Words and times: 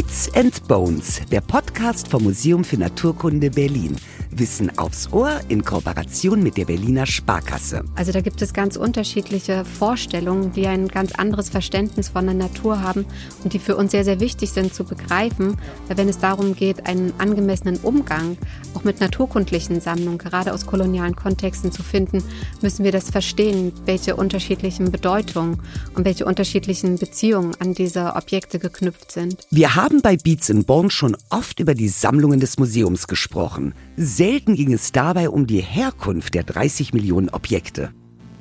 Beats 0.00 0.34
and 0.34 0.66
Bones, 0.66 1.20
der 1.30 1.42
Podcast 1.42 2.08
vom 2.08 2.22
Museum 2.22 2.64
für 2.64 2.78
Naturkunde 2.78 3.50
Berlin. 3.50 3.96
Wissen 4.30 4.78
aufs 4.78 5.12
Ohr 5.12 5.40
in 5.48 5.64
Kooperation 5.64 6.42
mit 6.42 6.56
der 6.56 6.64
Berliner 6.64 7.04
Sparkasse. 7.04 7.84
Also 7.96 8.12
da 8.12 8.20
gibt 8.20 8.40
es 8.40 8.54
ganz 8.54 8.76
unterschiedliche 8.76 9.64
Vorstellungen, 9.64 10.52
die 10.52 10.66
ein 10.66 10.88
ganz 10.88 11.12
anderes 11.12 11.50
Verständnis 11.50 12.10
von 12.10 12.24
der 12.24 12.34
Natur 12.34 12.80
haben 12.80 13.04
und 13.42 13.52
die 13.52 13.58
für 13.58 13.76
uns 13.76 13.90
sehr, 13.90 14.04
sehr 14.04 14.20
wichtig 14.20 14.52
sind 14.52 14.72
zu 14.72 14.84
begreifen, 14.84 15.56
wenn 15.88 16.08
es 16.08 16.18
darum 16.18 16.54
geht, 16.54 16.86
einen 16.86 17.12
angemessenen 17.18 17.76
Umgang 17.78 18.38
auch 18.74 18.84
mit 18.84 19.00
naturkundlichen 19.00 19.80
Sammlungen, 19.80 20.18
gerade 20.18 20.54
aus 20.54 20.64
kolonialen 20.64 21.16
Kontexten 21.16 21.72
zu 21.72 21.82
finden, 21.82 22.22
müssen 22.62 22.84
wir 22.84 22.92
das 22.92 23.10
verstehen, 23.10 23.72
welche 23.84 24.16
unterschiedlichen 24.16 24.92
Bedeutungen 24.92 25.60
und 25.94 26.04
welche 26.04 26.24
unterschiedlichen 26.24 26.98
Beziehungen 26.98 27.54
an 27.58 27.74
diese 27.74 28.14
Objekte 28.14 28.58
geknüpft 28.60 29.10
sind. 29.10 29.46
Wir 29.50 29.74
haben 29.74 29.89
bei 29.98 30.16
Beats 30.16 30.48
in 30.48 30.64
Bonn 30.64 30.88
schon 30.88 31.16
oft 31.28 31.58
über 31.58 31.74
die 31.74 31.88
Sammlungen 31.88 32.38
des 32.38 32.58
Museums 32.58 33.08
gesprochen. 33.08 33.74
Selten 33.96 34.54
ging 34.54 34.72
es 34.72 34.92
dabei 34.92 35.28
um 35.28 35.48
die 35.48 35.60
Herkunft 35.60 36.34
der 36.34 36.44
30 36.44 36.94
Millionen 36.94 37.28
Objekte. 37.28 37.90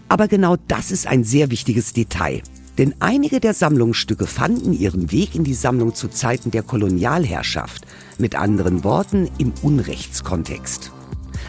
Aber 0.07 0.27
genau 0.27 0.55
das 0.67 0.91
ist 0.91 1.07
ein 1.07 1.23
sehr 1.23 1.49
wichtiges 1.49 1.93
Detail. 1.93 2.43
Denn 2.77 2.93
einige 2.99 3.39
der 3.39 3.53
Sammlungsstücke 3.53 4.27
fanden 4.27 4.73
ihren 4.73 5.11
Weg 5.11 5.33
in 5.33 5.43
die 5.43 5.55
Sammlung 5.55 5.95
zu 5.95 6.07
Zeiten 6.07 6.51
der 6.51 6.61
Kolonialherrschaft, 6.61 7.85
mit 8.19 8.35
anderen 8.35 8.83
Worten 8.83 9.27
im 9.39 9.51
Unrechtskontext. 9.63 10.91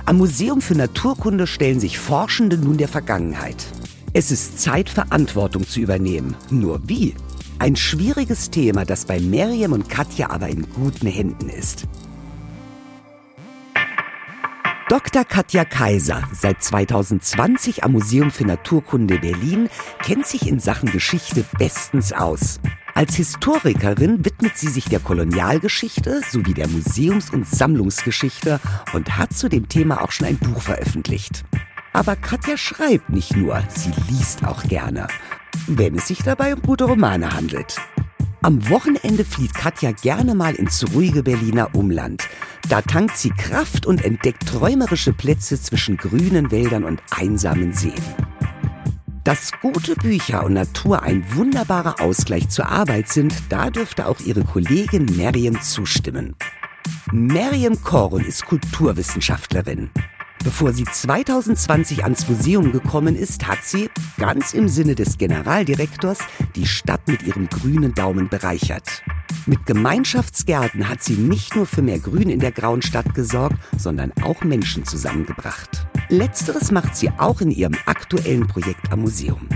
Am 0.07 0.17
Museum 0.17 0.61
für 0.61 0.75
Naturkunde 0.75 1.47
stellen 1.47 1.79
sich 1.79 1.99
Forschende 1.99 2.57
nun 2.57 2.79
der 2.79 2.89
Vergangenheit. 2.89 3.67
Es 4.13 4.33
ist 4.33 4.59
Zeit, 4.59 4.89
Verantwortung 4.89 5.69
zu 5.69 5.79
übernehmen. 5.79 6.35
Nur 6.51 6.81
wie? 6.89 7.15
Ein 7.61 7.77
schwieriges 7.77 8.49
Thema, 8.49 8.87
das 8.87 9.05
bei 9.05 9.21
Miriam 9.21 9.73
und 9.73 9.91
Katja 9.91 10.31
aber 10.31 10.49
in 10.49 10.67
guten 10.73 11.07
Händen 11.07 11.51
ist. 11.51 11.87
Dr. 14.89 15.27
Katja 15.27 15.67
Kaiser, 15.67 16.27
seit 16.33 16.63
2020 16.63 17.85
am 17.85 17.93
Museum 17.93 18.31
für 18.31 18.47
Naturkunde 18.47 19.19
Berlin, 19.19 19.69
kennt 20.03 20.27
sich 20.27 20.49
in 20.49 20.59
Sachen 20.59 20.91
Geschichte 20.91 21.45
bestens 21.59 22.15
aus. 22.15 22.61
Als 22.95 23.17
Historikerin 23.17 24.25
widmet 24.25 24.57
sie 24.57 24.69
sich 24.69 24.87
der 24.87 25.01
Kolonialgeschichte 25.01 26.23
sowie 26.31 26.55
der 26.55 26.67
Museums- 26.67 27.29
und 27.29 27.47
Sammlungsgeschichte 27.47 28.59
und 28.95 29.19
hat 29.19 29.35
zu 29.35 29.51
dem 29.51 29.69
Thema 29.69 30.03
auch 30.03 30.13
schon 30.13 30.29
ein 30.29 30.39
Buch 30.39 30.63
veröffentlicht. 30.63 31.45
Aber 31.93 32.17
Katja 32.17 32.57
schreibt 32.57 33.11
nicht 33.11 33.37
nur, 33.37 33.63
sie 33.69 33.93
liest 34.09 34.47
auch 34.47 34.63
gerne, 34.63 35.09
wenn 35.79 35.97
es 35.97 36.09
sich 36.09 36.23
dabei 36.23 36.55
um 36.55 36.63
gute 36.63 36.85
Romane 36.85 37.33
handelt. 37.33 37.77
Am 38.43 38.71
Wochenende 38.71 39.25
flieht 39.25 39.55
Katja 39.55 39.93
gerne 39.93 40.35
mal 40.35 40.55
ins 40.55 40.95
ruhige 40.95 41.23
Berliner 41.23 41.75
Umland. 41.75 42.23
Da 42.69 42.81
tankt 42.81 43.17
sie 43.19 43.31
Kraft 43.31 43.85
und 43.85 44.03
entdeckt 44.03 44.49
träumerische 44.49 45.13
Plätze 45.13 45.61
zwischen 45.61 45.99
grünen 45.99 46.51
Wäldern 46.51 46.85
und 46.85 47.03
einsamen 47.11 47.75
Seen. 47.75 47.93
Dass 49.25 49.53
gute 49.61 49.95
Bücher 49.97 50.45
und 50.45 50.55
Natur 50.55 51.03
ein 51.03 51.23
wunderbarer 51.35 52.01
Ausgleich 52.01 52.49
zur 52.49 52.69
Arbeit 52.71 53.09
sind, 53.09 53.35
da 53.51 53.69
dürfte 53.69 54.07
auch 54.07 54.21
ihre 54.21 54.43
Kollegin 54.43 55.05
Miriam 55.05 55.61
zustimmen. 55.61 56.35
Miriam 57.13 57.83
Korun 57.83 58.25
ist 58.25 58.47
Kulturwissenschaftlerin. 58.47 59.91
Bevor 60.43 60.73
sie 60.73 60.85
2020 60.85 62.03
ans 62.05 62.27
Museum 62.29 62.73
gekommen 62.73 63.15
ist, 63.15 63.47
hat 63.47 63.63
sie, 63.63 63.91
ganz 64.19 64.55
im 64.55 64.69
Sinne 64.69 64.95
des 64.95 65.19
Generaldirektors, 65.19 66.19
die 66.57 66.67
Stadt 66.67 67.07
mit 67.09 67.23
ihrem 67.23 67.49
grünen 67.49 67.95
Daumen 67.95 68.31
bereichert. 68.31 69.03
Mit 69.45 69.67
Gemeinschaftsgärten 69.67 70.89
hat 70.89 71.03
sie 71.03 71.15
nicht 71.15 71.57
nur 71.57 71.67
für 71.67 71.83
mehr 71.83 71.99
Grün 71.99 72.31
in 72.31 72.41
der 72.41 72.53
grauen 72.53 72.81
Stadt 72.81 73.15
gesorgt, 73.15 73.57
sondern 73.77 74.13
auch 74.23 74.43
Menschen 74.43 74.87
zusammengebracht. 74.87 75.87
Letzteres 76.09 76.71
macht 76.71 76.97
sie 76.97 77.11
auch 77.19 77.41
in 77.41 77.51
ihrem 77.51 77.77
aktuellen 77.85 78.47
Projekt 78.47 78.91
am 78.91 79.01
Museum. 79.01 79.47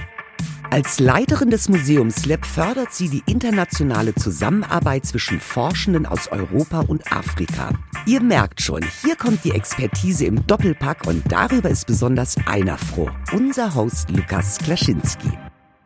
Als 0.75 0.99
Leiterin 0.99 1.51
des 1.51 1.69
Museums 1.69 2.27
Lab 2.27 2.45
fördert 2.45 2.93
sie 2.93 3.09
die 3.09 3.23
internationale 3.27 4.13
Zusammenarbeit 4.13 5.07
zwischen 5.07 5.39
Forschenden 5.39 6.05
aus 6.05 6.27
Europa 6.27 6.81
und 6.81 7.13
Afrika. 7.13 7.71
Ihr 8.07 8.21
merkt 8.21 8.61
schon, 8.61 8.83
hier 9.03 9.15
kommt 9.15 9.45
die 9.45 9.53
Expertise 9.53 10.25
im 10.25 10.45
Doppelpack 10.49 11.07
und 11.07 11.31
darüber 11.31 11.69
ist 11.69 11.87
besonders 11.87 12.35
einer 12.47 12.77
froh. 12.77 13.09
Unser 13.33 13.73
Host 13.77 14.11
Lukas 14.11 14.59
Klaschinski. 14.59 15.31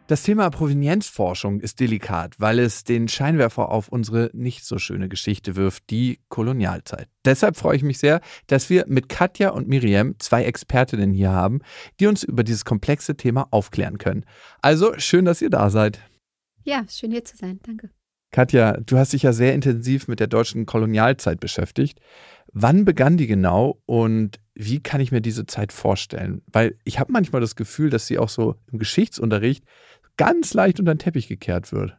Das 0.08 0.22
Thema 0.22 0.48
Provenienzforschung 0.48 1.60
ist 1.60 1.80
delikat, 1.80 2.34
weil 2.38 2.60
es 2.60 2.82
den 2.82 3.08
Scheinwerfer 3.08 3.68
auf 3.68 3.88
unsere 3.88 4.30
nicht 4.32 4.64
so 4.64 4.78
schöne 4.78 5.10
Geschichte 5.10 5.54
wirft, 5.54 5.90
die 5.90 6.18
Kolonialzeit. 6.30 7.08
Deshalb 7.26 7.58
freue 7.58 7.76
ich 7.76 7.82
mich 7.82 7.98
sehr, 7.98 8.22
dass 8.46 8.70
wir 8.70 8.86
mit 8.88 9.10
Katja 9.10 9.50
und 9.50 9.68
Miriam 9.68 10.14
zwei 10.18 10.44
Expertinnen 10.44 11.12
hier 11.12 11.32
haben, 11.32 11.60
die 12.00 12.06
uns 12.06 12.22
über 12.22 12.42
dieses 12.42 12.64
komplexe 12.64 13.18
Thema 13.18 13.48
aufklären 13.50 13.98
können. 13.98 14.24
Also 14.62 14.98
schön, 14.98 15.26
dass 15.26 15.42
ihr 15.42 15.50
da 15.50 15.68
seid. 15.68 16.00
Ja, 16.64 16.86
schön 16.88 17.10
hier 17.10 17.26
zu 17.26 17.36
sein. 17.36 17.60
Danke. 17.62 17.90
Katja, 18.30 18.78
du 18.78 18.96
hast 18.96 19.12
dich 19.12 19.24
ja 19.24 19.34
sehr 19.34 19.54
intensiv 19.54 20.08
mit 20.08 20.20
der 20.20 20.26
deutschen 20.26 20.64
Kolonialzeit 20.64 21.38
beschäftigt. 21.38 22.00
Wann 22.50 22.86
begann 22.86 23.18
die 23.18 23.26
genau 23.26 23.82
und 23.84 24.40
wie 24.54 24.82
kann 24.82 25.02
ich 25.02 25.12
mir 25.12 25.20
diese 25.20 25.44
Zeit 25.44 25.70
vorstellen? 25.70 26.42
Weil 26.50 26.78
ich 26.84 26.98
habe 26.98 27.12
manchmal 27.12 27.42
das 27.42 27.56
Gefühl, 27.56 27.90
dass 27.90 28.06
sie 28.06 28.18
auch 28.18 28.30
so 28.30 28.56
im 28.72 28.78
Geschichtsunterricht 28.78 29.64
ganz 30.18 30.52
leicht 30.52 30.78
unter 30.78 30.94
den 30.94 30.98
Teppich 30.98 31.28
gekehrt 31.28 31.72
wird. 31.72 31.96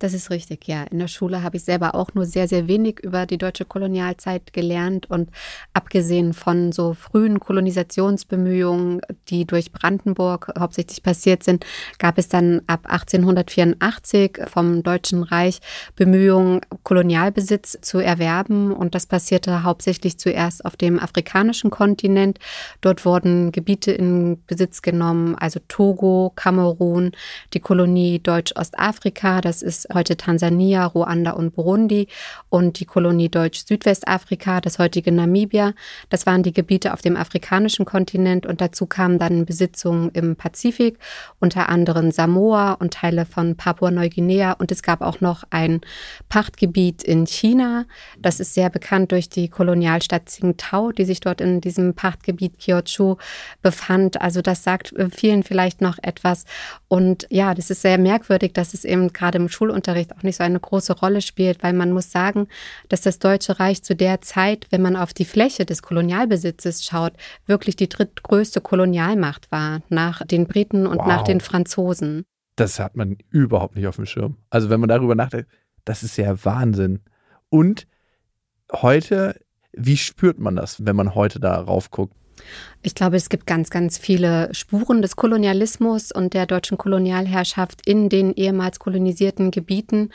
Das 0.00 0.14
ist 0.14 0.30
richtig, 0.30 0.66
ja. 0.66 0.84
In 0.84 0.98
der 0.98 1.08
Schule 1.08 1.42
habe 1.42 1.58
ich 1.58 1.64
selber 1.64 1.94
auch 1.94 2.14
nur 2.14 2.24
sehr, 2.24 2.48
sehr 2.48 2.66
wenig 2.68 3.00
über 3.00 3.26
die 3.26 3.36
deutsche 3.36 3.66
Kolonialzeit 3.66 4.54
gelernt 4.54 5.10
und 5.10 5.28
abgesehen 5.74 6.32
von 6.32 6.72
so 6.72 6.94
frühen 6.94 7.38
Kolonisationsbemühungen, 7.38 9.02
die 9.28 9.44
durch 9.44 9.72
Brandenburg 9.72 10.54
hauptsächlich 10.58 11.02
passiert 11.02 11.42
sind, 11.42 11.66
gab 11.98 12.16
es 12.16 12.28
dann 12.28 12.62
ab 12.66 12.86
1884 12.86 14.40
vom 14.46 14.82
Deutschen 14.82 15.22
Reich 15.22 15.60
Bemühungen, 15.96 16.62
Kolonialbesitz 16.82 17.76
zu 17.82 17.98
erwerben 17.98 18.72
und 18.72 18.94
das 18.94 19.04
passierte 19.04 19.64
hauptsächlich 19.64 20.18
zuerst 20.18 20.64
auf 20.64 20.78
dem 20.78 20.98
afrikanischen 20.98 21.68
Kontinent. 21.68 22.38
Dort 22.80 23.04
wurden 23.04 23.52
Gebiete 23.52 23.92
in 23.92 24.42
Besitz 24.46 24.80
genommen, 24.80 25.34
also 25.34 25.60
Togo, 25.68 26.32
Kamerun, 26.36 27.12
die 27.52 27.60
Kolonie 27.60 28.18
Deutsch-Ostafrika, 28.18 29.42
das 29.42 29.60
ist 29.60 29.89
heute 29.92 30.16
Tansania, 30.16 30.86
Ruanda 30.86 31.32
und 31.32 31.54
Burundi 31.54 32.08
und 32.48 32.80
die 32.80 32.84
Kolonie 32.84 33.28
Deutsch-Südwestafrika, 33.28 34.60
das 34.60 34.78
heutige 34.78 35.12
Namibia. 35.12 35.74
Das 36.08 36.26
waren 36.26 36.42
die 36.42 36.52
Gebiete 36.52 36.94
auf 36.94 37.02
dem 37.02 37.16
afrikanischen 37.16 37.84
Kontinent 37.84 38.46
und 38.46 38.60
dazu 38.60 38.86
kamen 38.86 39.18
dann 39.18 39.44
Besitzungen 39.44 40.10
im 40.10 40.36
Pazifik, 40.36 40.98
unter 41.40 41.68
anderem 41.68 42.12
Samoa 42.12 42.72
und 42.74 42.94
Teile 42.94 43.26
von 43.26 43.56
Papua-Neuguinea 43.56 44.52
und 44.52 44.72
es 44.72 44.82
gab 44.82 45.00
auch 45.02 45.20
noch 45.20 45.44
ein 45.50 45.80
Pachtgebiet 46.28 47.02
in 47.02 47.26
China. 47.26 47.86
Das 48.18 48.40
ist 48.40 48.54
sehr 48.54 48.70
bekannt 48.70 49.12
durch 49.12 49.28
die 49.28 49.48
Kolonialstadt 49.48 50.26
Tsingtao, 50.26 50.92
die 50.92 51.04
sich 51.04 51.20
dort 51.20 51.40
in 51.40 51.60
diesem 51.60 51.94
Pachtgebiet 51.94 52.58
Kyochu 52.58 53.16
befand. 53.62 54.20
Also 54.20 54.40
das 54.40 54.62
sagt 54.64 54.92
äh, 54.92 55.10
vielen 55.10 55.42
vielleicht 55.42 55.80
noch 55.80 55.98
etwas. 56.02 56.44
Und 56.88 57.26
ja, 57.30 57.54
das 57.54 57.70
ist 57.70 57.82
sehr 57.82 57.98
merkwürdig, 57.98 58.52
dass 58.52 58.74
es 58.74 58.84
eben 58.84 59.12
gerade 59.12 59.38
im 59.38 59.48
Schulunterricht 59.48 59.79
Schulunterricht 59.80 60.16
auch 60.16 60.22
nicht 60.22 60.36
so 60.36 60.44
eine 60.44 60.60
große 60.60 60.92
Rolle 60.92 61.22
spielt, 61.22 61.62
weil 61.62 61.72
man 61.72 61.92
muss 61.92 62.10
sagen, 62.10 62.48
dass 62.88 63.00
das 63.00 63.18
Deutsche 63.18 63.58
Reich 63.58 63.82
zu 63.82 63.96
der 63.96 64.20
Zeit, 64.20 64.66
wenn 64.70 64.82
man 64.82 64.96
auf 64.96 65.14
die 65.14 65.24
Fläche 65.24 65.64
des 65.64 65.82
Kolonialbesitzes 65.82 66.84
schaut, 66.84 67.12
wirklich 67.46 67.76
die 67.76 67.88
drittgrößte 67.88 68.60
Kolonialmacht 68.60 69.50
war, 69.50 69.80
nach 69.88 70.24
den 70.26 70.46
Briten 70.46 70.86
und 70.86 70.98
wow. 70.98 71.06
nach 71.06 71.22
den 71.22 71.40
Franzosen. 71.40 72.24
Das 72.56 72.78
hat 72.78 72.96
man 72.96 73.16
überhaupt 73.30 73.76
nicht 73.76 73.86
auf 73.86 73.96
dem 73.96 74.06
Schirm. 74.06 74.36
Also 74.50 74.68
wenn 74.68 74.80
man 74.80 74.88
darüber 74.88 75.14
nachdenkt, 75.14 75.50
das 75.84 76.02
ist 76.02 76.16
ja 76.18 76.44
Wahnsinn. 76.44 77.00
Und 77.48 77.86
heute, 78.70 79.40
wie 79.72 79.96
spürt 79.96 80.38
man 80.38 80.56
das, 80.56 80.84
wenn 80.84 80.96
man 80.96 81.14
heute 81.14 81.40
darauf 81.40 81.90
guckt? 81.90 82.14
Ich 82.82 82.94
glaube, 82.94 83.16
es 83.16 83.28
gibt 83.28 83.46
ganz, 83.46 83.68
ganz 83.68 83.98
viele 83.98 84.48
Spuren 84.54 85.02
des 85.02 85.14
Kolonialismus 85.14 86.12
und 86.12 86.32
der 86.32 86.46
deutschen 86.46 86.78
Kolonialherrschaft 86.78 87.86
in 87.86 88.08
den 88.08 88.32
ehemals 88.32 88.78
kolonisierten 88.78 89.50
Gebieten. 89.50 90.08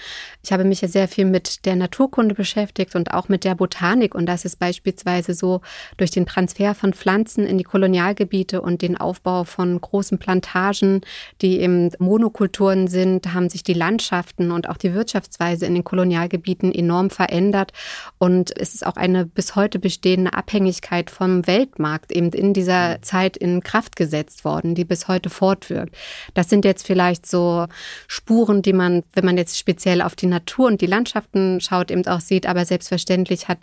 Ich 0.44 0.51
habe 0.51 0.63
mich 0.63 0.81
ja 0.81 0.88
sehr 0.88 1.07
viel 1.07 1.25
mit 1.25 1.68
der 1.68 1.75
Naturkunde 1.75 2.33
beschäftigt 2.33 2.95
und 2.95 3.13
auch 3.13 3.30
mit 3.30 3.44
der 3.44 3.54
Botanik. 3.54 4.16
Und 4.16 4.25
das 4.25 4.45
ist 4.45 4.57
beispielsweise 4.57 5.36
so 5.36 5.62
durch 5.98 6.10
den 6.10 6.25
Transfer 6.25 6.74
von 6.74 6.94
Pflanzen 6.94 7.45
in 7.45 7.60
die 7.60 7.63
Kolonialgebiete 7.63 8.60
und 8.63 8.81
den 8.81 8.98
Aufbau 8.98 9.44
von 9.44 9.80
großen 9.80 10.18
Plantagen, 10.18 11.01
die 11.44 11.60
eben 11.60 11.92
Monokulturen 12.00 12.88
sind, 12.88 13.31
haben 13.31 13.50
sich 13.50 13.62
die 13.62 13.74
Landschaften 13.74 14.50
und 14.50 14.69
auch 14.69 14.77
die 14.77 14.95
Wirtschaftsweise 14.95 15.68
in 15.68 15.75
den 15.75 15.83
Kolonialgebieten 15.83 16.74
enorm 16.74 17.12
verändert. 17.12 17.74
Und 18.18 18.57
es 18.60 18.74
ist 18.74 18.88
auch 18.88 18.95
eine 18.95 19.27
bis 19.27 19.56
heute 19.56 19.77
bestehende 19.77 20.33
Abhängigkeit 20.33 21.12
vom 21.12 21.45
Weltmarkt 21.45 22.12
eben 22.16 22.30
in 22.30 22.54
dieser 22.54 23.02
Zeit 23.02 23.38
in 23.38 23.62
Kraft 23.62 23.96
gesetzt 23.96 24.46
worden, 24.46 24.76
die 24.76 24.86
bis 24.86 25.08
heute 25.08 25.30
fortwirkt. 25.30 25.96
Das 26.34 26.50
sind 26.50 26.66
jetzt 26.66 26.88
vielleicht 26.88 27.26
so 27.26 27.66
Spuren, 28.08 28.62
die 28.62 28.74
man, 28.74 29.04
wenn 29.14 29.26
man 29.26 29.38
jetzt 29.38 29.58
speziell 29.58 30.02
auf 30.02 30.16
die 30.16 30.28
Natur 30.28 30.68
und 30.68 30.82
die 30.82 30.86
Landschaften 30.86 31.60
schaut, 31.62 31.92
eben 31.92 32.06
auch 32.08 32.22
sieht. 32.22 32.48
Aber 32.48 32.66
selbstverständlich 32.66 33.48
hat 33.48 33.60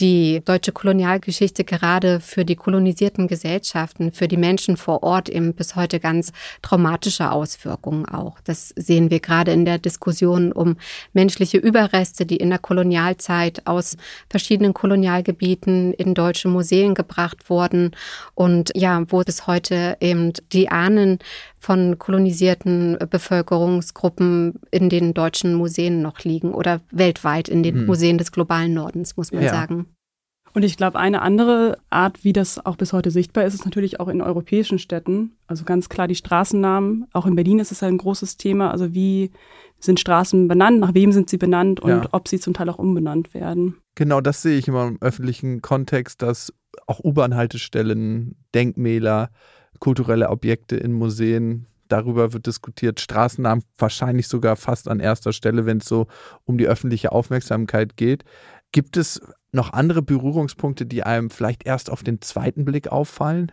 die 0.00 0.42
deutsche 0.44 0.72
Kolonialgeschichte 0.72 1.64
gerade 1.64 2.20
für 2.20 2.44
die 2.44 2.56
kolonisierten 2.56 3.28
Gesellschaften, 3.28 4.12
für 4.12 4.28
die 4.28 4.36
Menschen 4.36 4.76
vor 4.76 5.02
Ort 5.02 5.28
eben 5.28 5.54
bis 5.54 5.76
heute 5.76 6.00
ganz 6.00 6.32
traumatische 6.62 7.30
Auswirkungen 7.30 8.06
auch. 8.06 8.40
Das 8.44 8.70
sehen 8.76 9.10
wir 9.10 9.20
gerade 9.20 9.52
in 9.52 9.64
der 9.64 9.78
Diskussion 9.78 10.52
um 10.52 10.76
menschliche 11.12 11.58
Überreste, 11.58 12.26
die 12.26 12.36
in 12.36 12.50
der 12.50 12.58
Kolonialzeit 12.58 13.66
aus 13.66 13.96
verschiedenen 14.28 14.74
Kolonialgebieten 14.74 15.92
in 15.94 16.14
deutsche 16.14 16.48
Museen 16.48 16.94
gebracht 16.94 17.48
wurden 17.48 17.83
und 18.34 18.70
ja, 18.74 19.02
wo 19.08 19.20
bis 19.20 19.46
heute 19.46 19.96
eben 20.00 20.32
die 20.52 20.68
Ahnen 20.68 21.18
von 21.58 21.98
kolonisierten 21.98 22.98
Bevölkerungsgruppen 23.10 24.60
in 24.70 24.88
den 24.88 25.14
deutschen 25.14 25.54
Museen 25.54 26.02
noch 26.02 26.20
liegen 26.20 26.52
oder 26.52 26.80
weltweit 26.90 27.48
in 27.48 27.62
den 27.62 27.80
hm. 27.80 27.86
Museen 27.86 28.18
des 28.18 28.32
globalen 28.32 28.74
Nordens, 28.74 29.16
muss 29.16 29.32
man 29.32 29.42
ja. 29.42 29.50
sagen. 29.50 29.86
Und 30.54 30.62
ich 30.62 30.76
glaube, 30.76 31.00
eine 31.00 31.20
andere 31.20 31.78
Art, 31.90 32.22
wie 32.22 32.32
das 32.32 32.64
auch 32.64 32.76
bis 32.76 32.92
heute 32.92 33.10
sichtbar 33.10 33.44
ist, 33.44 33.54
ist 33.54 33.64
natürlich 33.64 33.98
auch 33.98 34.06
in 34.06 34.22
europäischen 34.22 34.78
Städten. 34.78 35.32
Also 35.48 35.64
ganz 35.64 35.88
klar 35.88 36.06
die 36.06 36.14
Straßennamen. 36.14 37.08
Auch 37.12 37.26
in 37.26 37.34
Berlin 37.34 37.58
ist 37.58 37.72
es 37.72 37.82
ein 37.82 37.98
großes 37.98 38.36
Thema. 38.36 38.70
Also 38.70 38.94
wie 38.94 39.32
sind 39.80 39.98
Straßen 39.98 40.46
benannt, 40.46 40.78
nach 40.78 40.94
wem 40.94 41.10
sind 41.10 41.28
sie 41.28 41.38
benannt 41.38 41.80
und 41.80 41.90
ja. 41.90 42.08
ob 42.12 42.28
sie 42.28 42.38
zum 42.38 42.54
Teil 42.54 42.68
auch 42.70 42.78
umbenannt 42.78 43.34
werden. 43.34 43.76
Genau, 43.96 44.20
das 44.20 44.42
sehe 44.42 44.56
ich 44.56 44.68
immer 44.68 44.86
im 44.86 44.98
öffentlichen 45.00 45.60
Kontext, 45.60 46.22
dass 46.22 46.52
auch 46.86 47.00
U-Bahn-Haltestellen, 47.02 48.36
Denkmäler, 48.54 49.30
kulturelle 49.78 50.30
Objekte 50.30 50.76
in 50.76 50.92
Museen, 50.92 51.66
darüber 51.88 52.32
wird 52.32 52.46
diskutiert, 52.46 53.00
Straßennamen 53.00 53.64
wahrscheinlich 53.78 54.28
sogar 54.28 54.56
fast 54.56 54.88
an 54.88 55.00
erster 55.00 55.32
Stelle, 55.32 55.66
wenn 55.66 55.78
es 55.78 55.86
so 55.86 56.06
um 56.44 56.58
die 56.58 56.66
öffentliche 56.66 57.12
Aufmerksamkeit 57.12 57.96
geht. 57.96 58.24
Gibt 58.72 58.96
es 58.96 59.20
noch 59.52 59.72
andere 59.72 60.02
Berührungspunkte, 60.02 60.86
die 60.86 61.04
einem 61.04 61.30
vielleicht 61.30 61.64
erst 61.66 61.90
auf 61.90 62.02
den 62.02 62.20
zweiten 62.20 62.64
Blick 62.64 62.88
auffallen? 62.88 63.52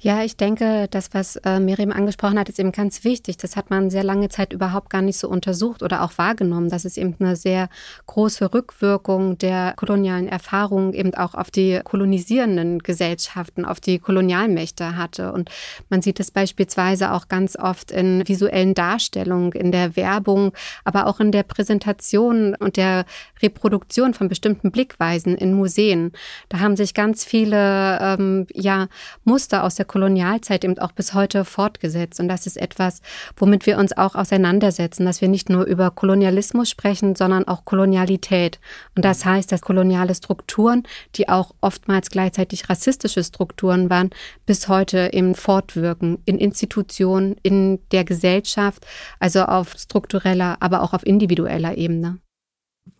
Ja, 0.00 0.22
ich 0.22 0.36
denke, 0.36 0.86
das, 0.92 1.12
was 1.12 1.36
äh, 1.36 1.58
Miriam 1.58 1.90
angesprochen 1.90 2.38
hat, 2.38 2.48
ist 2.48 2.60
eben 2.60 2.70
ganz 2.70 3.02
wichtig. 3.02 3.36
Das 3.36 3.56
hat 3.56 3.68
man 3.68 3.90
sehr 3.90 4.04
lange 4.04 4.28
Zeit 4.28 4.52
überhaupt 4.52 4.90
gar 4.90 5.02
nicht 5.02 5.18
so 5.18 5.28
untersucht 5.28 5.82
oder 5.82 6.02
auch 6.02 6.12
wahrgenommen, 6.18 6.68
dass 6.68 6.84
es 6.84 6.96
eben 6.96 7.16
eine 7.18 7.34
sehr 7.34 7.68
große 8.06 8.54
Rückwirkung 8.54 9.38
der 9.38 9.74
kolonialen 9.76 10.28
Erfahrungen 10.28 10.92
eben 10.92 11.14
auch 11.14 11.34
auf 11.34 11.50
die 11.50 11.80
kolonisierenden 11.82 12.78
Gesellschaften, 12.78 13.64
auf 13.64 13.80
die 13.80 13.98
Kolonialmächte 13.98 14.96
hatte. 14.96 15.32
Und 15.32 15.50
man 15.90 16.00
sieht 16.00 16.20
es 16.20 16.30
beispielsweise 16.30 17.10
auch 17.10 17.26
ganz 17.26 17.56
oft 17.56 17.90
in 17.90 18.22
visuellen 18.28 18.74
Darstellungen, 18.74 19.50
in 19.50 19.72
der 19.72 19.96
Werbung, 19.96 20.52
aber 20.84 21.08
auch 21.08 21.18
in 21.18 21.32
der 21.32 21.42
Präsentation 21.42 22.54
und 22.54 22.76
der 22.76 23.04
Reproduktion 23.42 24.14
von 24.14 24.28
bestimmten 24.28 24.70
Blickweisen 24.70 25.34
in 25.34 25.54
Museen. 25.54 26.12
Da 26.50 26.60
haben 26.60 26.76
sich 26.76 26.94
ganz 26.94 27.24
viele 27.24 27.98
ähm, 28.00 28.46
ja, 28.54 28.86
Muster 29.24 29.64
aus 29.64 29.74
der 29.74 29.87
Kolonialzeit 29.88 30.64
eben 30.64 30.78
auch 30.78 30.92
bis 30.92 31.14
heute 31.14 31.44
fortgesetzt. 31.44 32.20
Und 32.20 32.28
das 32.28 32.46
ist 32.46 32.56
etwas, 32.56 33.00
womit 33.36 33.66
wir 33.66 33.78
uns 33.78 33.96
auch 33.96 34.14
auseinandersetzen, 34.14 35.04
dass 35.04 35.20
wir 35.20 35.28
nicht 35.28 35.50
nur 35.50 35.64
über 35.64 35.90
Kolonialismus 35.90 36.70
sprechen, 36.70 37.16
sondern 37.16 37.48
auch 37.48 37.64
Kolonialität. 37.64 38.60
Und 38.94 39.04
das 39.04 39.24
heißt, 39.24 39.50
dass 39.50 39.62
koloniale 39.62 40.14
Strukturen, 40.14 40.84
die 41.16 41.28
auch 41.28 41.54
oftmals 41.60 42.10
gleichzeitig 42.10 42.68
rassistische 42.68 43.24
Strukturen 43.24 43.90
waren, 43.90 44.10
bis 44.46 44.68
heute 44.68 45.10
eben 45.12 45.34
fortwirken 45.34 46.18
in 46.24 46.38
Institutionen, 46.38 47.36
in 47.42 47.80
der 47.90 48.04
Gesellschaft, 48.04 48.86
also 49.18 49.42
auf 49.42 49.74
struktureller, 49.76 50.58
aber 50.60 50.82
auch 50.82 50.92
auf 50.92 51.04
individueller 51.04 51.76
Ebene. 51.76 52.18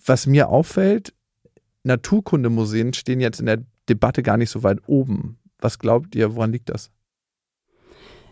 Was 0.05 0.27
mir 0.27 0.49
auffällt, 0.49 1.13
Naturkundemuseen 1.85 2.93
stehen 2.93 3.21
jetzt 3.21 3.41
in 3.41 3.47
der 3.47 3.65
Debatte 3.89 4.23
gar 4.23 4.37
nicht 4.37 4.51
so 4.51 4.63
weit 4.63 4.81
oben. 4.87 5.39
Was 5.61 5.79
glaubt 5.79 6.15
ihr, 6.15 6.35
woran 6.35 6.53
liegt 6.53 6.69
das? 6.69 6.91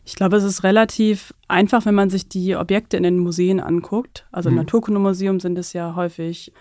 Ich 0.04 0.14
glaube, 0.14 0.36
es 0.36 0.44
ist 0.44 0.62
relativ 0.62 1.34
einfach, 1.48 1.84
wenn 1.84 1.94
man 1.94 2.10
sich 2.10 2.28
die 2.28 2.54
Objekte 2.54 2.96
in 2.96 3.02
den 3.02 3.18
Museen 3.18 3.58
anguckt. 3.58 4.26
Also 4.30 4.48
im 4.48 4.54
mhm. 4.54 4.60
Naturkundemuseum 4.60 5.40
sind 5.40 5.58
es 5.58 5.72
ja 5.72 5.96
häufig 5.96 6.52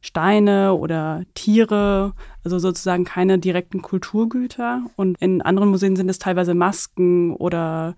Steine 0.00 0.74
oder 0.74 1.22
Tiere, 1.34 2.12
also 2.44 2.58
sozusagen 2.58 3.04
keine 3.04 3.38
direkten 3.38 3.82
Kulturgüter. 3.82 4.82
Und 4.94 5.16
in 5.20 5.42
anderen 5.42 5.70
Museen 5.70 5.96
sind 5.96 6.08
es 6.08 6.20
teilweise 6.20 6.54
Masken 6.54 7.34
oder 7.34 7.96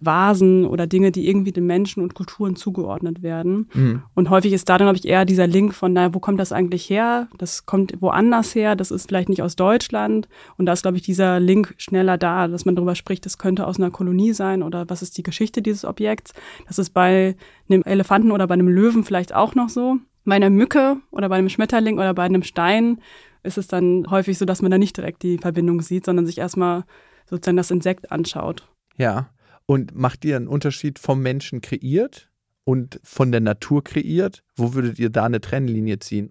Vasen 0.00 0.66
oder 0.66 0.86
Dinge, 0.86 1.12
die 1.12 1.28
irgendwie 1.28 1.52
den 1.52 1.66
Menschen 1.66 2.02
und 2.02 2.14
Kulturen 2.14 2.56
zugeordnet 2.56 3.22
werden. 3.22 3.68
Mhm. 3.74 4.02
Und 4.14 4.30
häufig 4.30 4.52
ist 4.52 4.68
da 4.68 4.78
dann, 4.78 4.86
glaube 4.86 4.98
ich, 4.98 5.06
eher 5.06 5.24
dieser 5.24 5.46
Link 5.46 5.74
von, 5.74 5.92
naja, 5.92 6.14
wo 6.14 6.20
kommt 6.20 6.40
das 6.40 6.52
eigentlich 6.52 6.88
her? 6.88 7.28
Das 7.38 7.66
kommt 7.66 7.94
woanders 8.00 8.54
her, 8.54 8.76
das 8.76 8.90
ist 8.90 9.08
vielleicht 9.08 9.28
nicht 9.28 9.42
aus 9.42 9.56
Deutschland. 9.56 10.28
Und 10.56 10.66
da 10.66 10.72
ist, 10.72 10.82
glaube 10.82 10.96
ich, 10.96 11.02
dieser 11.02 11.40
Link 11.40 11.74
schneller 11.78 12.18
da, 12.18 12.48
dass 12.48 12.64
man 12.64 12.76
darüber 12.76 12.94
spricht, 12.94 13.26
das 13.26 13.38
könnte 13.38 13.66
aus 13.66 13.78
einer 13.78 13.90
Kolonie 13.90 14.32
sein 14.32 14.62
oder 14.62 14.88
was 14.88 15.02
ist 15.02 15.16
die 15.18 15.22
Geschichte 15.22 15.62
dieses 15.62 15.84
Objekts. 15.84 16.32
Das 16.66 16.78
ist 16.78 16.90
bei 16.90 17.36
einem 17.68 17.82
Elefanten 17.82 18.30
oder 18.30 18.46
bei 18.46 18.54
einem 18.54 18.68
Löwen 18.68 19.04
vielleicht 19.04 19.34
auch 19.34 19.54
noch 19.54 19.68
so. 19.68 19.96
Bei 20.24 20.34
einer 20.34 20.50
Mücke 20.50 20.96
oder 21.12 21.28
bei 21.28 21.36
einem 21.36 21.48
Schmetterling 21.48 21.98
oder 21.98 22.12
bei 22.12 22.24
einem 22.24 22.42
Stein 22.42 22.98
ist 23.44 23.58
es 23.58 23.68
dann 23.68 24.06
häufig 24.10 24.36
so, 24.38 24.44
dass 24.44 24.60
man 24.60 24.72
da 24.72 24.78
nicht 24.78 24.96
direkt 24.96 25.22
die 25.22 25.38
Verbindung 25.38 25.80
sieht, 25.80 26.04
sondern 26.04 26.26
sich 26.26 26.38
erstmal 26.38 26.84
sozusagen 27.26 27.56
das 27.56 27.70
Insekt 27.70 28.10
anschaut. 28.10 28.68
Ja, 28.96 29.28
und 29.66 29.94
macht 29.94 30.24
ihr 30.24 30.36
einen 30.36 30.48
Unterschied 30.48 30.98
vom 30.98 31.20
Menschen 31.22 31.60
kreiert 31.60 32.30
und 32.64 33.00
von 33.02 33.32
der 33.32 33.40
Natur 33.40 33.84
kreiert? 33.84 34.42
Wo 34.54 34.74
würdet 34.74 34.98
ihr 34.98 35.10
da 35.10 35.24
eine 35.24 35.40
Trennlinie 35.40 35.98
ziehen? 35.98 36.30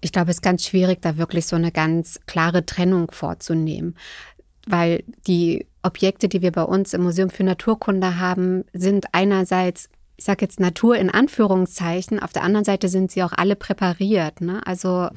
Ich 0.00 0.12
glaube, 0.12 0.30
es 0.30 0.38
ist 0.38 0.42
ganz 0.42 0.66
schwierig, 0.66 1.00
da 1.00 1.16
wirklich 1.16 1.46
so 1.46 1.56
eine 1.56 1.70
ganz 1.70 2.18
klare 2.26 2.66
Trennung 2.66 3.10
vorzunehmen, 3.12 3.96
weil 4.66 5.04
die 5.26 5.66
Objekte, 5.82 6.28
die 6.28 6.42
wir 6.42 6.52
bei 6.52 6.62
uns 6.64 6.92
im 6.92 7.02
Museum 7.02 7.30
für 7.30 7.44
Naturkunde 7.44 8.18
haben, 8.18 8.64
sind 8.72 9.06
einerseits 9.12 9.88
ich 10.16 10.24
sage 10.24 10.44
jetzt 10.44 10.60
Natur 10.60 10.96
in 10.96 11.10
Anführungszeichen. 11.10 12.20
Auf 12.20 12.32
der 12.32 12.42
anderen 12.42 12.64
Seite 12.64 12.88
sind 12.88 13.10
sie 13.10 13.22
auch 13.22 13.32
alle 13.32 13.56
präpariert. 13.56 14.40
Ne? 14.40 14.60
Also, 14.66 15.08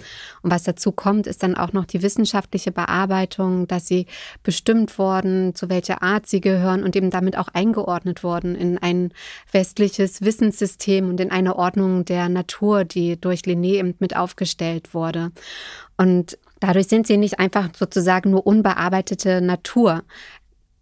und 0.42 0.52
was 0.52 0.64
dazu 0.64 0.92
kommt, 0.92 1.28
ist 1.28 1.44
dann 1.44 1.56
auch 1.56 1.74
noch 1.74 1.86
die 1.86 2.02
wissenschaftliche 2.02 2.72
Bearbeitung, 2.72 3.68
dass 3.68 3.88
sie 3.88 4.08
bestimmt 4.42 4.98
worden, 4.98 5.54
zu 5.54 5.70
welcher 5.70 6.02
Art 6.02 6.28
sie 6.28 6.42
gehören 6.42 6.84
und 6.84 6.96
eben 6.96 7.10
damit 7.10 7.38
auch 7.38 7.50
eingeordnet 7.50 8.24
worden 8.24 8.56
in 8.56 8.78
ein 8.78 9.12
westliches 9.52 10.22
Wissenssystem 10.22 11.10
und 11.10 11.20
in 11.20 11.32
eine 11.32 11.56
Ordnung 11.56 12.06
der 12.06 12.30
Natur, 12.30 12.84
die 12.84 13.20
durch 13.20 13.42
Linné 13.42 13.76
eben 13.80 13.96
mit 14.00 14.16
aufgestellt 14.16 14.94
wurde. 14.94 15.32
Und 15.98 16.38
Dadurch 16.62 16.88
sind 16.88 17.06
sie 17.06 17.18
nicht 17.18 17.38
einfach 17.38 17.70
sozusagen 17.78 18.32
nur 18.32 18.48
unbearbeitete 18.48 19.42
Natur. 19.42 20.04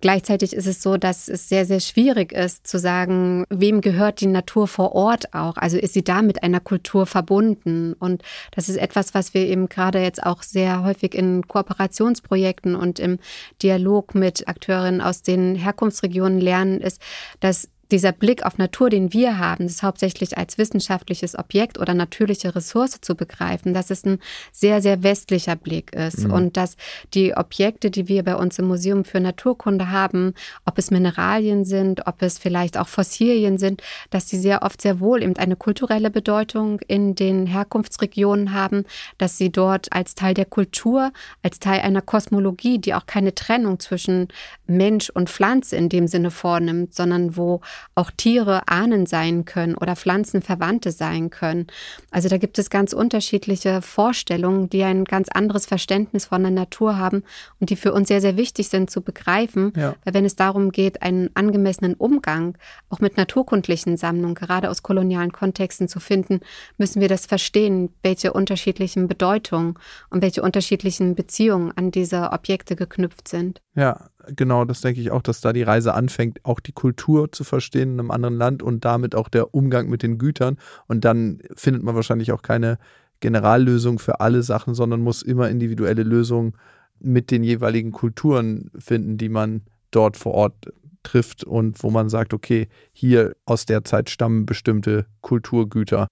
Gleichzeitig 0.04 0.52
ist 0.52 0.68
es 0.68 0.84
so, 0.84 0.98
dass 0.98 1.30
es 1.30 1.48
sehr, 1.48 1.66
sehr 1.66 1.80
schwierig 1.80 2.34
ist 2.34 2.68
zu 2.68 2.78
sagen, 2.78 3.46
wem 3.50 3.80
gehört 3.80 4.20
die 4.20 4.28
Natur 4.28 4.68
vor 4.68 4.92
Ort 4.92 5.34
auch? 5.34 5.56
Also 5.56 5.78
ist 5.78 5.94
sie 5.94 6.04
da 6.04 6.22
mit 6.22 6.44
einer 6.44 6.60
Kultur 6.60 7.06
verbunden? 7.06 7.94
Und 7.94 8.22
das 8.52 8.68
ist 8.68 8.76
etwas, 8.76 9.14
was 9.14 9.34
wir 9.34 9.48
eben 9.48 9.70
gerade 9.70 10.00
jetzt 10.00 10.22
auch 10.22 10.44
sehr 10.44 10.84
häufig 10.84 11.16
in 11.16 11.48
Kooperationsprojekten 11.48 12.76
und 12.76 13.00
im 13.00 13.18
Dialog 13.62 14.14
mit 14.14 14.46
Akteurinnen 14.46 15.00
aus 15.00 15.22
den 15.22 15.56
Herkunftsregionen 15.56 16.42
lernen, 16.42 16.82
ist, 16.82 17.02
dass 17.40 17.70
dieser 17.94 18.12
Blick 18.12 18.44
auf 18.44 18.58
Natur, 18.58 18.90
den 18.90 19.14
wir 19.14 19.38
haben, 19.38 19.68
das 19.68 19.84
hauptsächlich 19.84 20.36
als 20.36 20.58
wissenschaftliches 20.58 21.38
Objekt 21.38 21.78
oder 21.78 21.94
natürliche 21.94 22.56
Ressource 22.56 23.00
zu 23.00 23.14
begreifen, 23.14 23.76
dass 23.76 23.92
es 23.92 24.04
ein 24.04 24.18
sehr, 24.52 24.82
sehr 24.82 25.04
westlicher 25.04 25.56
Blick 25.56 25.94
ist 25.94 26.24
mhm. 26.24 26.34
und 26.34 26.58
dass 26.58 26.76
die 27.14 27.38
Objekte, 27.38 27.92
die 27.92 28.08
wir 28.08 28.24
bei 28.24 28.36
uns 28.36 28.58
im 28.58 28.66
Museum 28.66 29.06
für 29.06 29.20
Naturkunde 29.20 29.92
haben, 29.92 30.34
ob 30.66 30.80
es 30.80 30.90
Mineralien 30.90 31.66
sind, 31.66 32.08
ob 32.08 32.24
es 32.24 32.40
vielleicht 32.40 32.80
auch 32.80 32.88
Fossilien 32.88 33.60
sind, 33.60 33.84
dass 34.10 34.28
sie 34.28 34.40
sehr 34.40 34.64
oft 34.64 34.82
sehr 34.82 35.00
wohl 35.00 35.22
eben 35.22 35.38
eine 35.38 35.56
kulturelle 35.56 36.10
Bedeutung 36.10 36.80
in 36.88 37.14
den 37.14 37.46
Herkunftsregionen 37.46 38.54
haben, 38.54 38.86
dass 39.20 39.38
sie 39.38 39.52
dort 39.52 39.94
als 39.94 40.16
Teil 40.16 40.34
der 40.34 40.46
Kultur, 40.46 41.12
als 41.44 41.60
Teil 41.60 41.82
einer 41.82 42.02
Kosmologie, 42.02 42.80
die 42.80 42.96
auch 42.96 43.06
keine 43.06 43.36
Trennung 43.36 43.80
zwischen 43.80 44.30
Mensch 44.66 45.12
und 45.12 45.30
Pflanze 45.30 45.76
in 45.76 45.90
dem 45.90 46.08
Sinne 46.08 46.32
vornimmt, 46.32 46.96
sondern 46.96 47.38
wo 47.38 47.62
auch 47.96 48.12
Tiere 48.12 48.68
Ahnen 48.68 49.06
sein 49.06 49.46
können 49.46 49.76
oder 49.76 49.96
Pflanzen 49.96 50.42
Verwandte 50.42 50.92
sein 50.92 51.30
können. 51.30 51.68
Also 52.12 52.30
da 52.30 52.38
gibt 52.38 52.60
es 52.60 52.70
ganz 52.70 52.94
unterschiedliche 52.94 53.82
Vorstellungen, 53.82 54.70
die 54.70 54.84
ein 54.84 55.06
ganz 55.06 55.30
anderes 55.30 55.66
Verständnis 55.66 56.26
von 56.26 56.42
der 56.42 56.52
Natur 56.52 56.98
haben 56.98 57.24
und 57.60 57.70
die 57.70 57.76
für 57.76 57.94
uns 57.94 58.08
sehr, 58.08 58.22
sehr 58.22 58.38
wichtig 58.38 58.70
sind 58.70 58.90
zu 58.90 59.02
begreifen. 59.02 59.74
Ja. 59.76 59.96
Weil 60.04 60.14
wenn 60.14 60.26
es 60.26 60.36
darum 60.36 60.72
geht, 60.72 61.02
einen 61.02 61.30
angemessenen 61.36 61.96
Umgang 61.96 62.58
auch 62.90 63.00
mit 63.00 63.18
naturkundlichen 63.18 63.98
Sammlungen, 63.98 64.36
gerade 64.36 64.70
aus 64.70 64.84
kolonialen 64.84 65.32
Kontexten 65.32 65.88
zu 65.88 66.00
finden, 66.00 66.42
müssen 66.78 67.02
wir 67.02 67.08
das 67.08 67.26
verstehen, 67.26 67.90
welche 68.02 68.34
unterschiedlichen 68.34 69.08
Bedeutungen 69.08 69.76
und 70.10 70.22
welche 70.22 70.42
unterschiedlichen 70.42 71.16
Beziehungen 71.16 71.72
an 71.76 71.92
diese 71.92 72.32
Objekte 72.32 72.76
geknüpft 72.76 73.28
sind. 73.28 73.62
Ja, 73.76 74.10
genau, 74.28 74.66
das 74.66 74.82
denke 74.82 75.02
ich 75.02 75.12
auch, 75.12 75.22
dass 75.22 75.42
da 75.42 75.54
die 75.54 75.64
Reise 75.64 75.94
anfängt, 75.94 76.44
auch 76.44 76.60
die 76.60 76.72
Kultur 76.72 77.32
zu 77.32 77.44
verstehen 77.44 77.94
in 77.94 78.00
einem 78.00 78.12
anderen 78.12 78.36
Land 78.36 78.64
und 78.64 78.86
damit 78.86 79.16
auch 79.16 79.30
der 79.30 79.54
Umgang 79.54 79.90
mit 79.90 80.04
den 80.04 80.18
Gütern. 80.18 80.58
Und 80.88 81.06
dann 81.06 81.40
findet 81.56 81.84
man 81.84 81.96
wahrscheinlich 81.96 82.32
auch 82.32 82.42
keine 82.42 82.78
Generallösung 83.20 84.00
für 84.00 84.20
alle 84.20 84.44
Sachen, 84.44 84.74
sondern 84.74 85.02
muss 85.02 85.22
immer 85.22 85.50
individuelle 85.50 86.04
Lösungen 86.04 86.54
mit 87.00 87.32
den 87.32 87.44
jeweiligen 87.44 87.92
Kulturen 87.92 88.70
finden, 88.78 89.18
die 89.18 89.30
man 89.30 89.62
dort 89.92 90.18
vor 90.18 90.34
Ort 90.34 90.74
trifft 91.04 91.44
und 91.44 91.84
wo 91.84 91.90
man 91.90 92.10
sagt, 92.10 92.34
okay, 92.34 92.68
hier 92.92 93.36
aus 93.46 93.66
der 93.66 93.84
Zeit 93.84 94.10
stammen 94.10 94.46
bestimmte 94.46 95.06
Kulturgüter. 95.22 96.08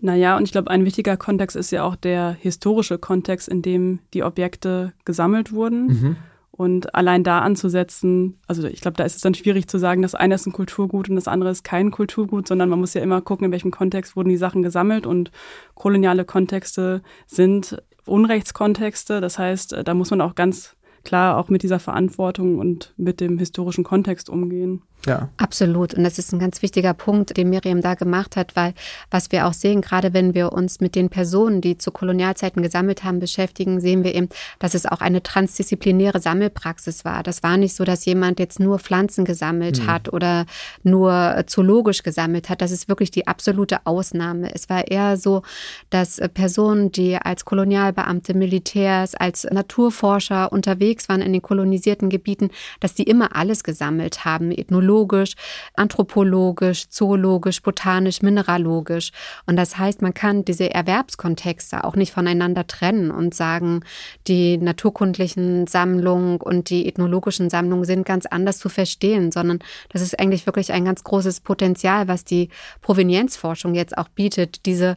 Naja, 0.00 0.36
und 0.36 0.44
ich 0.44 0.52
glaube, 0.52 0.70
ein 0.70 0.84
wichtiger 0.84 1.16
Kontext 1.16 1.56
ist 1.56 1.70
ja 1.70 1.84
auch 1.84 1.96
der 1.96 2.32
historische 2.32 2.98
Kontext, 2.98 3.48
in 3.48 3.62
dem 3.62 4.00
die 4.14 4.22
Objekte 4.22 4.92
gesammelt 5.04 5.52
wurden. 5.52 5.86
Mhm. 5.86 6.16
Und 6.60 6.94
allein 6.94 7.24
da 7.24 7.38
anzusetzen, 7.38 8.38
also 8.46 8.68
ich 8.68 8.82
glaube, 8.82 8.98
da 8.98 9.04
ist 9.04 9.16
es 9.16 9.22
dann 9.22 9.32
schwierig 9.32 9.66
zu 9.66 9.78
sagen, 9.78 10.02
das 10.02 10.14
eine 10.14 10.34
ist 10.34 10.46
ein 10.46 10.52
Kulturgut 10.52 11.08
und 11.08 11.16
das 11.16 11.26
andere 11.26 11.48
ist 11.48 11.64
kein 11.64 11.90
Kulturgut, 11.90 12.46
sondern 12.46 12.68
man 12.68 12.78
muss 12.78 12.92
ja 12.92 13.00
immer 13.00 13.22
gucken, 13.22 13.46
in 13.46 13.50
welchem 13.50 13.70
Kontext 13.70 14.14
wurden 14.14 14.28
die 14.28 14.36
Sachen 14.36 14.62
gesammelt 14.62 15.06
und 15.06 15.30
koloniale 15.74 16.26
Kontexte 16.26 17.00
sind 17.26 17.82
Unrechtskontexte. 18.04 19.22
Das 19.22 19.38
heißt, 19.38 19.74
da 19.82 19.94
muss 19.94 20.10
man 20.10 20.20
auch 20.20 20.34
ganz 20.34 20.76
klar 21.04 21.36
auch 21.38 21.48
mit 21.48 21.62
dieser 21.62 21.78
Verantwortung 21.78 22.58
und 22.58 22.92
mit 22.96 23.20
dem 23.20 23.38
historischen 23.38 23.84
Kontext 23.84 24.28
umgehen. 24.28 24.82
Ja. 25.06 25.30
Absolut. 25.38 25.94
Und 25.94 26.04
das 26.04 26.18
ist 26.18 26.32
ein 26.32 26.38
ganz 26.38 26.60
wichtiger 26.60 26.92
Punkt, 26.92 27.36
den 27.36 27.48
Miriam 27.48 27.80
da 27.80 27.94
gemacht 27.94 28.36
hat, 28.36 28.54
weil 28.54 28.74
was 29.10 29.32
wir 29.32 29.46
auch 29.46 29.54
sehen, 29.54 29.80
gerade 29.80 30.12
wenn 30.12 30.34
wir 30.34 30.52
uns 30.52 30.80
mit 30.80 30.94
den 30.94 31.08
Personen, 31.08 31.60
die 31.60 31.78
zu 31.78 31.90
Kolonialzeiten 31.90 32.62
gesammelt 32.62 33.02
haben, 33.02 33.18
beschäftigen, 33.18 33.80
sehen 33.80 34.04
wir 34.04 34.14
eben, 34.14 34.28
dass 34.58 34.74
es 34.74 34.86
auch 34.86 35.00
eine 35.00 35.22
transdisziplinäre 35.22 36.20
Sammelpraxis 36.20 37.04
war. 37.04 37.22
Das 37.22 37.42
war 37.42 37.56
nicht 37.56 37.74
so, 37.74 37.84
dass 37.84 38.04
jemand 38.04 38.38
jetzt 38.38 38.60
nur 38.60 38.78
Pflanzen 38.78 39.24
gesammelt 39.24 39.80
mhm. 39.80 39.86
hat 39.86 40.12
oder 40.12 40.44
nur 40.82 41.44
zoologisch 41.46 42.02
gesammelt 42.02 42.50
hat. 42.50 42.60
Das 42.60 42.70
ist 42.70 42.88
wirklich 42.88 43.10
die 43.10 43.26
absolute 43.26 43.86
Ausnahme. 43.86 44.54
Es 44.54 44.68
war 44.68 44.88
eher 44.88 45.16
so, 45.16 45.42
dass 45.88 46.20
Personen, 46.34 46.92
die 46.92 47.16
als 47.16 47.44
Kolonialbeamte, 47.46 48.34
Militärs, 48.34 49.14
als 49.14 49.44
Naturforscher 49.44 50.52
unterwegs 50.52 50.89
waren 51.08 51.22
in 51.22 51.32
den 51.32 51.42
kolonisierten 51.42 52.10
Gebieten, 52.10 52.50
dass 52.80 52.94
die 52.94 53.04
immer 53.04 53.36
alles 53.36 53.64
gesammelt 53.64 54.24
haben, 54.24 54.50
ethnologisch 54.50 55.34
anthropologisch, 55.74 56.88
zoologisch, 56.88 57.62
botanisch, 57.62 58.22
mineralogisch. 58.22 59.12
Und 59.46 59.56
das 59.56 59.78
heißt, 59.78 60.02
man 60.02 60.14
kann 60.14 60.44
diese 60.44 60.72
Erwerbskontexte 60.72 61.84
auch 61.84 61.96
nicht 61.96 62.12
voneinander 62.12 62.66
trennen 62.66 63.10
und 63.10 63.34
sagen, 63.34 63.80
die 64.26 64.58
naturkundlichen 64.58 65.66
Sammlungen 65.66 66.40
und 66.40 66.70
die 66.70 66.86
ethnologischen 66.86 67.50
Sammlungen 67.50 67.84
sind 67.84 68.04
ganz 68.04 68.26
anders 68.26 68.58
zu 68.58 68.68
verstehen, 68.68 69.32
sondern 69.32 69.60
das 69.90 70.02
ist 70.02 70.18
eigentlich 70.18 70.46
wirklich 70.46 70.72
ein 70.72 70.84
ganz 70.84 71.04
großes 71.04 71.40
Potenzial, 71.40 72.08
was 72.08 72.24
die 72.24 72.48
Provenienzforschung 72.82 73.74
jetzt 73.74 73.96
auch 73.96 74.08
bietet, 74.08 74.66
diese 74.66 74.96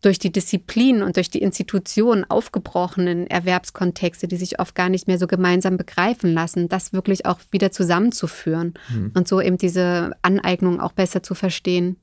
durch 0.00 0.18
die 0.18 0.30
Disziplin 0.30 1.02
und 1.02 1.16
durch 1.16 1.30
die 1.30 1.42
Institutionen 1.42 2.24
aufgebrochenen 2.28 3.26
Erwerbskontexte, 3.26 4.28
die 4.28 4.36
sich 4.36 4.60
oft 4.60 4.74
gar 4.74 4.88
nicht 4.88 5.08
mehr 5.08 5.18
so 5.18 5.26
gemeinsam 5.26 5.76
begreifen 5.76 6.32
lassen, 6.32 6.68
das 6.68 6.92
wirklich 6.92 7.26
auch 7.26 7.40
wieder 7.50 7.70
zusammenzuführen 7.72 8.74
mhm. 8.90 9.12
und 9.14 9.28
so 9.28 9.40
eben 9.40 9.58
diese 9.58 10.12
Aneignung 10.22 10.80
auch 10.80 10.92
besser 10.92 11.22
zu 11.22 11.34
verstehen. 11.34 11.96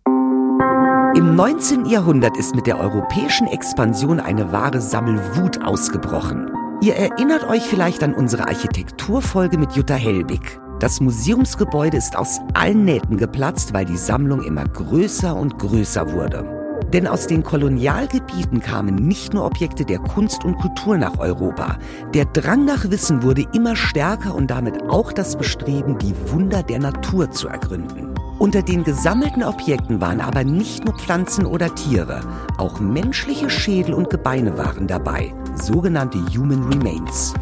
Im 1.15 1.35
19. 1.35 1.85
Jahrhundert 1.85 2.35
ist 2.35 2.55
mit 2.55 2.67
der 2.67 2.77
europäischen 2.77 3.47
Expansion 3.47 4.19
eine 4.19 4.51
wahre 4.51 4.81
Sammelwut 4.81 5.63
ausgebrochen. 5.63 6.51
Ihr 6.81 6.95
erinnert 6.95 7.45
euch 7.45 7.63
vielleicht 7.63 8.03
an 8.03 8.13
unsere 8.13 8.49
Architekturfolge 8.49 9.57
mit 9.57 9.71
Jutta 9.71 9.95
Helbig. 9.95 10.59
Das 10.81 10.99
Museumsgebäude 10.99 11.95
ist 11.95 12.17
aus 12.17 12.39
allen 12.53 12.83
Nähten 12.83 13.15
geplatzt, 13.15 13.73
weil 13.73 13.85
die 13.85 13.95
Sammlung 13.95 14.43
immer 14.43 14.65
größer 14.65 15.33
und 15.33 15.57
größer 15.57 16.11
wurde. 16.11 16.54
Denn 16.95 17.07
aus 17.07 17.27
den 17.27 17.43
Kolonialgebieten 17.43 18.61
kamen 18.61 18.95
nicht 18.95 19.33
nur 19.33 19.43
Objekte 19.43 19.83
der 19.83 19.99
Kunst 19.99 20.45
und 20.45 20.55
Kultur 20.55 20.97
nach 20.97 21.19
Europa. 21.19 21.77
Der 22.13 22.23
Drang 22.23 22.63
nach 22.63 22.89
Wissen 22.89 23.21
wurde 23.21 23.43
immer 23.53 23.75
stärker 23.75 24.33
und 24.33 24.49
damit 24.49 24.81
auch 24.83 25.11
das 25.11 25.37
Bestreben, 25.37 25.97
die 25.97 26.15
Wunder 26.31 26.63
der 26.63 26.79
Natur 26.79 27.29
zu 27.31 27.49
ergründen. 27.49 28.15
Unter 28.39 28.61
den 28.61 28.85
gesammelten 28.85 29.43
Objekten 29.43 29.99
waren 29.99 30.21
aber 30.21 30.45
nicht 30.45 30.85
nur 30.85 30.97
Pflanzen 30.97 31.45
oder 31.45 31.75
Tiere, 31.75 32.21
auch 32.57 32.79
menschliche 32.79 33.49
Schädel 33.49 33.93
und 33.93 34.09
Gebeine 34.09 34.57
waren 34.57 34.87
dabei, 34.87 35.33
sogenannte 35.55 36.19
Human 36.33 36.63
Remains. 36.63 37.33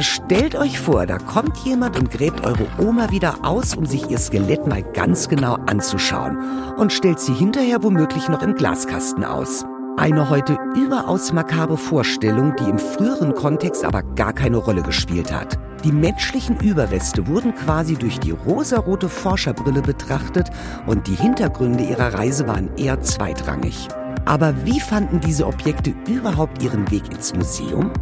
Stellt 0.00 0.54
euch 0.56 0.80
vor, 0.80 1.04
da 1.04 1.18
kommt 1.18 1.58
jemand 1.58 1.98
und 1.98 2.10
gräbt 2.10 2.46
eure 2.46 2.66
Oma 2.78 3.10
wieder 3.10 3.44
aus, 3.44 3.76
um 3.76 3.84
sich 3.84 4.08
ihr 4.08 4.16
Skelett 4.16 4.66
mal 4.66 4.82
ganz 4.82 5.28
genau 5.28 5.56
anzuschauen 5.66 6.38
und 6.78 6.90
stellt 6.90 7.20
sie 7.20 7.34
hinterher 7.34 7.82
womöglich 7.82 8.26
noch 8.30 8.40
im 8.40 8.54
Glaskasten 8.54 9.24
aus. 9.24 9.66
Eine 9.98 10.30
heute 10.30 10.56
überaus 10.74 11.34
makabre 11.34 11.76
Vorstellung, 11.76 12.56
die 12.56 12.70
im 12.70 12.78
früheren 12.78 13.34
Kontext 13.34 13.84
aber 13.84 14.02
gar 14.02 14.32
keine 14.32 14.56
Rolle 14.56 14.80
gespielt 14.80 15.30
hat. 15.30 15.58
Die 15.84 15.92
menschlichen 15.92 16.58
Überreste 16.60 17.26
wurden 17.26 17.54
quasi 17.54 17.94
durch 17.96 18.18
die 18.18 18.30
rosarote 18.30 19.10
Forscherbrille 19.10 19.82
betrachtet 19.82 20.48
und 20.86 21.08
die 21.08 21.14
Hintergründe 21.14 21.84
ihrer 21.84 22.14
Reise 22.14 22.48
waren 22.48 22.74
eher 22.78 23.02
zweitrangig. 23.02 23.88
Aber 24.24 24.54
wie 24.64 24.80
fanden 24.80 25.20
diese 25.20 25.46
Objekte 25.46 25.92
überhaupt 26.08 26.62
ihren 26.62 26.90
Weg 26.90 27.12
ins 27.12 27.34
Museum? 27.34 27.92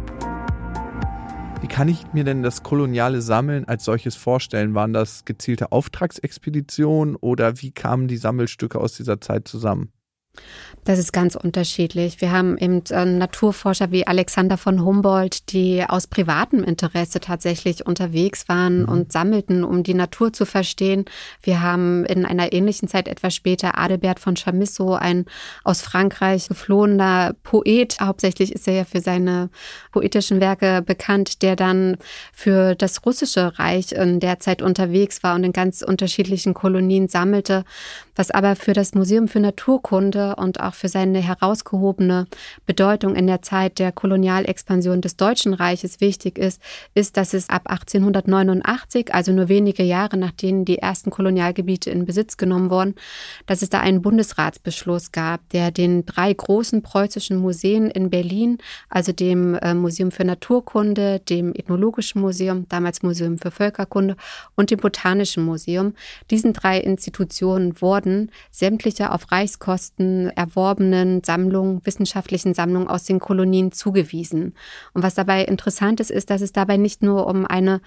Kann 1.69 1.87
ich 1.87 2.11
mir 2.13 2.23
denn 2.23 2.43
das 2.43 2.63
koloniale 2.63 3.21
Sammeln 3.21 3.65
als 3.65 3.85
solches 3.85 4.15
vorstellen? 4.15 4.73
Waren 4.73 4.91
das 4.91 5.23
gezielte 5.23 5.71
Auftragsexpeditionen 5.71 7.15
oder 7.15 7.61
wie 7.61 7.71
kamen 7.71 8.07
die 8.07 8.17
Sammelstücke 8.17 8.79
aus 8.79 8.93
dieser 8.93 9.21
Zeit 9.21 9.47
zusammen? 9.47 9.93
Das 10.85 10.97
ist 10.97 11.11
ganz 11.11 11.35
unterschiedlich. 11.35 12.21
Wir 12.21 12.31
haben 12.31 12.57
eben 12.57 12.81
äh, 12.89 13.05
Naturforscher 13.05 13.91
wie 13.91 14.07
Alexander 14.07 14.57
von 14.57 14.83
Humboldt, 14.83 15.51
die 15.51 15.83
aus 15.87 16.07
privatem 16.07 16.63
Interesse 16.63 17.19
tatsächlich 17.19 17.85
unterwegs 17.85 18.47
waren 18.47 18.83
mhm. 18.83 18.89
und 18.89 19.11
sammelten, 19.11 19.63
um 19.63 19.83
die 19.83 19.93
Natur 19.93 20.33
zu 20.33 20.45
verstehen. 20.45 21.05
Wir 21.43 21.61
haben 21.61 22.05
in 22.05 22.25
einer 22.25 22.53
ähnlichen 22.53 22.87
Zeit 22.87 23.07
etwas 23.07 23.35
später 23.35 23.77
Adelbert 23.77 24.19
von 24.19 24.35
Chamisso, 24.35 24.95
ein 24.95 25.25
aus 25.63 25.81
Frankreich 25.81 26.47
geflohener 26.47 27.35
Poet. 27.43 27.97
Hauptsächlich 27.99 28.51
ist 28.53 28.67
er 28.67 28.73
ja 28.73 28.85
für 28.85 29.01
seine 29.01 29.49
poetischen 29.91 30.39
Werke 30.39 30.81
bekannt, 30.81 31.41
der 31.43 31.55
dann 31.55 31.97
für 32.33 32.73
das 32.73 33.05
russische 33.05 33.59
Reich 33.59 33.91
in 33.91 34.19
der 34.19 34.39
Zeit 34.39 34.61
unterwegs 34.61 35.23
war 35.23 35.35
und 35.35 35.43
in 35.43 35.53
ganz 35.53 35.81
unterschiedlichen 35.81 36.53
Kolonien 36.53 37.09
sammelte. 37.09 37.63
Was 38.15 38.31
aber 38.31 38.55
für 38.55 38.73
das 38.73 38.95
Museum 38.95 39.27
für 39.27 39.39
Naturkunde 39.39 40.18
und 40.37 40.59
auch 40.59 40.73
für 40.73 40.89
seine 40.89 41.19
herausgehobene 41.19 42.27
Bedeutung 42.65 43.15
in 43.15 43.27
der 43.27 43.41
Zeit 43.41 43.79
der 43.79 43.91
Kolonialexpansion 43.91 45.01
des 45.01 45.17
Deutschen 45.17 45.53
Reiches 45.53 46.01
wichtig 46.01 46.37
ist, 46.37 46.61
ist, 46.93 47.17
dass 47.17 47.33
es 47.33 47.49
ab 47.49 47.63
1889, 47.69 49.13
also 49.13 49.31
nur 49.31 49.49
wenige 49.49 49.83
Jahre 49.83 50.17
nachdem 50.17 50.65
die 50.65 50.77
ersten 50.77 51.09
Kolonialgebiete 51.09 51.89
in 51.89 52.05
Besitz 52.05 52.37
genommen 52.37 52.69
wurden, 52.69 52.95
dass 53.45 53.61
es 53.61 53.69
da 53.69 53.79
einen 53.79 54.01
Bundesratsbeschluss 54.01 55.11
gab, 55.11 55.47
der 55.49 55.71
den 55.71 56.05
drei 56.05 56.33
großen 56.33 56.81
preußischen 56.81 57.37
Museen 57.37 57.89
in 57.89 58.09
Berlin, 58.09 58.57
also 58.89 59.11
dem 59.11 59.55
äh, 59.55 59.73
Museum 59.73 60.11
für 60.11 60.25
Naturkunde, 60.25 61.19
dem 61.19 61.53
Ethnologischen 61.53 62.21
Museum, 62.21 62.65
damals 62.69 63.03
Museum 63.03 63.37
für 63.37 63.51
Völkerkunde 63.51 64.15
und 64.55 64.71
dem 64.71 64.79
Botanischen 64.79 65.43
Museum, 65.43 65.93
diesen 66.31 66.53
drei 66.53 66.79
Institutionen 66.79 67.81
wurden 67.81 68.31
sämtliche 68.51 69.11
auf 69.11 69.31
Reichskosten 69.31 70.08
erworbenen 70.35 71.23
Sammlungen, 71.23 71.81
wissenschaftlichen 71.85 72.53
Sammlungen 72.53 72.87
aus 72.87 73.03
den 73.03 73.19
Kolonien 73.19 73.71
zugewiesen. 73.71 74.55
Und 74.93 75.03
was 75.03 75.15
dabei 75.15 75.43
interessant 75.43 75.99
ist, 75.99 76.11
ist, 76.11 76.29
dass 76.29 76.41
es 76.41 76.51
dabei 76.51 76.77
nicht 76.77 77.03
nur 77.03 77.27
um 77.27 77.45
eine 77.45 77.81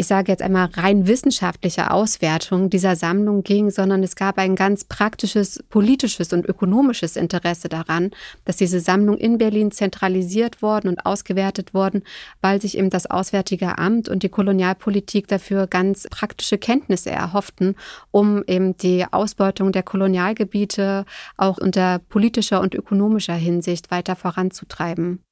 ich 0.00 0.06
sage 0.06 0.30
jetzt 0.30 0.42
einmal, 0.42 0.66
rein 0.74 1.08
wissenschaftliche 1.08 1.90
Auswertung 1.90 2.70
dieser 2.70 2.94
Sammlung 2.94 3.42
ging, 3.42 3.70
sondern 3.70 4.04
es 4.04 4.14
gab 4.14 4.38
ein 4.38 4.54
ganz 4.54 4.84
praktisches 4.84 5.64
politisches 5.70 6.32
und 6.32 6.46
ökonomisches 6.46 7.16
Interesse 7.16 7.68
daran, 7.68 8.12
dass 8.44 8.56
diese 8.56 8.78
Sammlung 8.78 9.18
in 9.18 9.38
Berlin 9.38 9.72
zentralisiert 9.72 10.62
worden 10.62 10.86
und 10.88 11.04
ausgewertet 11.04 11.74
worden, 11.74 12.04
weil 12.40 12.62
sich 12.62 12.78
eben 12.78 12.90
das 12.90 13.06
Auswärtige 13.06 13.76
Amt 13.78 14.08
und 14.08 14.22
die 14.22 14.28
Kolonialpolitik 14.28 15.26
dafür 15.26 15.66
ganz 15.66 16.06
praktische 16.08 16.58
Kenntnisse 16.58 17.10
erhofften, 17.10 17.74
um 18.12 18.44
eben 18.46 18.76
die 18.76 19.04
Ausbeutung 19.10 19.72
der 19.72 19.82
Kolonialgebiete 19.82 21.06
auch 21.36 21.58
unter 21.58 21.98
politischer 21.98 22.60
und 22.60 22.72
ökonomischer 22.76 23.34
Hinsicht 23.34 23.90
weiter 23.90 24.14
voranzutreiben. 24.14 25.24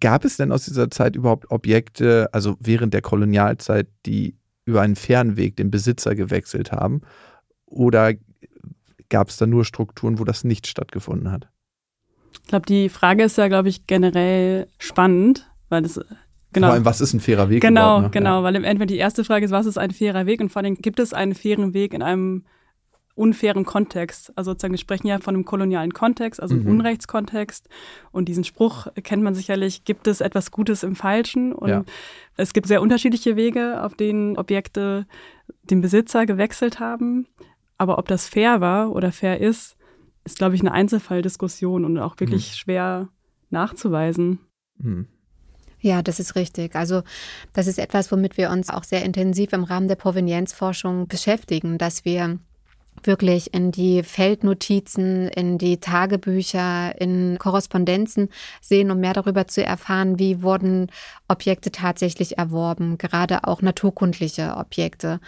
Gab 0.00 0.24
es 0.24 0.36
denn 0.36 0.52
aus 0.52 0.64
dieser 0.64 0.90
Zeit 0.90 1.16
überhaupt 1.16 1.50
Objekte, 1.50 2.28
also 2.32 2.56
während 2.60 2.94
der 2.94 3.02
Kolonialzeit, 3.02 3.88
die 4.06 4.36
über 4.64 4.80
einen 4.80 4.96
fairen 4.96 5.36
Weg 5.36 5.56
den 5.56 5.70
Besitzer 5.70 6.14
gewechselt 6.14 6.72
haben? 6.72 7.02
Oder 7.66 8.14
gab 9.08 9.28
es 9.28 9.36
da 9.36 9.46
nur 9.46 9.64
Strukturen, 9.64 10.18
wo 10.18 10.24
das 10.24 10.44
nicht 10.44 10.66
stattgefunden 10.66 11.30
hat? 11.30 11.48
Ich 12.42 12.48
glaube, 12.48 12.66
die 12.66 12.88
Frage 12.88 13.24
ist 13.24 13.38
ja, 13.38 13.48
glaube 13.48 13.68
ich, 13.68 13.86
generell 13.86 14.68
spannend, 14.78 15.50
weil 15.68 15.82
das 15.82 16.00
Genau. 16.52 16.66
Vor 16.66 16.74
allem, 16.74 16.84
was 16.84 17.00
ist 17.00 17.14
ein 17.14 17.20
fairer 17.20 17.48
Weg? 17.48 17.62
Genau, 17.62 18.02
ne? 18.02 18.10
genau, 18.10 18.38
ja. 18.38 18.42
weil 18.42 18.56
im 18.56 18.64
Endeffekt 18.64 18.90
die 18.90 18.98
erste 18.98 19.24
Frage 19.24 19.44
ist, 19.46 19.52
was 19.52 19.66
ist 19.66 19.78
ein 19.78 19.90
fairer 19.90 20.26
Weg? 20.26 20.40
Und 20.40 20.50
vor 20.50 20.62
allem, 20.62 20.74
gibt 20.74 21.00
es 21.00 21.14
einen 21.14 21.34
fairen 21.34 21.72
Weg 21.72 21.94
in 21.94 22.02
einem 22.02 22.44
unfairen 23.14 23.64
Kontext. 23.64 24.32
Also 24.36 24.52
sozusagen, 24.52 24.72
wir 24.72 24.78
sprechen 24.78 25.06
ja 25.06 25.18
von 25.18 25.34
einem 25.34 25.44
kolonialen 25.44 25.92
Kontext, 25.92 26.40
also 26.40 26.54
einem 26.54 26.64
mhm. 26.64 26.70
Unrechtskontext. 26.70 27.68
Und 28.10 28.26
diesen 28.28 28.44
Spruch 28.44 28.86
kennt 29.02 29.22
man 29.22 29.34
sicherlich, 29.34 29.84
gibt 29.84 30.06
es 30.06 30.20
etwas 30.20 30.50
Gutes 30.50 30.82
im 30.82 30.96
Falschen? 30.96 31.52
Und 31.52 31.68
ja. 31.68 31.84
es 32.36 32.52
gibt 32.52 32.66
sehr 32.66 32.82
unterschiedliche 32.82 33.36
Wege, 33.36 33.82
auf 33.82 33.94
denen 33.94 34.36
Objekte 34.36 35.06
den 35.64 35.80
Besitzer 35.80 36.26
gewechselt 36.26 36.80
haben. 36.80 37.26
Aber 37.78 37.98
ob 37.98 38.08
das 38.08 38.28
fair 38.28 38.60
war 38.60 38.92
oder 38.92 39.12
fair 39.12 39.40
ist, 39.40 39.76
ist, 40.24 40.38
glaube 40.38 40.54
ich, 40.54 40.60
eine 40.60 40.72
Einzelfalldiskussion 40.72 41.84
und 41.84 41.98
auch 41.98 42.18
wirklich 42.20 42.50
mhm. 42.50 42.54
schwer 42.54 43.08
nachzuweisen. 43.50 44.38
Mhm. 44.78 45.08
Ja, 45.80 46.00
das 46.00 46.20
ist 46.20 46.36
richtig. 46.36 46.76
Also 46.76 47.02
das 47.52 47.66
ist 47.66 47.78
etwas, 47.78 48.10
womit 48.12 48.36
wir 48.36 48.50
uns 48.50 48.70
auch 48.70 48.84
sehr 48.84 49.04
intensiv 49.04 49.52
im 49.52 49.64
Rahmen 49.64 49.88
der 49.88 49.96
Provenienzforschung 49.96 51.08
beschäftigen, 51.08 51.76
dass 51.76 52.04
wir 52.04 52.38
wirklich 53.06 53.54
in 53.54 53.72
die 53.72 54.02
Feldnotizen, 54.02 55.28
in 55.28 55.58
die 55.58 55.78
Tagebücher, 55.78 57.00
in 57.00 57.38
Korrespondenzen 57.38 58.28
sehen, 58.60 58.90
um 58.90 59.00
mehr 59.00 59.14
darüber 59.14 59.46
zu 59.46 59.64
erfahren, 59.64 60.18
wie 60.18 60.42
wurden 60.42 60.90
Objekte 61.28 61.72
tatsächlich 61.72 62.38
erworben, 62.38 62.98
gerade 62.98 63.44
auch 63.44 63.62
naturkundliche 63.62 64.54
Objekte. 64.56 65.18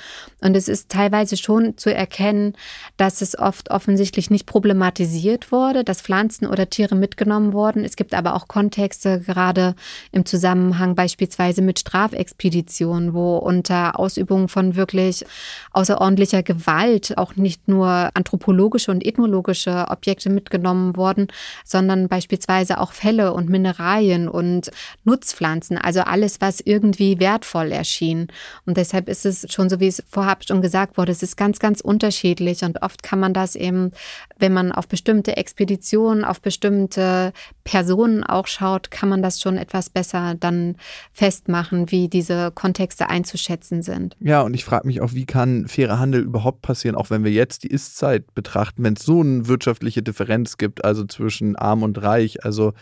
Und 0.40 0.56
es 0.56 0.68
ist 0.68 0.90
teilweise 0.90 1.36
schon 1.36 1.76
zu 1.78 1.92
erkennen, 1.92 2.54
dass 2.96 3.22
es 3.22 3.38
oft 3.38 3.70
offensichtlich 3.70 4.30
nicht 4.30 4.46
problematisiert 4.46 5.50
wurde, 5.50 5.82
dass 5.82 6.02
Pflanzen 6.02 6.46
oder 6.46 6.68
Tiere 6.68 6.94
mitgenommen 6.94 7.52
wurden. 7.52 7.84
Es 7.84 7.96
gibt 7.96 8.14
aber 8.14 8.34
auch 8.34 8.48
Kontexte, 8.48 9.20
gerade 9.20 9.74
im 10.12 10.26
Zusammenhang 10.26 10.94
beispielsweise 10.94 11.62
mit 11.62 11.78
Strafexpeditionen, 11.78 13.14
wo 13.14 13.38
unter 13.38 13.98
Ausübung 13.98 14.48
von 14.48 14.76
wirklich 14.76 15.24
außerordentlicher 15.72 16.42
Gewalt 16.42 17.16
auch 17.16 17.36
nicht 17.36 17.63
nur 17.66 18.10
anthropologische 18.14 18.90
und 18.90 19.04
ethnologische 19.04 19.86
Objekte 19.88 20.28
mitgenommen 20.28 20.96
wurden, 20.96 21.28
sondern 21.64 22.08
beispielsweise 22.08 22.78
auch 22.78 22.92
Fälle 22.92 23.32
und 23.32 23.48
Mineralien 23.48 24.28
und 24.28 24.70
Nutzpflanzen. 25.04 25.78
Also 25.78 25.94
also 25.94 26.10
alles, 26.10 26.40
was 26.40 26.60
irgendwie 26.60 27.20
wertvoll 27.20 27.70
erschien. 27.70 28.26
Und 28.66 28.76
deshalb 28.76 29.08
ist 29.08 29.24
es 29.24 29.46
schon 29.52 29.70
so, 29.70 29.78
wie 29.78 29.86
es 29.86 30.02
vorab 30.08 30.44
schon 30.44 30.60
gesagt 30.60 30.98
wurde, 30.98 31.12
es 31.12 31.22
ist 31.22 31.36
ganz, 31.36 31.60
ganz 31.60 31.80
unterschiedlich. 31.80 32.64
Und 32.64 32.82
oft 32.82 33.04
kann 33.04 33.20
man 33.20 33.32
das 33.32 33.54
eben, 33.54 33.92
wenn 34.40 34.52
man 34.52 34.72
auf 34.72 34.88
bestimmte 34.88 35.36
Expeditionen, 35.36 36.24
auf 36.24 36.40
bestimmte 36.40 37.32
Personen 37.62 38.24
auch 38.24 38.48
schaut, 38.48 38.90
kann 38.90 39.08
man 39.08 39.22
das 39.22 39.40
schon 39.40 39.56
etwas 39.56 39.88
besser 39.88 40.34
dann 40.34 40.74
festmachen, 41.12 41.92
wie 41.92 42.08
diese 42.08 42.50
Kontexte 42.50 43.08
einzuschätzen 43.08 43.82
sind. 43.82 44.16
Ja, 44.18 44.42
und 44.42 44.54
ich 44.54 44.64
frage 44.64 44.88
mich 44.88 45.00
auch, 45.00 45.12
wie 45.12 45.26
kann 45.26 45.68
fairer 45.68 46.00
Handel 46.00 46.22
überhaupt 46.22 46.60
passieren, 46.62 46.96
auch 46.96 47.10
wenn 47.10 47.22
wir 47.22 47.30
jetzt 47.30 47.53
die 47.58 47.68
Ist-Zeit 47.68 48.34
betrachten, 48.34 48.82
wenn 48.84 48.94
es 48.94 49.04
so 49.04 49.20
eine 49.20 49.48
wirtschaftliche 49.48 50.02
Differenz 50.02 50.56
gibt, 50.56 50.84
also 50.84 51.04
zwischen 51.04 51.56
arm 51.56 51.82
und 51.82 52.02
reich. 52.02 52.44
Also 52.44 52.72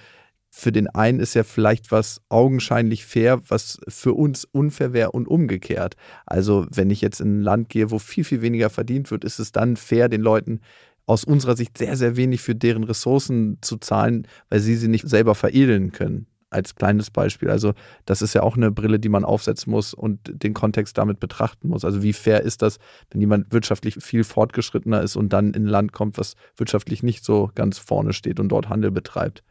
für 0.51 0.71
den 0.71 0.87
einen 0.89 1.19
ist 1.19 1.35
ja 1.35 1.45
vielleicht 1.45 1.91
was 1.91 2.21
augenscheinlich 2.29 3.07
fair, 3.07 3.41
was 3.49 3.81
für 3.89 4.13
uns 4.13 4.45
unfair 4.45 4.93
wäre 4.93 5.13
und 5.13 5.27
umgekehrt. 5.27 5.97
Also 6.27 6.67
wenn 6.71 6.91
ich 6.91 7.01
jetzt 7.01 7.21
in 7.21 7.39
ein 7.39 7.43
Land 7.43 7.71
gehe, 7.71 7.91
wo 7.91 7.99
viel, 7.99 8.25
viel 8.25 8.43
weniger 8.43 8.69
verdient 8.69 9.11
wird, 9.11 9.25
ist 9.25 9.39
es 9.39 9.53
dann 9.53 9.77
fair, 9.77 10.09
den 10.09 10.21
Leuten 10.21 10.61
aus 11.07 11.25
unserer 11.25 11.57
Sicht 11.57 11.79
sehr, 11.79 11.97
sehr 11.97 12.17
wenig 12.17 12.43
für 12.43 12.55
deren 12.55 12.85
Ressourcen 12.85 13.59
zu 13.63 13.79
zahlen, 13.79 14.29
weil 14.51 14.61
sie 14.61 14.77
sie 14.77 14.89
nicht 14.89 15.09
selber 15.09 15.35
veredeln 15.35 15.93
können. 15.93 16.27
Als 16.53 16.75
kleines 16.75 17.11
Beispiel. 17.11 17.51
Also, 17.51 17.73
das 18.05 18.23
ist 18.23 18.35
ja 18.35 18.43
auch 18.43 18.57
eine 18.57 18.71
Brille, 18.71 19.01
die 19.01 19.09
man 19.09 19.25
aufsetzen 19.25 19.71
muss 19.71 19.95
und 19.95 20.21
den 20.25 20.53
Kontext 20.53 20.99
damit 20.99 21.19
betrachten 21.19 21.69
muss. 21.69 21.85
Also, 21.85 22.03
wie 22.03 22.13
fair 22.13 22.43
ist 22.43 22.63
das, 22.63 22.79
wenn 23.11 23.21
jemand 23.21 23.53
wirtschaftlich 23.53 23.97
viel 24.01 24.23
fortgeschrittener 24.23 25.01
ist 25.01 25.17
und 25.17 25.33
dann 25.33 25.55
in 25.55 25.65
ein 25.65 25.69
Land 25.69 25.93
kommt, 25.93 26.19
was 26.19 26.35
wirtschaftlich 26.57 27.03
nicht 27.03 27.25
so 27.25 27.51
ganz 27.55 27.79
vorne 27.79 28.13
steht 28.13 28.39
und 28.39 28.51
dort 28.51 28.69
Handel 28.69 28.91
betreibt? 28.91 29.43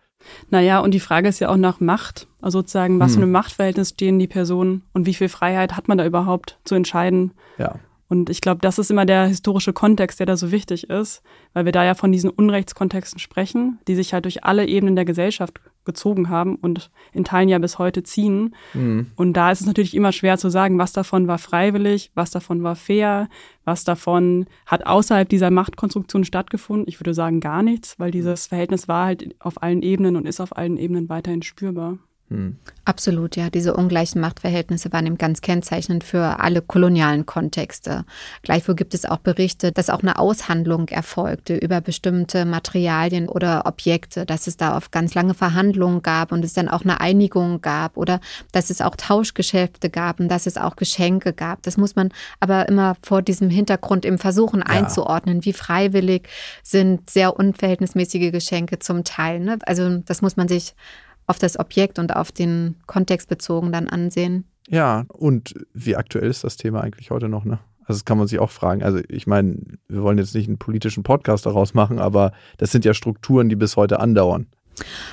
Naja, 0.49 0.79
und 0.79 0.93
die 0.93 0.99
Frage 0.99 1.27
ist 1.27 1.39
ja 1.39 1.49
auch 1.49 1.57
nach 1.57 1.79
Macht. 1.79 2.27
Also 2.41 2.59
sozusagen, 2.59 2.99
was 2.99 3.13
hm. 3.13 3.19
für 3.19 3.27
ein 3.27 3.31
Machtverhältnis 3.31 3.89
stehen 3.89 4.19
die 4.19 4.27
Personen 4.27 4.83
und 4.93 5.05
wie 5.05 5.13
viel 5.13 5.29
Freiheit 5.29 5.75
hat 5.75 5.87
man 5.87 5.97
da 5.97 6.05
überhaupt 6.05 6.59
zu 6.63 6.75
entscheiden? 6.75 7.31
Ja. 7.57 7.79
Und 8.11 8.29
ich 8.29 8.41
glaube, 8.41 8.59
das 8.61 8.77
ist 8.77 8.91
immer 8.91 9.05
der 9.05 9.25
historische 9.27 9.71
Kontext, 9.71 10.19
der 10.19 10.25
da 10.25 10.35
so 10.35 10.51
wichtig 10.51 10.89
ist, 10.89 11.23
weil 11.53 11.63
wir 11.63 11.71
da 11.71 11.85
ja 11.85 11.93
von 11.93 12.11
diesen 12.11 12.29
Unrechtskontexten 12.29 13.19
sprechen, 13.19 13.79
die 13.87 13.95
sich 13.95 14.13
halt 14.13 14.25
durch 14.25 14.43
alle 14.43 14.67
Ebenen 14.67 14.97
der 14.97 15.05
Gesellschaft 15.05 15.61
gezogen 15.85 16.29
haben 16.29 16.55
und 16.55 16.91
in 17.13 17.23
Teilen 17.23 17.49
ja 17.49 17.59
bis 17.59 17.79
heute 17.79 18.03
ziehen. 18.03 18.55
Mhm. 18.73 19.07
Und 19.15 19.33
da 19.33 19.51
ist 19.51 19.61
es 19.61 19.67
natürlich 19.67 19.95
immer 19.95 20.11
schwer 20.11 20.37
zu 20.37 20.49
sagen, 20.49 20.77
was 20.77 20.93
davon 20.93 21.27
war 21.27 21.37
freiwillig, 21.37 22.11
was 22.13 22.31
davon 22.31 22.63
war 22.63 22.75
fair, 22.75 23.29
was 23.63 23.83
davon 23.83 24.45
hat 24.65 24.85
außerhalb 24.85 25.27
dieser 25.27 25.51
Machtkonstruktion 25.51 26.23
stattgefunden. 26.23 26.87
Ich 26.87 26.99
würde 26.99 27.13
sagen 27.13 27.39
gar 27.39 27.63
nichts, 27.63 27.99
weil 27.99 28.11
dieses 28.11 28.47
Verhältnis 28.47 28.87
war 28.87 29.05
halt 29.05 29.35
auf 29.39 29.61
allen 29.61 29.81
Ebenen 29.81 30.15
und 30.15 30.27
ist 30.27 30.39
auf 30.39 30.55
allen 30.55 30.77
Ebenen 30.77 31.09
weiterhin 31.09 31.41
spürbar. 31.41 31.97
Hm. 32.31 32.55
Absolut, 32.85 33.35
ja. 33.35 33.49
Diese 33.49 33.73
ungleichen 33.73 34.21
Machtverhältnisse 34.21 34.91
waren 34.93 35.05
eben 35.05 35.17
ganz 35.17 35.41
kennzeichnend 35.41 36.03
für 36.05 36.39
alle 36.39 36.61
kolonialen 36.61 37.25
Kontexte. 37.25 38.05
Gleichwohl 38.41 38.75
gibt 38.75 38.93
es 38.93 39.05
auch 39.05 39.17
Berichte, 39.17 39.73
dass 39.73 39.89
auch 39.89 40.01
eine 40.01 40.17
Aushandlung 40.17 40.87
erfolgte 40.87 41.57
über 41.57 41.81
bestimmte 41.81 42.45
Materialien 42.45 43.27
oder 43.27 43.65
Objekte, 43.65 44.25
dass 44.25 44.47
es 44.47 44.55
da 44.55 44.77
oft 44.77 44.93
ganz 44.93 45.13
lange 45.13 45.33
Verhandlungen 45.33 46.01
gab 46.01 46.31
und 46.31 46.45
es 46.45 46.53
dann 46.53 46.69
auch 46.69 46.83
eine 46.83 47.01
Einigung 47.01 47.61
gab 47.61 47.97
oder 47.97 48.21
dass 48.53 48.69
es 48.69 48.81
auch 48.81 48.95
Tauschgeschäfte 48.95 49.89
gab 49.89 50.21
und 50.21 50.29
dass 50.29 50.47
es 50.47 50.55
auch 50.55 50.77
Geschenke 50.77 51.33
gab. 51.33 51.61
Das 51.63 51.75
muss 51.75 51.95
man 51.97 52.09
aber 52.39 52.69
immer 52.69 52.95
vor 53.03 53.21
diesem 53.21 53.49
Hintergrund 53.49 54.05
im 54.05 54.17
Versuchen 54.17 54.61
ja. 54.61 54.67
einzuordnen, 54.67 55.43
wie 55.43 55.53
freiwillig 55.53 56.29
sind 56.63 57.09
sehr 57.09 57.37
unverhältnismäßige 57.37 58.31
Geschenke 58.31 58.79
zum 58.79 59.03
Teil. 59.03 59.41
Ne? 59.41 59.59
Also 59.65 59.97
das 59.97 60.21
muss 60.21 60.37
man 60.37 60.47
sich 60.47 60.73
auf 61.27 61.39
das 61.39 61.59
Objekt 61.59 61.99
und 61.99 62.15
auf 62.15 62.31
den 62.31 62.75
Kontext 62.87 63.29
bezogen 63.29 63.71
dann 63.71 63.87
ansehen. 63.87 64.45
Ja, 64.67 65.05
und 65.09 65.53
wie 65.73 65.95
aktuell 65.95 66.29
ist 66.29 66.43
das 66.43 66.57
Thema 66.57 66.81
eigentlich 66.81 67.11
heute 67.11 67.29
noch, 67.29 67.45
ne? 67.45 67.59
Also 67.81 67.99
das 67.99 68.05
kann 68.05 68.17
man 68.17 68.27
sich 68.27 68.39
auch 68.39 68.51
fragen. 68.51 68.83
Also 68.83 68.99
ich 69.09 69.27
meine, 69.27 69.57
wir 69.87 70.03
wollen 70.03 70.17
jetzt 70.17 70.35
nicht 70.35 70.47
einen 70.47 70.57
politischen 70.57 71.03
Podcast 71.03 71.45
daraus 71.45 71.73
machen, 71.73 71.99
aber 71.99 72.31
das 72.57 72.71
sind 72.71 72.85
ja 72.85 72.93
Strukturen, 72.93 73.49
die 73.49 73.55
bis 73.55 73.75
heute 73.75 73.99
andauern. 73.99 74.47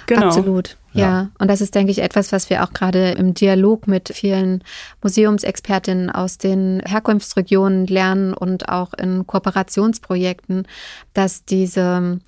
Genau. 0.07 0.27
Absolut, 0.27 0.77
ja. 0.93 1.01
ja. 1.01 1.31
Und 1.39 1.49
das 1.49 1.61
ist, 1.61 1.75
denke 1.75 1.91
ich, 1.91 2.01
etwas, 2.01 2.33
was 2.33 2.49
wir 2.51 2.63
auch 2.63 2.73
gerade 2.73 3.11
im 3.13 3.35
Dialog 3.35 3.87
mit 3.87 4.11
vielen 4.15 4.63
Museumsexpertinnen 5.03 6.11
aus 6.11 6.39
den 6.39 6.81
Herkunftsregionen 6.87 7.87
lernen 7.87 8.35
und 8.35 8.69
auch 8.69 8.95
in 8.95 9.27
Kooperationsprojekten, 9.27 10.67
dass 11.15 11.45
diese 11.45 12.21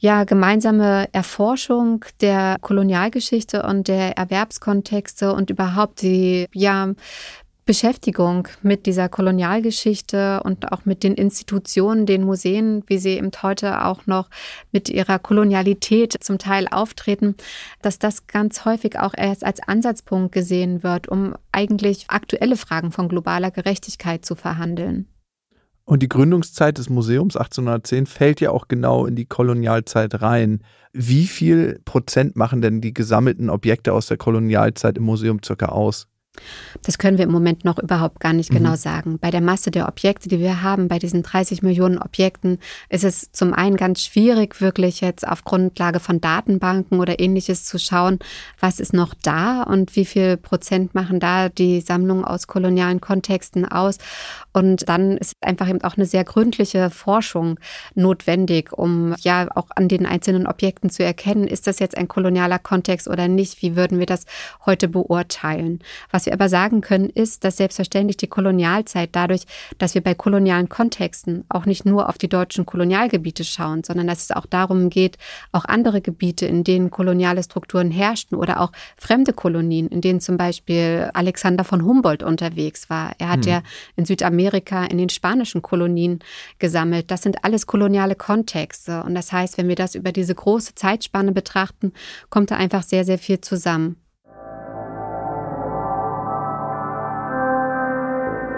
ja, 0.00 0.24
gemeinsame 0.24 1.08
Erforschung 1.12 2.04
der 2.20 2.56
Kolonialgeschichte 2.60 3.62
und 3.62 3.86
der 3.86 4.16
Erwerbskontexte 4.16 5.32
und 5.32 5.50
überhaupt 5.50 6.02
die, 6.02 6.46
ja, 6.52 6.94
Beschäftigung 7.66 8.48
mit 8.62 8.86
dieser 8.86 9.08
Kolonialgeschichte 9.08 10.42
und 10.42 10.72
auch 10.72 10.86
mit 10.86 11.04
den 11.04 11.14
Institutionen, 11.14 12.04
den 12.04 12.24
Museen, 12.24 12.82
wie 12.88 12.98
sie 12.98 13.10
eben 13.10 13.30
heute 13.42 13.84
auch 13.84 14.06
noch 14.06 14.28
mit 14.72 14.88
ihrer 14.88 15.20
Kolonialität 15.20 16.16
zum 16.20 16.38
Teil 16.38 16.66
auftreten, 16.68 17.36
dass 17.80 18.00
das 18.00 18.26
ganz 18.26 18.64
häufig 18.64 18.98
auch 18.98 19.14
erst 19.16 19.44
als 19.44 19.60
Ansatzpunkt 19.60 20.32
gesehen 20.32 20.82
wird, 20.82 21.06
um 21.06 21.34
eigentlich 21.52 22.06
aktuelle 22.08 22.56
Fragen 22.56 22.90
von 22.90 23.08
globaler 23.08 23.52
Gerechtigkeit 23.52 24.24
zu 24.24 24.34
verhandeln. 24.34 25.06
Und 25.90 26.04
die 26.04 26.08
Gründungszeit 26.08 26.78
des 26.78 26.88
Museums 26.88 27.36
1810 27.36 28.06
fällt 28.06 28.40
ja 28.40 28.52
auch 28.52 28.68
genau 28.68 29.06
in 29.06 29.16
die 29.16 29.26
Kolonialzeit 29.26 30.22
rein. 30.22 30.62
Wie 30.92 31.26
viel 31.26 31.80
Prozent 31.84 32.36
machen 32.36 32.62
denn 32.62 32.80
die 32.80 32.94
gesammelten 32.94 33.50
Objekte 33.50 33.92
aus 33.92 34.06
der 34.06 34.16
Kolonialzeit 34.16 34.98
im 34.98 35.02
Museum 35.02 35.40
circa 35.44 35.66
aus? 35.66 36.06
Das 36.82 36.98
können 36.98 37.18
wir 37.18 37.24
im 37.24 37.32
Moment 37.32 37.64
noch 37.64 37.78
überhaupt 37.78 38.20
gar 38.20 38.32
nicht 38.32 38.50
mhm. 38.50 38.58
genau 38.58 38.76
sagen. 38.76 39.18
Bei 39.18 39.30
der 39.30 39.40
Masse 39.40 39.70
der 39.70 39.88
Objekte, 39.88 40.28
die 40.28 40.38
wir 40.38 40.62
haben, 40.62 40.88
bei 40.88 40.98
diesen 40.98 41.22
30 41.22 41.62
Millionen 41.62 41.98
Objekten, 41.98 42.58
ist 42.88 43.04
es 43.04 43.30
zum 43.32 43.52
einen 43.52 43.76
ganz 43.76 44.02
schwierig, 44.02 44.60
wirklich 44.60 45.00
jetzt 45.00 45.26
auf 45.26 45.44
Grundlage 45.44 46.00
von 46.00 46.20
Datenbanken 46.20 47.00
oder 47.00 47.20
ähnliches 47.20 47.64
zu 47.64 47.78
schauen, 47.78 48.18
was 48.58 48.80
ist 48.80 48.92
noch 48.92 49.14
da 49.22 49.62
und 49.62 49.96
wie 49.96 50.04
viel 50.04 50.36
Prozent 50.36 50.94
machen 50.94 51.20
da 51.20 51.48
die 51.48 51.80
Sammlungen 51.80 52.24
aus 52.24 52.46
kolonialen 52.46 53.00
Kontexten 53.00 53.64
aus. 53.64 53.98
Und 54.52 54.88
dann 54.88 55.16
ist 55.16 55.34
einfach 55.40 55.68
eben 55.68 55.82
auch 55.82 55.96
eine 55.96 56.06
sehr 56.06 56.24
gründliche 56.24 56.90
Forschung 56.90 57.58
notwendig, 57.94 58.72
um 58.72 59.14
ja 59.20 59.48
auch 59.54 59.68
an 59.74 59.88
den 59.88 60.06
einzelnen 60.06 60.46
Objekten 60.46 60.90
zu 60.90 61.04
erkennen, 61.04 61.46
ist 61.46 61.66
das 61.66 61.78
jetzt 61.78 61.96
ein 61.96 62.08
kolonialer 62.08 62.58
Kontext 62.58 63.08
oder 63.08 63.28
nicht? 63.28 63.62
Wie 63.62 63.76
würden 63.76 63.98
wir 63.98 64.06
das 64.06 64.24
heute 64.66 64.88
beurteilen? 64.88 65.80
Was 66.10 66.26
wir 66.26 66.29
aber 66.32 66.48
sagen 66.48 66.80
können, 66.80 67.10
ist, 67.10 67.44
dass 67.44 67.56
selbstverständlich 67.56 68.16
die 68.16 68.26
Kolonialzeit 68.26 69.10
dadurch, 69.12 69.42
dass 69.78 69.94
wir 69.94 70.02
bei 70.02 70.14
kolonialen 70.14 70.68
Kontexten 70.68 71.44
auch 71.48 71.66
nicht 71.66 71.84
nur 71.84 72.08
auf 72.08 72.18
die 72.18 72.28
deutschen 72.28 72.66
Kolonialgebiete 72.66 73.44
schauen, 73.44 73.84
sondern 73.84 74.06
dass 74.06 74.22
es 74.22 74.30
auch 74.30 74.46
darum 74.46 74.90
geht, 74.90 75.18
auch 75.52 75.64
andere 75.64 76.00
Gebiete, 76.00 76.46
in 76.46 76.64
denen 76.64 76.90
koloniale 76.90 77.42
Strukturen 77.42 77.90
herrschten 77.90 78.36
oder 78.36 78.60
auch 78.60 78.72
fremde 78.96 79.32
Kolonien, 79.32 79.88
in 79.88 80.00
denen 80.00 80.20
zum 80.20 80.36
Beispiel 80.36 81.10
Alexander 81.14 81.64
von 81.64 81.84
Humboldt 81.84 82.22
unterwegs 82.22 82.90
war. 82.90 83.12
Er 83.18 83.28
hat 83.30 83.44
hm. 83.44 83.52
ja 83.52 83.62
in 83.96 84.04
Südamerika 84.04 84.84
in 84.84 84.98
den 84.98 85.08
spanischen 85.08 85.62
Kolonien 85.62 86.20
gesammelt. 86.58 87.10
Das 87.10 87.22
sind 87.22 87.44
alles 87.44 87.66
koloniale 87.66 88.14
Kontexte. 88.14 89.02
Und 89.02 89.14
das 89.14 89.32
heißt, 89.32 89.58
wenn 89.58 89.68
wir 89.68 89.76
das 89.76 89.94
über 89.94 90.12
diese 90.12 90.34
große 90.34 90.74
Zeitspanne 90.74 91.32
betrachten, 91.32 91.92
kommt 92.28 92.50
da 92.50 92.56
einfach 92.56 92.82
sehr, 92.82 93.04
sehr 93.04 93.18
viel 93.18 93.40
zusammen. 93.40 93.96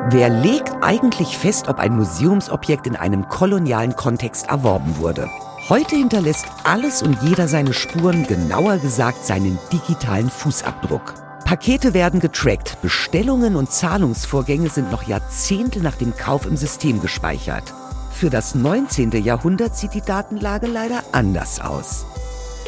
Wer 0.09 0.29
legt 0.31 0.73
eigentlich 0.83 1.39
fest, 1.39 1.69
ob 1.69 1.79
ein 1.79 1.95
Museumsobjekt 1.95 2.89
in 2.89 2.97
einem 2.97 3.29
kolonialen 3.29 3.95
Kontext 3.95 4.49
erworben 4.49 4.99
wurde? 4.99 5.31
Heute 5.69 5.95
hinterlässt 5.95 6.47
alles 6.65 7.03
und 7.03 7.23
jeder 7.23 7.47
seine 7.47 7.73
Spuren, 7.73 8.27
genauer 8.27 8.79
gesagt 8.79 9.25
seinen 9.25 9.61
digitalen 9.73 10.29
Fußabdruck. 10.29 11.15
Pakete 11.45 11.95
werden 11.95 12.19
getrackt, 12.19 12.83
Bestellungen 12.83 13.55
und 13.55 13.71
Zahlungsvorgänge 13.71 14.71
sind 14.71 14.91
noch 14.91 15.05
Jahrzehnte 15.05 15.79
nach 15.81 15.95
dem 15.95 16.17
Kauf 16.17 16.47
im 16.47 16.57
System 16.57 17.01
gespeichert. 17.01 17.73
Für 18.11 18.29
das 18.29 18.57
19. 18.57 19.13
Jahrhundert 19.23 19.77
sieht 19.77 19.95
die 19.95 20.03
Datenlage 20.03 20.67
leider 20.67 21.05
anders 21.13 21.61
aus. 21.61 22.07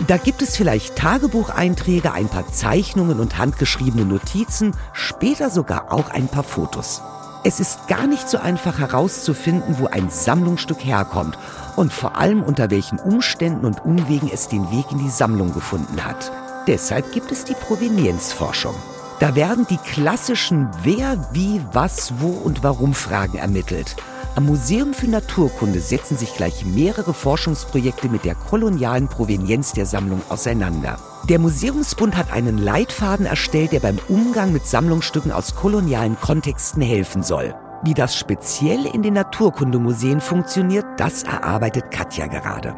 Da 0.06 0.18
gibt 0.18 0.40
es 0.40 0.56
vielleicht 0.56 0.96
Tagebucheinträge, 0.96 2.12
ein 2.12 2.28
paar 2.28 2.50
Zeichnungen 2.52 3.18
und 3.18 3.38
handgeschriebene 3.38 4.04
Notizen, 4.04 4.76
später 4.92 5.50
sogar 5.50 5.92
auch 5.92 6.10
ein 6.10 6.28
paar 6.28 6.44
Fotos. 6.44 7.02
Es 7.46 7.60
ist 7.60 7.88
gar 7.88 8.06
nicht 8.06 8.26
so 8.30 8.38
einfach 8.38 8.78
herauszufinden, 8.78 9.76
wo 9.78 9.86
ein 9.86 10.08
Sammlungsstück 10.08 10.82
herkommt 10.82 11.36
und 11.76 11.92
vor 11.92 12.16
allem 12.16 12.42
unter 12.42 12.70
welchen 12.70 12.98
Umständen 12.98 13.66
und 13.66 13.84
Umwegen 13.84 14.30
es 14.32 14.48
den 14.48 14.70
Weg 14.70 14.90
in 14.90 14.98
die 14.98 15.10
Sammlung 15.10 15.52
gefunden 15.52 16.02
hat. 16.02 16.32
Deshalb 16.66 17.12
gibt 17.12 17.30
es 17.32 17.44
die 17.44 17.52
Provenienzforschung. 17.52 18.74
Da 19.20 19.36
werden 19.36 19.66
die 19.68 19.76
klassischen 19.76 20.70
Wer, 20.84 21.28
wie, 21.32 21.60
was, 21.70 22.14
wo 22.18 22.28
und 22.28 22.62
warum 22.62 22.94
Fragen 22.94 23.36
ermittelt. 23.36 23.94
Am 24.36 24.46
Museum 24.46 24.94
für 24.94 25.06
Naturkunde 25.06 25.80
setzen 25.80 26.16
sich 26.16 26.34
gleich 26.34 26.64
mehrere 26.64 27.12
Forschungsprojekte 27.12 28.08
mit 28.08 28.24
der 28.24 28.36
kolonialen 28.36 29.08
Provenienz 29.08 29.72
der 29.72 29.84
Sammlung 29.84 30.22
auseinander. 30.30 30.96
Der 31.30 31.38
Museumsbund 31.38 32.18
hat 32.18 32.30
einen 32.30 32.58
Leitfaden 32.58 33.24
erstellt, 33.24 33.72
der 33.72 33.80
beim 33.80 33.98
Umgang 34.08 34.52
mit 34.52 34.66
Sammlungsstücken 34.66 35.32
aus 35.32 35.54
kolonialen 35.54 36.16
Kontexten 36.16 36.82
helfen 36.82 37.22
soll. 37.22 37.54
Wie 37.82 37.94
das 37.94 38.14
speziell 38.14 38.84
in 38.84 39.00
den 39.00 39.14
Naturkundemuseen 39.14 40.20
funktioniert, 40.20 40.84
das 40.98 41.22
erarbeitet 41.22 41.90
Katja 41.90 42.26
gerade. 42.26 42.74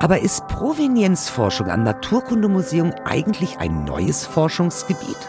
Aber 0.00 0.20
ist 0.20 0.48
Provenienzforschung 0.48 1.70
am 1.70 1.84
Naturkundemuseum 1.84 2.92
eigentlich 3.04 3.58
ein 3.58 3.84
neues 3.84 4.26
Forschungsgebiet? 4.26 5.28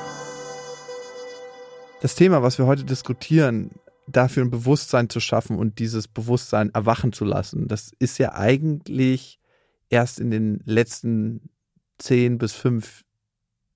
Das 2.02 2.16
Thema, 2.16 2.42
was 2.42 2.58
wir 2.58 2.66
heute 2.66 2.86
diskutieren, 2.86 3.70
dafür 4.08 4.44
ein 4.44 4.50
Bewusstsein 4.50 5.12
zu 5.12 5.20
schaffen 5.20 5.60
und 5.60 5.78
dieses 5.78 6.08
Bewusstsein 6.08 6.72
erwachen 6.74 7.14
zu 7.14 7.24
lassen, 7.24 7.68
das 7.68 7.92
ist 8.00 8.18
ja 8.18 8.34
eigentlich 8.34 9.40
erst 9.92 10.20
in 10.20 10.32
den 10.32 10.60
letzten 10.66 11.52
zehn 11.98 12.38
bis 12.38 12.54
fünf 12.54 13.04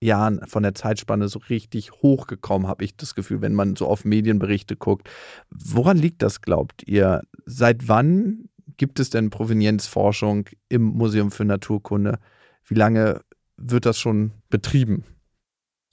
Jahren 0.02 0.46
von 0.48 0.64
der 0.64 0.74
Zeitspanne 0.74 1.28
so 1.28 1.40
richtig 1.50 1.92
hochgekommen, 1.92 2.68
habe 2.68 2.84
ich 2.84 2.98
das 2.98 3.14
Gefühl, 3.14 3.42
wenn 3.42 3.54
man 3.54 3.76
so 3.76 3.88
auf 3.88 4.04
Medienberichte 4.04 4.76
guckt. 4.76 5.10
Woran 5.52 5.98
liegt 5.98 6.24
das, 6.24 6.42
glaubt 6.42 6.84
ihr? 6.88 7.22
Seit 7.46 7.88
wann 7.88 8.50
gibt 8.78 9.00
es 9.00 9.12
denn 9.12 9.30
Provenienzforschung 9.30 10.46
im 10.70 10.82
Museum 10.82 11.30
für 11.30 11.46
Naturkunde? 11.46 12.20
Wie 12.66 12.76
lange 12.76 13.22
wird 13.58 13.86
das 13.86 14.00
schon 14.00 14.32
betrieben? 14.50 15.04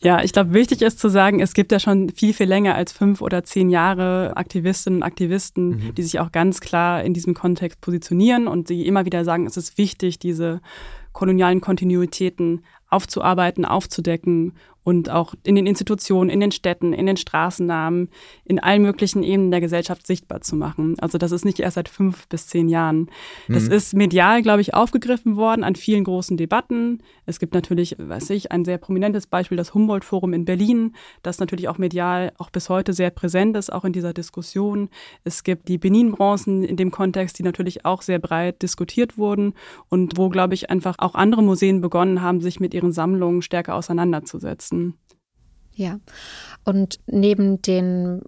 Ja, 0.01 0.23
ich 0.23 0.33
glaube, 0.33 0.55
wichtig 0.55 0.81
ist 0.83 1.01
zu 1.01 1.09
sagen, 1.09 1.41
es 1.41 1.55
gibt 1.55 1.73
ja 1.73 1.81
schon 1.81 2.09
viel, 2.11 2.33
viel 2.33 2.47
länger 2.47 2.77
als 2.77 2.93
fünf 2.93 3.21
oder 3.21 3.43
zehn 3.43 3.69
Jahre 3.69 4.37
Aktivistinnen 4.37 5.01
und 5.01 5.03
Aktivisten, 5.03 5.71
mhm. 5.71 5.95
die 5.97 6.05
sich 6.05 6.21
auch 6.21 6.31
ganz 6.31 6.61
klar 6.61 7.03
in 7.03 7.15
diesem 7.15 7.35
Kontext 7.35 7.81
positionieren 7.81 8.47
und 8.47 8.69
die 8.69 8.87
immer 8.87 9.05
wieder 9.05 9.25
sagen, 9.25 9.47
es 9.47 9.57
ist 9.57 9.77
wichtig, 9.77 10.21
diese 10.21 10.61
kolonialen 11.19 11.61
Kontinuitäten 11.61 12.63
aufzuarbeiten, 12.91 13.65
aufzudecken 13.65 14.53
und 14.89 15.11
auch 15.11 15.35
in 15.45 15.55
den 15.55 15.67
Institutionen, 15.67 16.31
in 16.31 16.41
den 16.41 16.51
Städten, 16.51 16.95
in 16.95 17.05
den 17.05 17.19
Straßennamen, 17.19 18.09
in 18.47 18.59
allen 18.59 18.81
möglichen 18.81 19.23
Ebenen 19.23 19.51
der 19.51 19.61
Gesellschaft 19.61 20.07
sichtbar 20.07 20.41
zu 20.41 20.57
machen. 20.57 20.99
Also 20.99 21.19
das 21.19 21.31
ist 21.31 21.45
nicht 21.45 21.61
erst 21.61 21.75
seit 21.75 21.91
fünf 21.91 22.27
bis 22.29 22.47
zehn 22.47 22.71
Jahren. 22.71 23.11
Das 23.49 23.65
mhm. 23.65 23.73
ist 23.73 23.93
medial, 23.93 24.41
glaube 24.41 24.63
ich, 24.63 24.73
aufgegriffen 24.73 25.37
worden 25.37 25.63
an 25.63 25.77
vielen 25.77 26.05
großen 26.05 26.39
Debatten. 26.39 27.03
Es 27.27 27.39
gibt 27.39 27.53
natürlich, 27.53 27.97
weiß 27.99 28.31
ich, 28.31 28.51
ein 28.51 28.65
sehr 28.65 28.79
prominentes 28.79 29.27
Beispiel, 29.27 29.59
das 29.59 29.75
Humboldt-Forum 29.75 30.33
in 30.33 30.47
Berlin, 30.47 30.95
das 31.23 31.39
natürlich 31.39 31.69
auch 31.69 31.77
medial 31.77 32.33
auch 32.39 32.49
bis 32.49 32.71
heute 32.71 32.95
sehr 32.95 33.11
präsent 33.11 33.59
ist, 33.59 33.71
auch 33.71 33.85
in 33.85 33.93
dieser 33.93 34.15
Diskussion. 34.15 34.89
Es 35.23 35.45
gibt 35.45 35.69
die 35.69 35.77
Benin-Bronzen 35.77 36.65
in 36.65 36.79
dem 36.79 36.91
Kontext, 36.91 37.39
die 37.39 37.43
natürlich 37.43 37.85
auch 37.85 38.01
sehr 38.01 38.21
breit 38.21 38.63
diskutiert 38.63 39.19
wurden 39.19 39.53
und 39.91 40.17
wo, 40.17 40.31
glaube 40.31 40.55
ich, 40.55 40.71
einfach 40.71 40.95
auch 40.97 41.15
andere 41.15 41.43
Museen 41.43 41.83
begonnen 41.83 42.23
haben, 42.23 42.41
sich 42.41 42.59
mit 42.59 42.73
ihren 42.73 42.93
Sammlungen 42.93 43.43
stärker 43.43 43.75
auseinanderzusetzen. 43.75 44.78
Ja, 45.75 46.01
und 46.65 46.99
neben 47.07 47.63
den 47.63 48.23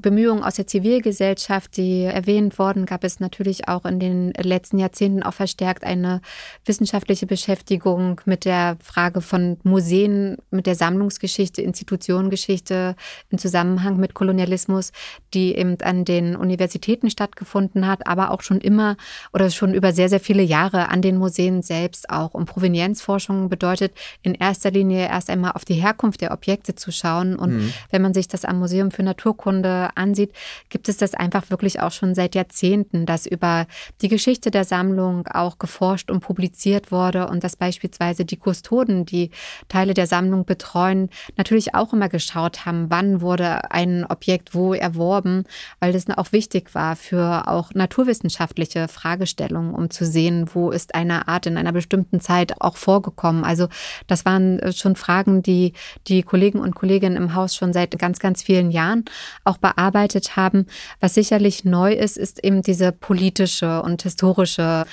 Bemühungen 0.00 0.42
aus 0.42 0.54
der 0.54 0.66
Zivilgesellschaft, 0.66 1.76
die 1.76 2.02
erwähnt 2.04 2.58
wurden, 2.58 2.86
gab 2.86 3.04
es 3.04 3.20
natürlich 3.20 3.68
auch 3.68 3.84
in 3.84 4.00
den 4.00 4.32
letzten 4.32 4.78
Jahrzehnten 4.78 5.22
auch 5.22 5.34
verstärkt 5.34 5.84
eine 5.84 6.20
wissenschaftliche 6.64 7.26
Beschäftigung 7.26 8.20
mit 8.24 8.44
der 8.44 8.76
Frage 8.82 9.20
von 9.20 9.58
Museen, 9.62 10.36
mit 10.50 10.66
der 10.66 10.74
Sammlungsgeschichte, 10.74 11.62
Institutionengeschichte 11.62 12.96
im 13.30 13.38
Zusammenhang 13.38 13.96
mit 13.98 14.14
Kolonialismus, 14.14 14.92
die 15.34 15.54
eben 15.54 15.80
an 15.82 16.04
den 16.04 16.36
Universitäten 16.36 17.10
stattgefunden 17.10 17.86
hat, 17.86 18.06
aber 18.06 18.30
auch 18.30 18.42
schon 18.42 18.60
immer 18.60 18.96
oder 19.32 19.50
schon 19.50 19.74
über 19.74 19.92
sehr, 19.92 20.08
sehr 20.08 20.20
viele 20.20 20.42
Jahre 20.42 20.88
an 20.88 21.02
den 21.02 21.16
Museen 21.16 21.62
selbst 21.62 22.10
auch. 22.10 22.34
Und 22.34 22.46
Provenienzforschung 22.46 23.48
bedeutet 23.48 23.92
in 24.22 24.34
erster 24.34 24.70
Linie 24.70 25.08
erst 25.08 25.30
einmal 25.30 25.52
auf 25.52 25.64
die 25.64 25.74
Herkunft 25.74 26.20
der 26.20 26.32
Objekte 26.32 26.74
zu 26.74 26.90
schauen. 26.90 27.36
Und 27.36 27.56
mhm. 27.56 27.72
wenn 27.90 28.02
man 28.02 28.14
sich 28.14 28.28
das 28.28 28.44
am 28.44 28.58
Museum 28.58 28.90
für 28.90 29.02
Naturkunde 29.02 29.89
ansieht, 29.96 30.32
gibt 30.68 30.88
es 30.88 30.96
das 30.96 31.14
einfach 31.14 31.50
wirklich 31.50 31.80
auch 31.80 31.92
schon 31.92 32.14
seit 32.14 32.34
Jahrzehnten, 32.34 33.06
dass 33.06 33.26
über 33.26 33.66
die 34.00 34.08
Geschichte 34.08 34.50
der 34.50 34.64
Sammlung 34.64 35.26
auch 35.26 35.58
geforscht 35.58 36.10
und 36.10 36.20
publiziert 36.20 36.92
wurde 36.92 37.28
und 37.28 37.44
dass 37.44 37.56
beispielsweise 37.56 38.24
die 38.24 38.36
Kustoden, 38.36 39.04
die 39.04 39.30
Teile 39.68 39.94
der 39.94 40.06
Sammlung 40.06 40.44
betreuen, 40.44 41.10
natürlich 41.36 41.74
auch 41.74 41.92
immer 41.92 42.08
geschaut 42.08 42.66
haben, 42.66 42.86
wann 42.88 43.20
wurde 43.20 43.70
ein 43.70 44.06
Objekt 44.06 44.54
wo 44.54 44.74
erworben, 44.74 45.44
weil 45.80 45.92
das 45.92 46.08
auch 46.16 46.32
wichtig 46.32 46.74
war 46.74 46.96
für 46.96 47.48
auch 47.48 47.72
naturwissenschaftliche 47.74 48.88
Fragestellungen, 48.88 49.74
um 49.74 49.90
zu 49.90 50.04
sehen, 50.04 50.48
wo 50.52 50.70
ist 50.70 50.94
eine 50.94 51.28
Art 51.28 51.46
in 51.46 51.56
einer 51.56 51.72
bestimmten 51.72 52.20
Zeit 52.20 52.60
auch 52.60 52.76
vorgekommen. 52.76 53.44
Also 53.44 53.68
das 54.06 54.24
waren 54.24 54.72
schon 54.72 54.96
Fragen, 54.96 55.42
die 55.42 55.74
die 56.08 56.22
Kollegen 56.22 56.58
und 56.58 56.74
Kolleginnen 56.74 57.16
im 57.16 57.34
Haus 57.34 57.54
schon 57.54 57.72
seit 57.72 57.98
ganz, 57.98 58.18
ganz 58.18 58.42
vielen 58.42 58.70
Jahren 58.70 59.04
auch 59.44 59.58
bearbeiten 59.58 59.79
erarbeitet 59.80 60.36
haben. 60.36 60.66
Was 61.00 61.14
sicherlich 61.14 61.64
neu 61.64 61.92
ist, 61.92 62.16
ist 62.16 62.44
eben 62.44 62.62
diese 62.62 62.92
politische 62.92 63.82
und 63.82 64.02
historische 64.02 64.84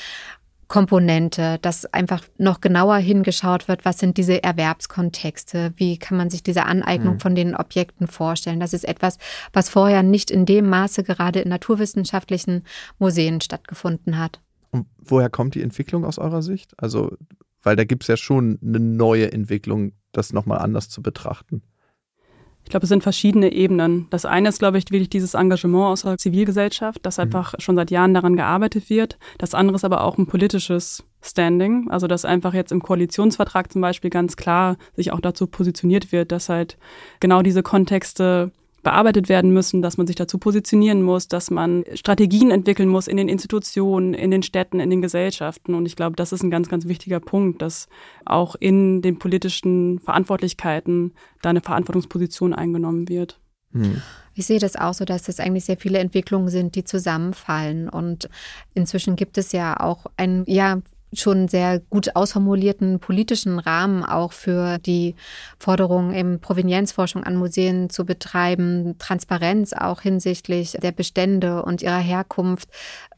Komponente, 0.67 1.59
dass 1.61 1.85
einfach 1.93 2.23
noch 2.37 2.59
genauer 2.59 2.97
hingeschaut 2.97 3.69
wird, 3.69 3.85
was 3.85 3.99
sind 3.99 4.17
diese 4.17 4.43
Erwerbskontexte, 4.43 5.73
wie 5.77 5.97
kann 5.97 6.17
man 6.17 6.29
sich 6.29 6.43
diese 6.43 6.65
Aneignung 6.65 7.15
mhm. 7.15 7.19
von 7.19 7.35
den 7.35 7.55
Objekten 7.55 8.07
vorstellen. 8.07 8.59
Das 8.59 8.73
ist 8.73 8.83
etwas, 8.83 9.17
was 9.53 9.69
vorher 9.69 10.03
nicht 10.03 10.29
in 10.29 10.45
dem 10.45 10.67
Maße 10.67 11.03
gerade 11.03 11.39
in 11.39 11.49
naturwissenschaftlichen 11.49 12.63
Museen 12.99 13.39
stattgefunden 13.39 14.17
hat. 14.17 14.41
Und 14.71 14.87
woher 14.99 15.29
kommt 15.29 15.55
die 15.55 15.61
Entwicklung 15.61 16.03
aus 16.03 16.19
eurer 16.19 16.41
Sicht? 16.41 16.73
Also, 16.77 17.15
weil 17.63 17.77
da 17.77 17.85
gibt 17.85 18.03
es 18.03 18.07
ja 18.07 18.17
schon 18.17 18.59
eine 18.61 18.81
neue 18.81 19.31
Entwicklung, 19.31 19.93
das 20.11 20.33
nochmal 20.33 20.59
anders 20.59 20.89
zu 20.89 21.01
betrachten. 21.01 21.61
Ich 22.67 22.69
glaube, 22.69 22.83
es 22.83 22.89
sind 22.89 23.01
verschiedene 23.01 23.53
Ebenen. 23.53 24.07
Das 24.09 24.25
eine 24.25 24.49
ist, 24.49 24.59
glaube 24.59 24.77
ich, 24.77 24.91
wirklich 24.91 25.07
dieses 25.07 25.35
Engagement 25.35 25.85
aus 25.85 26.01
der 26.01 26.17
Zivilgesellschaft, 26.17 27.05
dass 27.05 27.15
mhm. 27.15 27.23
einfach 27.23 27.53
schon 27.59 27.77
seit 27.77 27.91
Jahren 27.91 28.13
daran 28.13 28.35
gearbeitet 28.35 28.89
wird. 28.89 29.17
Das 29.37 29.53
andere 29.53 29.77
ist 29.77 29.85
aber 29.85 30.03
auch 30.03 30.17
ein 30.17 30.27
politisches 30.27 31.05
Standing, 31.21 31.89
also 31.89 32.07
dass 32.07 32.25
einfach 32.25 32.53
jetzt 32.53 32.73
im 32.73 32.83
Koalitionsvertrag 32.83 33.71
zum 33.71 33.81
Beispiel 33.81 34.09
ganz 34.09 34.35
klar 34.35 34.75
sich 34.97 35.13
auch 35.13 35.21
dazu 35.21 35.47
positioniert 35.47 36.11
wird, 36.11 36.33
dass 36.33 36.49
halt 36.49 36.77
genau 37.21 37.41
diese 37.41 37.63
Kontexte 37.63 38.51
bearbeitet 38.87 39.27
werden 39.27 39.51
müssen, 39.51 39.81
dass 39.81 39.97
man 39.97 40.07
sich 40.07 40.15
dazu 40.15 40.37
positionieren 40.37 41.03
muss, 41.03 41.27
dass 41.27 41.51
man 41.51 41.83
Strategien 41.93 42.51
entwickeln 42.51 42.87
muss 42.87 43.09
in 43.09 43.17
den 43.17 43.27
Institutionen, 43.27 44.13
in 44.13 44.31
den 44.31 44.43
Städten, 44.43 44.79
in 44.79 44.89
den 44.89 45.01
Gesellschaften. 45.01 45.75
Und 45.75 45.85
ich 45.85 45.97
glaube, 45.97 46.15
das 46.15 46.31
ist 46.31 46.41
ein 46.41 46.51
ganz, 46.51 46.69
ganz 46.69 46.87
wichtiger 46.87 47.19
Punkt, 47.19 47.61
dass 47.61 47.89
auch 48.23 48.55
in 48.55 49.01
den 49.01 49.19
politischen 49.19 49.99
Verantwortlichkeiten 49.99 51.11
da 51.41 51.49
eine 51.49 51.59
Verantwortungsposition 51.59 52.53
eingenommen 52.53 53.09
wird. 53.09 53.41
Hm. 53.73 54.01
Ich 54.35 54.45
sehe 54.45 54.59
das 54.59 54.77
auch 54.77 54.93
so, 54.93 55.03
dass 55.03 55.23
das 55.23 55.41
eigentlich 55.41 55.65
sehr 55.65 55.75
viele 55.75 55.99
Entwicklungen 55.99 56.47
sind, 56.47 56.75
die 56.75 56.85
zusammenfallen. 56.85 57.89
Und 57.89 58.29
inzwischen 58.73 59.17
gibt 59.17 59.37
es 59.37 59.51
ja 59.51 59.77
auch 59.81 60.05
ein, 60.15 60.45
ja, 60.47 60.79
schon 61.13 61.47
sehr 61.47 61.79
gut 61.79 62.15
ausformulierten 62.15 62.99
politischen 62.99 63.59
Rahmen 63.59 64.03
auch 64.03 64.33
für 64.33 64.77
die 64.79 65.15
Forderung, 65.57 66.13
eben 66.13 66.39
Provenienzforschung 66.39 67.23
an 67.23 67.37
Museen 67.37 67.89
zu 67.89 68.05
betreiben, 68.05 68.97
Transparenz 68.99 69.73
auch 69.73 70.01
hinsichtlich 70.01 70.77
der 70.81 70.91
Bestände 70.91 71.63
und 71.63 71.81
ihrer 71.81 71.99
Herkunft, 71.99 72.69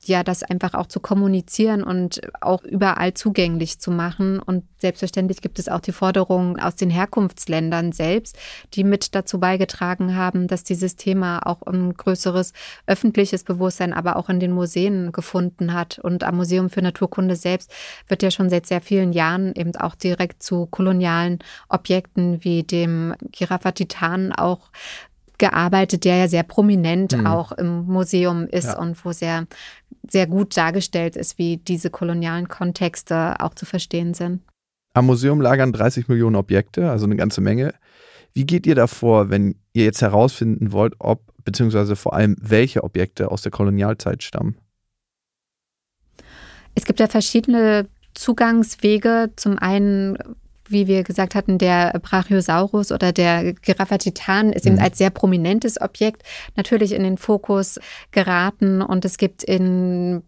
ja, 0.09 0.23
das 0.23 0.43
einfach 0.43 0.73
auch 0.73 0.87
zu 0.87 0.99
kommunizieren 0.99 1.83
und 1.83 2.19
auch 2.41 2.63
überall 2.63 3.13
zugänglich 3.13 3.79
zu 3.79 3.91
machen. 3.91 4.39
Und 4.39 4.65
selbstverständlich 4.79 5.41
gibt 5.41 5.59
es 5.59 5.69
auch 5.69 5.79
die 5.79 5.91
Forderungen 5.91 6.59
aus 6.59 6.75
den 6.75 6.89
Herkunftsländern 6.89 7.91
selbst, 7.91 8.37
die 8.73 8.83
mit 8.83 9.15
dazu 9.15 9.39
beigetragen 9.39 10.15
haben, 10.15 10.47
dass 10.47 10.63
dieses 10.63 10.95
Thema 10.95 11.45
auch 11.45 11.61
ein 11.61 11.93
größeres 11.93 12.53
öffentliches 12.87 13.43
Bewusstsein, 13.43 13.93
aber 13.93 14.17
auch 14.17 14.29
in 14.29 14.39
den 14.39 14.51
Museen 14.51 15.11
gefunden 15.11 15.73
hat. 15.73 15.99
Und 15.99 16.23
am 16.23 16.35
Museum 16.35 16.69
für 16.69 16.81
Naturkunde 16.81 17.35
selbst 17.35 17.71
wird 18.07 18.23
ja 18.23 18.31
schon 18.31 18.49
seit 18.49 18.65
sehr 18.65 18.81
vielen 18.81 19.13
Jahren 19.13 19.53
eben 19.55 19.75
auch 19.75 19.95
direkt 19.95 20.43
zu 20.43 20.65
kolonialen 20.65 21.39
Objekten 21.69 22.43
wie 22.43 22.63
dem 22.63 23.15
Giraffa 23.31 23.71
Titan 23.71 24.33
auch 24.33 24.71
gearbeitet, 25.39 26.05
der 26.05 26.17
ja 26.17 26.27
sehr 26.27 26.43
prominent 26.43 27.17
mhm. 27.17 27.25
auch 27.25 27.51
im 27.51 27.85
Museum 27.85 28.47
ist 28.47 28.67
ja. 28.67 28.77
und 28.77 29.03
wo 29.03 29.11
sehr, 29.11 29.47
sehr 30.07 30.27
gut 30.27 30.55
dargestellt 30.55 31.15
ist, 31.15 31.37
wie 31.37 31.57
diese 31.57 31.89
kolonialen 31.89 32.47
Kontexte 32.47 33.39
auch 33.39 33.55
zu 33.55 33.65
verstehen 33.65 34.13
sind. 34.13 34.41
Am 34.93 35.05
Museum 35.05 35.41
lagern 35.41 35.71
30 35.71 36.07
Millionen 36.07 36.35
Objekte, 36.35 36.89
also 36.89 37.05
eine 37.05 37.15
ganze 37.15 37.41
Menge. 37.41 37.73
Wie 38.33 38.45
geht 38.45 38.67
ihr 38.67 38.75
davor, 38.75 39.29
wenn 39.29 39.55
ihr 39.73 39.85
jetzt 39.85 40.01
herausfinden 40.01 40.71
wollt, 40.71 40.93
ob 40.99 41.21
beziehungsweise 41.43 41.95
vor 41.95 42.13
allem 42.13 42.35
welche 42.39 42.83
Objekte 42.83 43.31
aus 43.31 43.41
der 43.41 43.51
Kolonialzeit 43.51 44.23
stammen? 44.23 44.57
Es 46.75 46.85
gibt 46.85 46.99
ja 46.99 47.07
verschiedene 47.07 47.87
Zugangswege. 48.13 49.31
Zum 49.35 49.57
einen 49.57 50.17
wie 50.69 50.87
wir 50.87 51.03
gesagt 51.03 51.35
hatten, 51.35 51.57
der 51.57 51.99
Brachiosaurus 52.01 52.91
oder 52.91 53.11
der 53.11 53.53
Giraffa 53.53 53.97
Titan 53.97 54.53
ist 54.53 54.65
mhm. 54.65 54.73
eben 54.73 54.81
als 54.81 54.97
sehr 54.97 55.09
prominentes 55.09 55.79
Objekt 55.81 56.23
natürlich 56.55 56.93
in 56.93 57.03
den 57.03 57.17
Fokus 57.17 57.79
geraten 58.11 58.81
und 58.81 59.05
es 59.05 59.17
gibt 59.17 59.43
in 59.43 60.23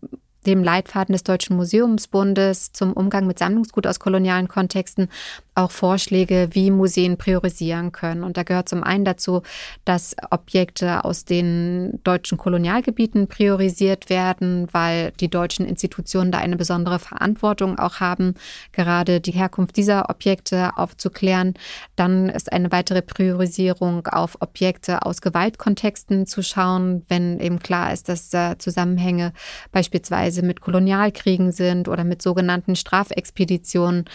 dem 0.46 0.64
Leitfaden 0.64 1.14
des 1.14 1.24
Deutschen 1.24 1.56
Museumsbundes 1.56 2.72
zum 2.72 2.94
Umgang 2.94 3.28
mit 3.28 3.38
Sammlungsgut 3.38 3.86
aus 3.86 4.00
kolonialen 4.00 4.48
Kontexten 4.48 5.10
auch 5.54 5.72
Vorschläge, 5.72 6.50
wie 6.52 6.72
Museen 6.72 7.18
priorisieren 7.18 7.92
können. 7.92 8.24
Und 8.24 8.38
da 8.38 8.44
gehört 8.44 8.70
zum 8.70 8.84
einen 8.84 9.04
dazu, 9.04 9.42
dass 9.84 10.16
Objekte 10.30 11.04
aus 11.04 11.26
den 11.26 12.00
deutschen 12.06 12.38
Kolonialgebieten 12.38 13.28
priorisiert 13.28 14.10
werden, 14.10 14.70
weil 14.72 15.12
die 15.20 15.30
deutschen 15.30 15.66
Institutionen 15.66 16.32
da 16.32 16.38
eine 16.38 16.56
besondere 16.56 17.00
Verantwortung 17.00 17.78
auch 17.80 18.00
haben, 18.00 18.36
gerade 18.72 19.20
die 19.20 19.34
Herkunft 19.34 19.76
dieser 19.76 20.10
Objekte 20.10 20.78
aufzuklären. 20.78 21.56
Dann 21.98 22.30
ist 22.30 22.54
eine 22.54 22.72
weitere 22.72 23.02
Priorisierung 23.02 24.08
auf 24.08 24.38
Objekte 24.40 25.06
aus 25.06 25.20
Gewaltkontexten 25.20 26.28
zu 26.28 26.44
schauen, 26.44 27.04
wenn 27.10 27.42
eben 27.42 27.60
klar 27.60 27.92
ist, 27.92 28.08
dass 28.08 28.30
da 28.30 28.58
Zusammenhänge 28.58 29.34
beispielsweise 29.74 30.44
mit 30.44 30.62
Kolonialkriegen 30.62 31.52
sind 31.52 31.90
oder 31.90 32.06
mit 32.06 32.22
sogenannten 32.22 32.78
Strafexpeditionen. 32.78 34.06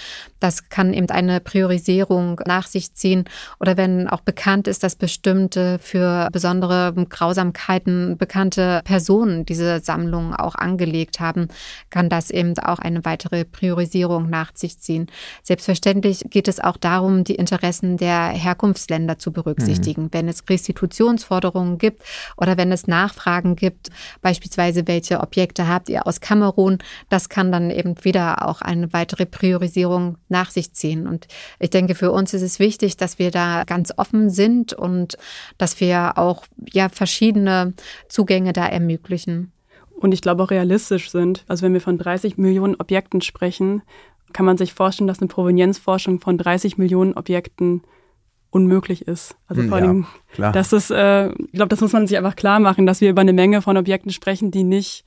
Das 0.40 0.70
kann 0.70 0.94
eben 0.94 1.10
eine 1.10 1.25
eine 1.28 1.40
Priorisierung 1.40 2.40
nach 2.46 2.66
sich 2.66 2.94
ziehen 2.94 3.24
oder 3.60 3.76
wenn 3.76 4.08
auch 4.08 4.20
bekannt 4.20 4.68
ist, 4.68 4.82
dass 4.82 4.96
bestimmte 4.96 5.78
für 5.78 6.28
besondere 6.32 6.92
Grausamkeiten 7.08 8.16
bekannte 8.16 8.80
Personen 8.84 9.44
diese 9.44 9.80
Sammlung 9.80 10.34
auch 10.34 10.54
angelegt 10.54 11.20
haben, 11.20 11.48
kann 11.90 12.08
das 12.08 12.30
eben 12.30 12.58
auch 12.58 12.78
eine 12.78 13.04
weitere 13.04 13.44
Priorisierung 13.44 14.28
nach 14.28 14.52
sich 14.54 14.78
ziehen. 14.78 15.06
Selbstverständlich 15.42 16.24
geht 16.30 16.48
es 16.48 16.60
auch 16.60 16.76
darum, 16.76 17.24
die 17.24 17.34
Interessen 17.34 17.96
der 17.96 18.28
Herkunftsländer 18.28 19.18
zu 19.18 19.32
berücksichtigen. 19.32 20.04
Mhm. 20.04 20.08
Wenn 20.12 20.28
es 20.28 20.44
Restitutionsforderungen 20.48 21.78
gibt 21.78 22.02
oder 22.36 22.56
wenn 22.56 22.72
es 22.72 22.86
Nachfragen 22.86 23.56
gibt, 23.56 23.90
beispielsweise 24.22 24.86
welche 24.86 25.20
Objekte 25.20 25.68
habt 25.68 25.88
ihr 25.88 26.06
aus 26.06 26.20
Kamerun, 26.20 26.78
das 27.08 27.28
kann 27.28 27.52
dann 27.52 27.70
eben 27.70 27.94
wieder 28.04 28.46
auch 28.46 28.60
eine 28.60 28.92
weitere 28.92 29.26
Priorisierung 29.26 30.18
nach 30.28 30.50
sich 30.50 30.72
ziehen. 30.72 31.06
Und 31.06 31.15
und 31.16 31.26
ich 31.58 31.70
denke, 31.70 31.94
für 31.94 32.12
uns 32.12 32.34
ist 32.34 32.42
es 32.42 32.58
wichtig, 32.58 32.96
dass 32.98 33.18
wir 33.18 33.30
da 33.30 33.64
ganz 33.64 33.92
offen 33.96 34.28
sind 34.28 34.74
und 34.74 35.16
dass 35.56 35.80
wir 35.80 36.18
auch 36.18 36.44
ja 36.72 36.90
verschiedene 36.90 37.72
Zugänge 38.08 38.52
da 38.52 38.66
ermöglichen. 38.66 39.52
Und 39.98 40.12
ich 40.12 40.20
glaube 40.20 40.42
auch 40.42 40.50
realistisch 40.50 41.10
sind. 41.10 41.44
Also 41.48 41.62
wenn 41.64 41.72
wir 41.72 41.80
von 41.80 41.96
30 41.96 42.36
Millionen 42.36 42.74
Objekten 42.74 43.22
sprechen, 43.22 43.82
kann 44.34 44.44
man 44.44 44.58
sich 44.58 44.74
vorstellen, 44.74 45.08
dass 45.08 45.20
eine 45.20 45.28
Provenienzforschung 45.28 46.20
von 46.20 46.36
30 46.36 46.76
Millionen 46.76 47.14
Objekten 47.14 47.82
unmöglich 48.50 49.08
ist. 49.08 49.36
Also 49.46 49.62
hm, 49.62 49.68
vor 49.70 49.78
allem, 49.78 50.06
ja, 50.36 50.52
das 50.52 50.74
ist, 50.74 50.90
äh, 50.90 51.30
ich 51.30 51.52
glaube, 51.52 51.68
das 51.68 51.80
muss 51.80 51.94
man 51.94 52.06
sich 52.06 52.18
einfach 52.18 52.36
klar 52.36 52.60
machen, 52.60 52.84
dass 52.84 53.00
wir 53.00 53.08
über 53.08 53.22
eine 53.22 53.32
Menge 53.32 53.62
von 53.62 53.78
Objekten 53.78 54.12
sprechen, 54.12 54.50
die 54.50 54.64
nicht 54.64 55.04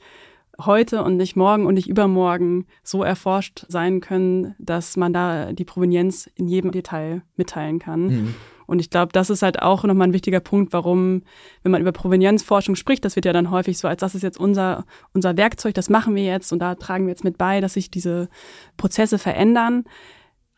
heute 0.66 1.04
und 1.04 1.18
nicht 1.18 1.36
morgen 1.36 1.66
und 1.66 1.74
nicht 1.74 1.90
übermorgen 1.90 2.66
so 2.84 3.04
erforscht 3.04 3.66
sein 3.68 4.02
können, 4.02 4.56
dass 4.60 4.98
man 4.98 5.14
da 5.14 5.54
die 5.54 5.66
Provenienz 5.66 6.30
in 6.36 6.48
jedem 6.48 6.72
Detail 6.72 7.22
mitteilen 7.36 7.80
kann. 7.80 8.08
Mhm. 8.08 8.36
Und 8.70 8.80
ich 8.80 8.92
glaube, 8.92 9.12
das 9.12 9.32
ist 9.32 9.42
halt 9.42 9.64
auch 9.64 9.84
nochmal 9.84 10.10
ein 10.10 10.14
wichtiger 10.14 10.42
Punkt, 10.42 10.74
warum, 10.74 11.24
wenn 11.64 11.72
man 11.72 11.82
über 11.82 11.92
Provenienzforschung 11.92 12.76
spricht, 12.76 13.04
das 13.04 13.16
wird 13.16 13.26
ja 13.26 13.34
dann 13.34 13.50
häufig 13.50 13.80
so, 13.80 13.88
als 13.88 14.02
das 14.02 14.14
ist 14.14 14.22
jetzt 14.22 14.40
unser, 14.40 14.86
unser 15.12 15.36
Werkzeug, 15.38 15.74
das 15.74 15.90
machen 15.90 16.14
wir 16.14 16.24
jetzt 16.24 16.54
und 16.54 16.60
da 16.60 16.76
tragen 16.76 17.06
wir 17.06 17.12
jetzt 17.12 17.24
mit 17.24 17.40
bei, 17.40 17.62
dass 17.62 17.74
sich 17.74 17.90
diese 17.90 18.30
Prozesse 18.78 19.18
verändern. 19.18 19.86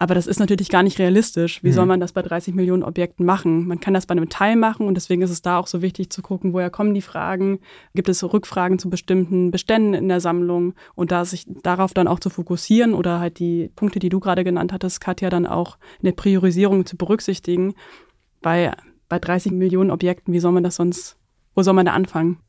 Aber 0.02 0.16
das 0.16 0.26
ist 0.26 0.40
natürlich 0.40 0.70
gar 0.70 0.82
nicht 0.82 0.98
realistisch. 0.98 1.64
Wie 1.64 1.68
mhm. 1.68 1.74
soll 1.74 1.86
man 1.86 2.00
das 2.00 2.12
bei 2.12 2.24
30 2.24 2.56
Millionen 2.56 2.82
Objekten 2.82 3.24
machen? 3.24 3.68
Man 3.68 3.80
kann 3.80 3.94
das 3.94 4.08
bei 4.08 4.14
einem 4.14 4.30
Teil 4.30 4.56
machen 4.56 4.88
und 4.88 4.96
deswegen 4.96 5.22
ist 5.22 5.30
es 5.30 5.44
da 5.44 5.60
auch 5.60 5.68
so 5.68 5.84
wichtig 5.84 6.10
zu 6.10 6.24
gucken, 6.24 6.54
woher 6.54 6.72
kommen 6.72 6.96
die 6.96 7.04
Fragen? 7.04 7.60
Gibt 7.94 8.10
es 8.10 8.24
Rückfragen 8.24 8.80
zu 8.80 8.90
bestimmten 8.90 9.52
Beständen 9.52 9.94
in 9.94 10.10
der 10.10 10.20
Sammlung 10.20 10.74
und 10.96 11.12
da 11.12 11.24
sich 11.24 11.46
darauf 11.62 11.94
dann 11.94 12.08
auch 12.08 12.20
zu 12.20 12.32
fokussieren 12.32 12.96
oder 12.96 13.20
halt 13.20 13.38
die 13.38 13.70
Punkte, 13.76 14.00
die 14.00 14.10
du 14.10 14.20
gerade 14.20 14.44
genannt 14.44 14.74
hattest, 14.74 15.02
Katja, 15.02 15.30
dann 15.30 15.46
auch 15.46 15.78
in 16.00 16.06
der 16.06 16.14
Priorisierung 16.14 16.88
zu 16.88 16.98
berücksichtigen. 16.98 17.76
Weil 18.42 18.74
bei 19.08 19.20
30 19.20 19.52
Millionen 19.52 19.92
Objekten, 19.92 20.34
wie 20.34 20.40
soll 20.40 20.52
man 20.52 20.64
das 20.64 20.78
sonst, 20.78 21.16
wo 21.54 21.62
soll 21.62 21.76
man 21.76 21.86
da 21.86 21.94
anfangen? 21.94 22.40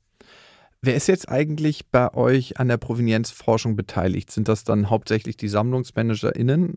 Wer 0.80 0.94
ist 0.94 1.06
jetzt 1.06 1.28
eigentlich 1.28 1.90
bei 1.90 2.14
euch 2.14 2.58
an 2.58 2.68
der 2.68 2.78
Provenienzforschung 2.78 3.76
beteiligt? 3.76 4.30
Sind 4.30 4.48
das 4.48 4.64
dann 4.64 4.88
hauptsächlich 4.88 5.36
die 5.36 5.48
SammlungsmanagerInnen? 5.48 6.76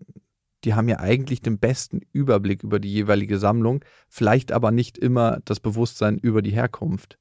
Die 0.66 0.74
haben 0.74 0.90
ja 0.90 1.00
eigentlich 1.00 1.42
den 1.42 1.60
besten 1.60 2.02
Überblick 2.12 2.64
über 2.64 2.80
die 2.80 2.92
jeweilige 2.92 3.38
Sammlung, 3.38 3.86
vielleicht 4.10 4.52
aber 4.52 4.72
nicht 4.72 4.98
immer 4.98 5.40
das 5.46 5.60
Bewusstsein 5.60 6.18
über 6.18 6.42
die 6.42 6.52
Herkunft. 6.52 7.20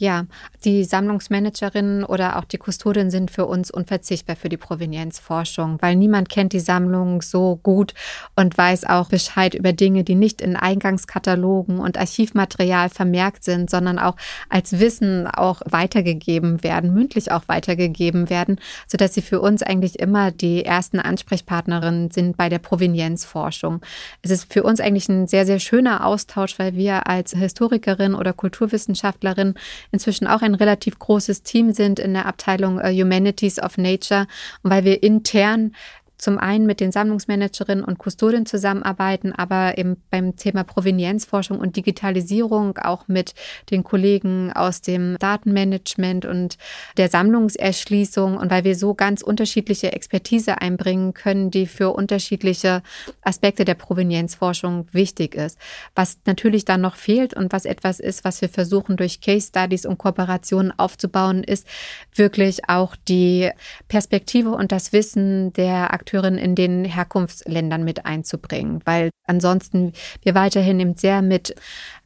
Ja, 0.00 0.24
die 0.64 0.84
Sammlungsmanagerinnen 0.84 2.04
oder 2.04 2.38
auch 2.38 2.44
die 2.44 2.56
Kustodien 2.56 3.10
sind 3.10 3.30
für 3.30 3.44
uns 3.44 3.70
unverzichtbar 3.70 4.34
für 4.34 4.48
die 4.48 4.56
Provenienzforschung, 4.56 5.76
weil 5.82 5.94
niemand 5.94 6.30
kennt 6.30 6.54
die 6.54 6.60
Sammlung 6.60 7.20
so 7.20 7.56
gut 7.62 7.92
und 8.34 8.56
weiß 8.56 8.84
auch 8.84 9.10
Bescheid 9.10 9.54
über 9.54 9.74
Dinge, 9.74 10.02
die 10.02 10.14
nicht 10.14 10.40
in 10.40 10.56
Eingangskatalogen 10.56 11.80
und 11.80 11.98
Archivmaterial 11.98 12.88
vermerkt 12.88 13.44
sind, 13.44 13.68
sondern 13.68 13.98
auch 13.98 14.16
als 14.48 14.80
Wissen 14.80 15.26
auch 15.26 15.60
weitergegeben 15.66 16.64
werden, 16.64 16.94
mündlich 16.94 17.30
auch 17.30 17.42
weitergegeben 17.48 18.30
werden, 18.30 18.58
sodass 18.86 19.12
sie 19.12 19.20
für 19.20 19.42
uns 19.42 19.62
eigentlich 19.62 19.98
immer 19.98 20.30
die 20.30 20.64
ersten 20.64 20.98
Ansprechpartnerinnen 20.98 22.10
sind 22.10 22.38
bei 22.38 22.48
der 22.48 22.58
Provenienzforschung. 22.58 23.82
Es 24.22 24.30
ist 24.30 24.50
für 24.50 24.62
uns 24.62 24.80
eigentlich 24.80 25.10
ein 25.10 25.26
sehr, 25.26 25.44
sehr 25.44 25.58
schöner 25.58 26.06
Austausch, 26.06 26.58
weil 26.58 26.74
wir 26.74 27.06
als 27.06 27.32
Historikerin 27.32 28.14
oder 28.14 28.32
Kulturwissenschaftlerin 28.32 29.56
inzwischen 29.92 30.26
auch 30.26 30.42
ein 30.42 30.54
relativ 30.54 30.98
großes 30.98 31.42
Team 31.42 31.72
sind 31.72 31.98
in 31.98 32.14
der 32.14 32.26
Abteilung 32.26 32.78
äh, 32.78 32.92
Humanities 32.92 33.58
of 33.62 33.78
Nature 33.78 34.26
weil 34.62 34.84
wir 34.84 35.02
intern 35.02 35.72
zum 36.20 36.38
einen 36.38 36.66
mit 36.66 36.80
den 36.80 36.92
Sammlungsmanagerinnen 36.92 37.84
und 37.84 37.98
Kustodien 37.98 38.46
zusammenarbeiten, 38.46 39.32
aber 39.32 39.78
eben 39.78 39.96
beim 40.10 40.36
Thema 40.36 40.64
Provenienzforschung 40.64 41.58
und 41.58 41.76
Digitalisierung 41.76 42.76
auch 42.78 43.08
mit 43.08 43.34
den 43.70 43.84
Kollegen 43.84 44.52
aus 44.52 44.82
dem 44.82 45.16
Datenmanagement 45.18 46.26
und 46.26 46.58
der 46.96 47.08
Sammlungserschließung 47.08 48.36
und 48.36 48.50
weil 48.50 48.64
wir 48.64 48.76
so 48.76 48.94
ganz 48.94 49.22
unterschiedliche 49.22 49.92
Expertise 49.92 50.60
einbringen 50.60 51.14
können, 51.14 51.50
die 51.50 51.66
für 51.66 51.90
unterschiedliche 51.90 52.82
Aspekte 53.22 53.64
der 53.64 53.74
Provenienzforschung 53.74 54.88
wichtig 54.92 55.34
ist. 55.34 55.58
Was 55.94 56.18
natürlich 56.26 56.64
dann 56.64 56.82
noch 56.82 56.96
fehlt 56.96 57.34
und 57.34 57.52
was 57.52 57.64
etwas 57.64 57.98
ist, 57.98 58.24
was 58.24 58.42
wir 58.42 58.48
versuchen 58.48 58.96
durch 58.96 59.20
Case 59.20 59.48
Studies 59.48 59.86
und 59.86 59.98
Kooperationen 59.98 60.78
aufzubauen, 60.78 61.42
ist 61.44 61.66
wirklich 62.14 62.68
auch 62.68 62.94
die 63.08 63.50
Perspektive 63.88 64.50
und 64.50 64.72
das 64.72 64.92
Wissen 64.92 65.52
der 65.54 65.92
Akteurinnen 66.10 66.38
in 66.40 66.54
den 66.56 66.84
Herkunftsländern 66.84 67.84
mit 67.84 68.04
einzubringen, 68.04 68.80
weil 68.84 69.10
ansonsten 69.26 69.92
wir 70.22 70.34
weiterhin 70.34 70.80
eben 70.80 70.96
sehr 70.96 71.22
mit 71.22 71.54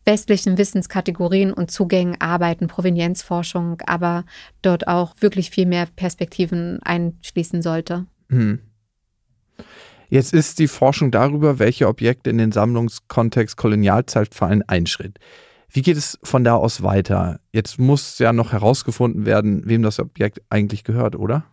westlichen 0.05 0.59
Wissenskategorien 0.59 1.55
und 1.55 1.71
Zugängen 1.71 2.21
arbeiten, 2.21 2.69
Provenienzforschung, 2.69 3.81
aber 3.87 4.25
dort 4.61 4.89
auch 4.89 5.15
wirklich 5.21 5.49
viel 5.49 5.65
mehr 5.65 5.87
Perspektiven 5.97 6.81
einschließen 6.83 7.63
sollte. 7.63 8.05
Hm. 8.29 8.59
Jetzt 10.11 10.35
ist 10.35 10.59
die 10.59 10.69
Forschung 10.69 11.11
darüber, 11.11 11.59
welche 11.59 11.89
Objekte 11.89 12.29
in 12.29 12.37
den 12.37 12.53
Sammlungskontext 12.53 13.57
Kolonialzeit 13.57 14.35
fallen, 14.35 14.63
ein 14.67 14.85
Schritt. 14.87 15.19
Wie 15.71 15.81
geht 15.81 15.97
es 15.97 16.19
von 16.23 16.45
da 16.45 16.57
aus 16.57 16.83
weiter? 16.83 17.41
Jetzt 17.53 17.79
muss 17.79 18.19
ja 18.19 18.35
noch 18.35 18.53
herausgefunden 18.53 19.25
werden, 19.25 19.63
wem 19.65 19.83
das 19.83 19.99
Objekt 19.99 20.43
eigentlich 20.51 20.85
gehört, 20.85 21.17
oder? 21.17 21.45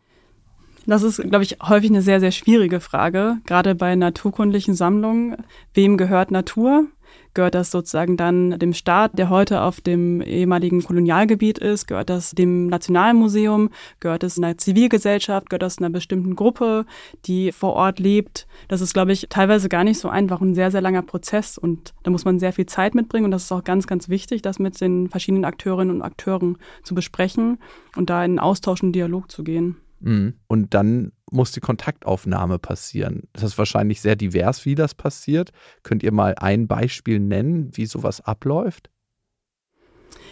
Das 0.87 1.03
ist, 1.03 1.21
glaube 1.21 1.43
ich, 1.43 1.57
häufig 1.61 1.91
eine 1.91 2.01
sehr, 2.01 2.19
sehr 2.19 2.31
schwierige 2.31 2.79
Frage, 2.79 3.37
gerade 3.45 3.75
bei 3.75 3.95
naturkundlichen 3.95 4.73
Sammlungen. 4.73 5.37
Wem 5.73 5.95
gehört 5.97 6.31
Natur? 6.31 6.87
Gehört 7.33 7.55
das 7.55 7.71
sozusagen 7.71 8.17
dann 8.17 8.59
dem 8.59 8.73
Staat, 8.73 9.17
der 9.17 9.29
heute 9.29 9.61
auf 9.61 9.79
dem 9.79 10.21
ehemaligen 10.21 10.83
Kolonialgebiet 10.83 11.59
ist? 11.59 11.87
Gehört 11.87 12.09
das 12.09 12.31
dem 12.31 12.67
Nationalmuseum? 12.67 13.69
Gehört 14.01 14.23
es 14.23 14.37
einer 14.37 14.57
Zivilgesellschaft? 14.57 15.49
Gehört 15.49 15.61
das 15.61 15.77
einer 15.77 15.89
bestimmten 15.89 16.35
Gruppe, 16.35 16.85
die 17.25 17.53
vor 17.53 17.73
Ort 17.73 17.99
lebt? 17.99 18.47
Das 18.67 18.81
ist, 18.81 18.93
glaube 18.93 19.13
ich, 19.13 19.27
teilweise 19.29 19.69
gar 19.69 19.85
nicht 19.85 19.99
so 19.99 20.09
einfach 20.09 20.41
ein 20.41 20.55
sehr, 20.55 20.71
sehr 20.71 20.81
langer 20.81 21.03
Prozess. 21.03 21.57
Und 21.57 21.93
da 22.03 22.11
muss 22.11 22.25
man 22.25 22.39
sehr 22.39 22.53
viel 22.53 22.65
Zeit 22.65 22.95
mitbringen. 22.95 23.25
Und 23.25 23.31
das 23.31 23.43
ist 23.43 23.51
auch 23.51 23.63
ganz, 23.63 23.87
ganz 23.87 24.09
wichtig, 24.09 24.41
das 24.41 24.59
mit 24.59 24.79
den 24.81 25.09
verschiedenen 25.09 25.45
Akteurinnen 25.45 25.95
und 25.95 26.01
Akteuren 26.01 26.57
zu 26.83 26.95
besprechen 26.95 27.59
und 27.95 28.09
da 28.09 28.25
in 28.25 28.39
Austausch 28.39 28.83
und 28.83 28.91
Dialog 28.91 29.31
zu 29.31 29.43
gehen. 29.43 29.77
Mhm. 30.01 30.35
Und 30.47 30.73
dann 30.73 31.11
muss 31.31 31.51
die 31.51 31.59
Kontaktaufnahme 31.59 32.59
passieren. 32.59 33.23
Das 33.33 33.43
ist 33.43 33.57
wahrscheinlich 33.57 34.01
sehr 34.01 34.15
divers, 34.15 34.65
wie 34.65 34.75
das 34.75 34.93
passiert. 34.93 35.51
Könnt 35.83 36.03
ihr 36.03 36.11
mal 36.11 36.35
ein 36.37 36.67
Beispiel 36.67 37.19
nennen, 37.19 37.69
wie 37.73 37.85
sowas 37.85 38.21
abläuft? 38.21 38.89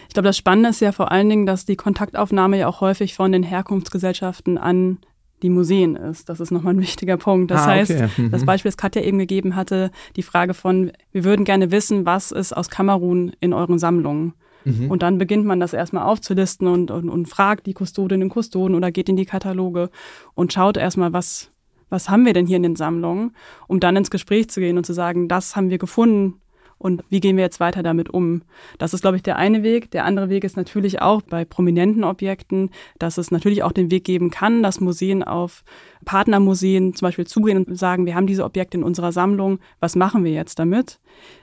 Ich 0.08 0.14
glaube, 0.14 0.28
das 0.28 0.36
Spannende 0.36 0.70
ist 0.70 0.80
ja 0.80 0.92
vor 0.92 1.12
allen 1.12 1.28
Dingen, 1.28 1.46
dass 1.46 1.64
die 1.64 1.76
Kontaktaufnahme 1.76 2.58
ja 2.58 2.66
auch 2.66 2.80
häufig 2.80 3.14
von 3.14 3.30
den 3.32 3.44
Herkunftsgesellschaften 3.44 4.58
an 4.58 4.98
die 5.42 5.50
Museen 5.50 5.96
ist. 5.96 6.28
Das 6.28 6.40
ist 6.40 6.50
nochmal 6.50 6.74
ein 6.74 6.80
wichtiger 6.82 7.16
Punkt. 7.16 7.50
Das 7.50 7.62
ah, 7.62 7.66
heißt, 7.66 7.92
okay. 7.92 8.08
mhm. 8.16 8.30
das 8.30 8.44
Beispiel, 8.44 8.70
das 8.70 8.76
Katja 8.76 9.02
eben 9.02 9.18
gegeben 9.18 9.56
hatte, 9.56 9.90
die 10.16 10.22
Frage 10.22 10.52
von, 10.52 10.92
wir 11.12 11.24
würden 11.24 11.44
gerne 11.44 11.70
wissen, 11.70 12.06
was 12.06 12.32
ist 12.32 12.52
aus 12.52 12.68
Kamerun 12.68 13.32
in 13.40 13.52
euren 13.52 13.78
Sammlungen? 13.78 14.34
Mhm. 14.64 14.90
Und 14.90 15.02
dann 15.02 15.18
beginnt 15.18 15.44
man 15.44 15.60
das 15.60 15.72
erstmal 15.72 16.04
aufzulisten 16.04 16.68
und, 16.68 16.90
und, 16.90 17.08
und 17.08 17.26
fragt 17.26 17.66
die 17.66 17.74
Kustodinnen 17.74 18.24
und 18.24 18.30
Kustoden 18.30 18.74
oder 18.74 18.90
geht 18.90 19.08
in 19.08 19.16
die 19.16 19.26
Kataloge 19.26 19.90
und 20.34 20.52
schaut 20.52 20.76
erstmal, 20.76 21.12
was, 21.12 21.50
was 21.88 22.08
haben 22.08 22.26
wir 22.26 22.32
denn 22.32 22.46
hier 22.46 22.56
in 22.56 22.62
den 22.62 22.76
Sammlungen, 22.76 23.34
um 23.66 23.80
dann 23.80 23.96
ins 23.96 24.10
Gespräch 24.10 24.50
zu 24.50 24.60
gehen 24.60 24.78
und 24.78 24.84
zu 24.84 24.92
sagen, 24.92 25.28
das 25.28 25.56
haben 25.56 25.70
wir 25.70 25.78
gefunden, 25.78 26.40
und 26.80 27.04
wie 27.10 27.20
gehen 27.20 27.36
wir 27.36 27.44
jetzt 27.44 27.60
weiter 27.60 27.82
damit 27.82 28.08
um? 28.08 28.40
Das 28.78 28.94
ist, 28.94 29.02
glaube 29.02 29.18
ich, 29.18 29.22
der 29.22 29.36
eine 29.36 29.62
Weg. 29.62 29.90
Der 29.90 30.06
andere 30.06 30.30
Weg 30.30 30.44
ist 30.44 30.56
natürlich 30.56 31.02
auch 31.02 31.20
bei 31.20 31.44
prominenten 31.44 32.04
Objekten, 32.04 32.70
dass 32.98 33.18
es 33.18 33.30
natürlich 33.30 33.62
auch 33.62 33.72
den 33.72 33.90
Weg 33.90 34.04
geben 34.04 34.30
kann, 34.30 34.62
dass 34.62 34.80
Museen 34.80 35.22
auf 35.22 35.62
Partnermuseen 36.06 36.94
zum 36.94 37.04
Beispiel 37.04 37.26
zugehen 37.26 37.66
und 37.66 37.78
sagen, 37.78 38.06
wir 38.06 38.14
haben 38.14 38.26
diese 38.26 38.44
Objekte 38.44 38.78
in 38.78 38.82
unserer 38.82 39.12
Sammlung, 39.12 39.58
was 39.78 39.94
machen 39.94 40.24
wir 40.24 40.32
jetzt 40.32 40.58
damit? 40.58 41.00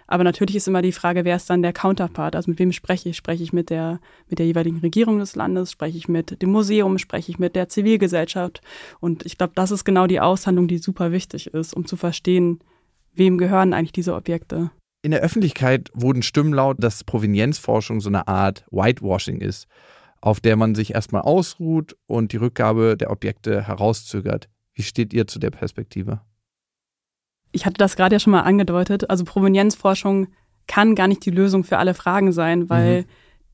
Aber 0.07 0.23
natürlich 0.23 0.55
ist 0.55 0.67
immer 0.67 0.81
die 0.81 0.91
Frage, 0.91 1.25
wer 1.25 1.35
ist 1.35 1.49
dann 1.49 1.61
der 1.61 1.73
Counterpart? 1.73 2.35
Also 2.35 2.49
mit 2.49 2.59
wem 2.59 2.71
spreche 2.71 3.09
ich? 3.09 3.17
Spreche 3.17 3.43
ich 3.43 3.53
mit 3.53 3.69
der, 3.69 3.99
mit 4.29 4.39
der 4.39 4.45
jeweiligen 4.45 4.79
Regierung 4.79 5.19
des 5.19 5.35
Landes? 5.35 5.71
Spreche 5.71 5.97
ich 5.97 6.07
mit 6.07 6.41
dem 6.41 6.51
Museum? 6.51 6.97
Spreche 6.97 7.31
ich 7.31 7.39
mit 7.39 7.55
der 7.55 7.69
Zivilgesellschaft? 7.69 8.61
Und 8.99 9.25
ich 9.25 9.37
glaube, 9.37 9.53
das 9.55 9.71
ist 9.71 9.83
genau 9.83 10.07
die 10.07 10.19
Aushandlung, 10.19 10.67
die 10.67 10.77
super 10.77 11.11
wichtig 11.11 11.47
ist, 11.47 11.73
um 11.73 11.85
zu 11.85 11.97
verstehen, 11.97 12.59
wem 13.13 13.37
gehören 13.37 13.73
eigentlich 13.73 13.91
diese 13.91 14.15
Objekte. 14.15 14.71
In 15.01 15.11
der 15.11 15.21
Öffentlichkeit 15.21 15.91
wurden 15.93 16.23
Stimmen 16.23 16.53
laut, 16.53 16.77
dass 16.79 17.03
Provenienzforschung 17.03 18.01
so 18.01 18.09
eine 18.09 18.27
Art 18.27 18.65
Whitewashing 18.71 19.41
ist, 19.41 19.67
auf 20.21 20.39
der 20.39 20.55
man 20.55 20.75
sich 20.75 20.95
erstmal 20.95 21.21
ausruht 21.21 21.95
und 22.07 22.31
die 22.31 22.37
Rückgabe 22.37 22.97
der 22.97 23.11
Objekte 23.11 23.67
herauszögert. 23.67 24.49
Wie 24.73 24.83
steht 24.83 25.13
ihr 25.13 25.27
zu 25.27 25.39
der 25.39 25.51
Perspektive? 25.51 26.21
Ich 27.57 27.65
hatte 27.65 27.79
das 27.79 27.95
gerade 27.95 28.13
ja 28.13 28.19
schon 28.19 28.31
mal 28.31 28.41
angedeutet. 28.41 29.09
Also 29.09 29.23
Provenienzforschung 29.23 30.27
kann 30.67 30.93
gar 30.93 31.07
nicht 31.07 31.25
die 31.25 31.31
Lösung 31.31 31.63
für 31.63 31.79
alle 31.79 31.95
Fragen 31.95 32.31
sein, 32.31 32.69
weil 32.69 33.01
mhm. 33.01 33.05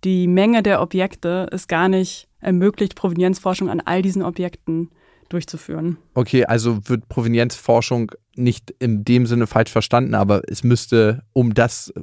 die 0.04 0.28
Menge 0.28 0.62
der 0.62 0.82
Objekte 0.82 1.48
es 1.54 1.70
gar 1.70 1.88
nicht 1.88 2.28
ermöglicht, 2.42 2.96
Provenienzforschung 2.96 3.70
an 3.70 3.80
all 3.80 4.02
diesen 4.02 4.22
Objekten 4.22 4.90
durchzuführen. 5.30 5.96
Okay, 6.16 6.44
also 6.44 6.80
wird 6.90 7.08
Provenienzforschung 7.08 8.12
nicht 8.36 8.72
in 8.80 9.06
dem 9.06 9.26
Sinne 9.26 9.48
falsch 9.48 9.72
verstanden, 9.72 10.16
aber 10.16 10.42
es 10.50 10.66
müsste, 10.66 11.24
um 11.32 11.54
das 11.54 11.94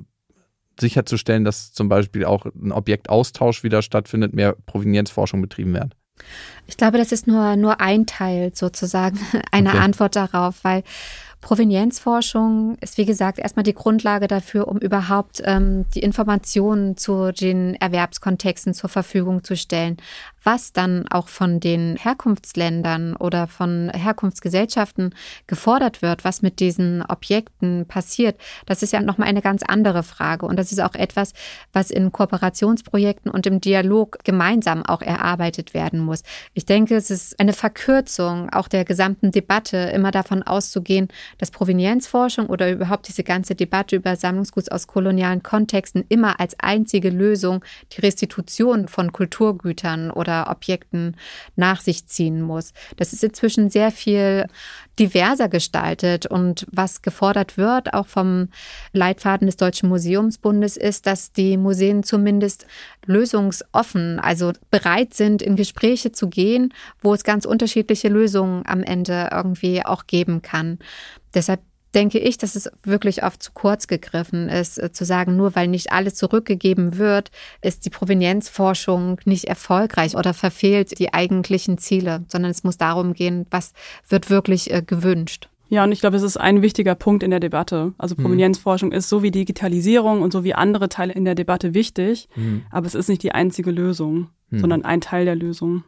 sicherzustellen, 0.80 1.44
dass 1.44 1.74
zum 1.74 1.90
Beispiel 1.90 2.24
auch 2.24 2.46
ein 2.46 2.72
Objektaustausch 2.72 3.62
wieder 3.62 3.82
stattfindet, 3.82 4.32
mehr 4.32 4.56
Provenienzforschung 4.64 5.42
betrieben 5.42 5.74
werden. 5.74 5.94
Ich 6.66 6.78
glaube, 6.78 6.96
das 6.96 7.12
ist 7.12 7.26
nur, 7.26 7.56
nur 7.56 7.82
ein 7.82 8.06
Teil 8.06 8.52
sozusagen 8.54 9.18
einer 9.50 9.70
okay. 9.70 9.80
Antwort 9.80 10.16
darauf, 10.16 10.64
weil 10.64 10.82
Provenienzforschung 11.40 12.76
ist, 12.80 12.98
wie 12.98 13.06
gesagt, 13.06 13.38
erstmal 13.38 13.62
die 13.62 13.74
Grundlage 13.74 14.28
dafür, 14.28 14.68
um 14.68 14.78
überhaupt 14.78 15.40
ähm, 15.44 15.86
die 15.94 16.00
Informationen 16.00 16.96
zu 16.96 17.32
den 17.32 17.74
Erwerbskontexten 17.76 18.74
zur 18.74 18.90
Verfügung 18.90 19.42
zu 19.42 19.56
stellen 19.56 19.96
was 20.44 20.72
dann 20.72 21.06
auch 21.08 21.28
von 21.28 21.60
den 21.60 21.96
Herkunftsländern 21.96 23.16
oder 23.16 23.46
von 23.46 23.90
Herkunftsgesellschaften 23.90 25.14
gefordert 25.46 26.02
wird, 26.02 26.24
was 26.24 26.42
mit 26.42 26.60
diesen 26.60 27.02
Objekten 27.02 27.86
passiert, 27.86 28.40
das 28.66 28.82
ist 28.82 28.92
ja 28.92 29.00
nochmal 29.00 29.28
eine 29.28 29.42
ganz 29.42 29.62
andere 29.62 30.02
Frage. 30.02 30.46
Und 30.46 30.58
das 30.58 30.72
ist 30.72 30.80
auch 30.80 30.94
etwas, 30.94 31.32
was 31.72 31.90
in 31.90 32.12
Kooperationsprojekten 32.12 33.30
und 33.30 33.46
im 33.46 33.60
Dialog 33.60 34.18
gemeinsam 34.24 34.84
auch 34.84 35.02
erarbeitet 35.02 35.74
werden 35.74 36.00
muss. 36.00 36.22
Ich 36.54 36.64
denke, 36.64 36.96
es 36.96 37.10
ist 37.10 37.38
eine 37.38 37.52
Verkürzung 37.52 38.50
auch 38.50 38.68
der 38.68 38.84
gesamten 38.84 39.30
Debatte, 39.30 39.76
immer 39.76 40.10
davon 40.10 40.42
auszugehen, 40.42 41.08
dass 41.38 41.50
Provenienzforschung 41.50 42.46
oder 42.46 42.70
überhaupt 42.70 43.08
diese 43.08 43.24
ganze 43.24 43.54
Debatte 43.54 43.96
über 43.96 44.16
Sammlungsguts 44.16 44.68
aus 44.68 44.86
kolonialen 44.86 45.42
Kontexten 45.42 46.04
immer 46.08 46.40
als 46.40 46.58
einzige 46.58 47.10
Lösung 47.10 47.64
die 47.92 48.00
Restitution 48.00 48.88
von 48.88 49.12
Kulturgütern 49.12 50.10
oder 50.10 50.50
Objekten 50.50 51.16
nach 51.56 51.80
sich 51.80 52.06
ziehen 52.06 52.42
muss. 52.42 52.72
Das 52.96 53.12
ist 53.12 53.24
inzwischen 53.24 53.70
sehr 53.70 53.90
viel 53.90 54.46
diverser 54.98 55.48
gestaltet 55.48 56.26
und 56.26 56.66
was 56.70 57.00
gefordert 57.00 57.56
wird, 57.56 57.94
auch 57.94 58.06
vom 58.06 58.48
Leitfaden 58.92 59.46
des 59.46 59.56
Deutschen 59.56 59.88
Museumsbundes, 59.88 60.76
ist, 60.76 61.06
dass 61.06 61.32
die 61.32 61.56
Museen 61.56 62.02
zumindest 62.02 62.66
lösungsoffen, 63.06 64.20
also 64.20 64.52
bereit 64.70 65.14
sind, 65.14 65.42
in 65.42 65.56
Gespräche 65.56 66.12
zu 66.12 66.28
gehen, 66.28 66.72
wo 67.00 67.14
es 67.14 67.24
ganz 67.24 67.44
unterschiedliche 67.44 68.08
Lösungen 68.08 68.62
am 68.66 68.82
Ende 68.82 69.30
irgendwie 69.32 69.84
auch 69.84 70.06
geben 70.06 70.42
kann. 70.42 70.78
Deshalb 71.34 71.60
denke 71.94 72.18
ich, 72.18 72.38
dass 72.38 72.54
es 72.54 72.70
wirklich 72.84 73.22
oft 73.24 73.42
zu 73.42 73.52
kurz 73.52 73.86
gegriffen 73.86 74.48
ist, 74.48 74.78
äh, 74.78 74.92
zu 74.92 75.04
sagen, 75.04 75.36
nur 75.36 75.56
weil 75.56 75.68
nicht 75.68 75.92
alles 75.92 76.14
zurückgegeben 76.14 76.98
wird, 76.98 77.30
ist 77.62 77.84
die 77.84 77.90
Provenienzforschung 77.90 79.20
nicht 79.24 79.44
erfolgreich 79.44 80.16
oder 80.16 80.34
verfehlt 80.34 80.98
die 80.98 81.12
eigentlichen 81.12 81.78
Ziele, 81.78 82.24
sondern 82.28 82.50
es 82.50 82.64
muss 82.64 82.78
darum 82.78 83.12
gehen, 83.12 83.46
was 83.50 83.72
wird 84.08 84.30
wirklich 84.30 84.72
äh, 84.72 84.82
gewünscht. 84.82 85.49
Ja, 85.70 85.84
und 85.84 85.92
ich 85.92 86.00
glaube, 86.00 86.16
es 86.16 86.22
ist 86.22 86.36
ein 86.36 86.62
wichtiger 86.62 86.96
Punkt 86.96 87.22
in 87.22 87.30
der 87.30 87.40
Debatte. 87.40 87.94
Also. 87.96 88.16
Provenienzforschung 88.16 88.90
mhm. 88.90 88.96
ist 88.96 89.08
so 89.08 89.22
wie 89.22 89.30
Digitalisierung 89.30 90.20
und 90.20 90.32
so 90.32 90.44
wie 90.44 90.52
andere 90.52 90.88
Teile 90.88 91.12
in 91.12 91.24
der 91.24 91.36
Debatte 91.36 91.74
wichtig, 91.74 92.28
mhm. 92.34 92.62
aber 92.70 92.86
es 92.86 92.96
ist 92.96 93.08
nicht 93.08 93.22
die 93.22 93.32
einzige 93.32 93.70
Lösung, 93.70 94.28
mhm. 94.50 94.58
sondern 94.58 94.84
ein 94.84 95.00
Teil 95.00 95.24
der 95.24 95.36
Lösung. 95.36 95.84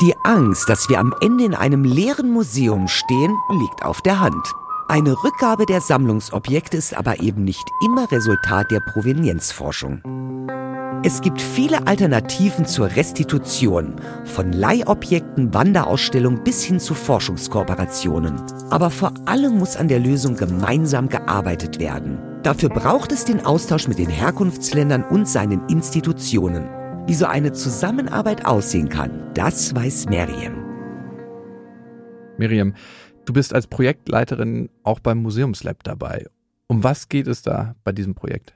Die 0.00 0.14
Angst, 0.24 0.68
dass 0.68 0.88
wir 0.88 1.00
am 1.00 1.14
Ende 1.20 1.44
in 1.44 1.54
einem 1.54 1.84
leeren 1.84 2.30
Museum 2.30 2.88
stehen, 2.88 3.36
liegt 3.50 3.84
auf 3.84 4.00
der 4.00 4.20
Hand. 4.20 4.54
Eine 4.88 5.14
Rückgabe 5.24 5.66
der 5.66 5.80
Sammlungsobjekte 5.80 6.76
ist 6.76 6.96
aber 6.96 7.20
eben 7.20 7.44
nicht 7.44 7.64
immer 7.84 8.10
Resultat 8.10 8.70
der 8.70 8.80
Provenienzforschung. 8.80 10.02
Es 11.04 11.20
gibt 11.20 11.42
viele 11.42 11.88
Alternativen 11.88 12.64
zur 12.64 12.94
Restitution, 12.94 13.96
von 14.24 14.52
Leihobjekten, 14.52 15.52
Wanderausstellungen 15.52 16.44
bis 16.44 16.62
hin 16.62 16.78
zu 16.78 16.94
Forschungskooperationen. 16.94 18.40
Aber 18.70 18.88
vor 18.88 19.12
allem 19.26 19.58
muss 19.58 19.76
an 19.76 19.88
der 19.88 19.98
Lösung 19.98 20.36
gemeinsam 20.36 21.08
gearbeitet 21.08 21.80
werden. 21.80 22.18
Dafür 22.44 22.68
braucht 22.68 23.10
es 23.10 23.24
den 23.24 23.44
Austausch 23.44 23.88
mit 23.88 23.98
den 23.98 24.10
Herkunftsländern 24.10 25.02
und 25.02 25.26
seinen 25.26 25.66
Institutionen. 25.68 26.68
Wie 27.08 27.14
so 27.14 27.26
eine 27.26 27.50
Zusammenarbeit 27.50 28.46
aussehen 28.46 28.88
kann, 28.88 29.28
das 29.34 29.74
weiß 29.74 30.06
Miriam. 30.06 30.54
Miriam, 32.38 32.74
du 33.24 33.32
bist 33.32 33.52
als 33.52 33.66
Projektleiterin 33.66 34.70
auch 34.84 35.00
beim 35.00 35.18
Museumslab 35.18 35.82
dabei. 35.82 36.26
Um 36.68 36.84
was 36.84 37.08
geht 37.08 37.26
es 37.26 37.42
da 37.42 37.74
bei 37.82 37.90
diesem 37.90 38.14
Projekt? 38.14 38.54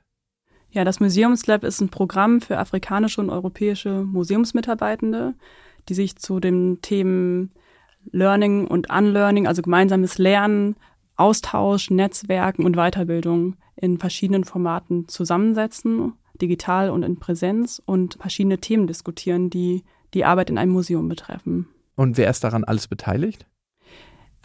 Ja, 0.77 0.85
das 0.85 1.01
Museumslab 1.01 1.64
ist 1.64 1.81
ein 1.81 1.89
Programm 1.89 2.43
für 2.43 2.59
afrikanische 2.59 3.22
und 3.22 3.31
europäische 3.31 4.05
Museumsmitarbeitende, 4.05 5.33
die 5.89 5.95
sich 5.95 6.16
zu 6.16 6.39
den 6.39 6.83
Themen 6.83 7.51
Learning 8.12 8.66
und 8.66 8.91
Unlearning, 8.93 9.47
also 9.47 9.62
gemeinsames 9.62 10.18
Lernen, 10.18 10.77
Austausch, 11.16 11.89
Netzwerken 11.89 12.66
und 12.66 12.77
Weiterbildung 12.77 13.57
in 13.77 13.97
verschiedenen 13.97 14.45
Formaten 14.45 15.09
zusammensetzen, 15.09 16.12
digital 16.43 16.91
und 16.91 17.05
in 17.05 17.18
Präsenz 17.18 17.81
und 17.87 18.18
verschiedene 18.20 18.59
Themen 18.59 18.87
diskutieren, 18.87 19.49
die 19.49 19.83
die 20.12 20.27
Arbeit 20.27 20.51
in 20.51 20.59
einem 20.59 20.72
Museum 20.72 21.09
betreffen. 21.09 21.68
Und 21.95 22.18
wer 22.18 22.29
ist 22.29 22.45
daran 22.45 22.64
alles 22.64 22.87
beteiligt? 22.87 23.47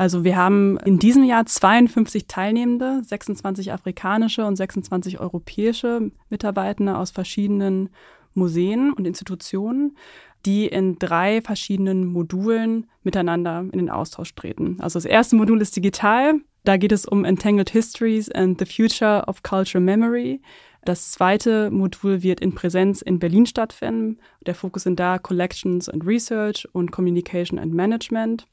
Also 0.02 0.24
wir 0.24 0.36
haben 0.36 0.78
in 0.78 0.98
diesem 0.98 1.24
Jahr 1.24 1.46
52 1.46 2.26
Teilnehmende, 2.26 3.04
26 3.04 3.72
afrikanische 3.72 4.44
und 4.44 4.56
26 4.56 5.20
europäische 5.20 6.10
Mitarbeitende 6.32 6.98
aus 6.98 7.12
verschiedenen 7.12 7.90
Museen 8.34 8.94
und 8.94 9.06
Institutionen, 9.06 9.96
die 10.44 10.66
in 10.66 10.98
drei 10.98 11.44
verschiedenen 11.44 12.06
Modulen 12.08 12.88
miteinander 13.04 13.60
in 13.60 13.78
den 13.78 13.92
Austausch 13.92 14.34
treten. 14.34 14.78
Also 14.80 14.98
das 14.98 15.06
erste 15.06 15.36
Modul 15.36 15.62
ist 15.62 15.76
digital. 15.76 16.34
Da 16.64 16.78
geht 16.78 16.94
es 16.94 17.06
um 17.06 17.24
Entangled 17.24 17.70
Histories 17.70 18.32
and 18.32 18.58
the 18.58 18.66
Future 18.66 19.26
of 19.28 19.44
Cultural 19.44 19.86
Memory. 19.86 20.42
Das 20.84 21.12
zweite 21.12 21.70
Modul 21.70 22.24
wird 22.24 22.40
in 22.40 22.56
Präsenz 22.56 23.04
in 23.04 23.20
Berlin 23.20 23.46
stattfinden. 23.46 24.18
Der 24.48 24.56
Fokus 24.56 24.82
sind 24.82 25.00
da 25.00 25.20
Collections 25.20 25.88
and 25.90 26.04
Research 26.04 26.68
und 26.74 26.92
Communication 26.92 27.60
and 27.60 27.72
Management. 27.72 28.48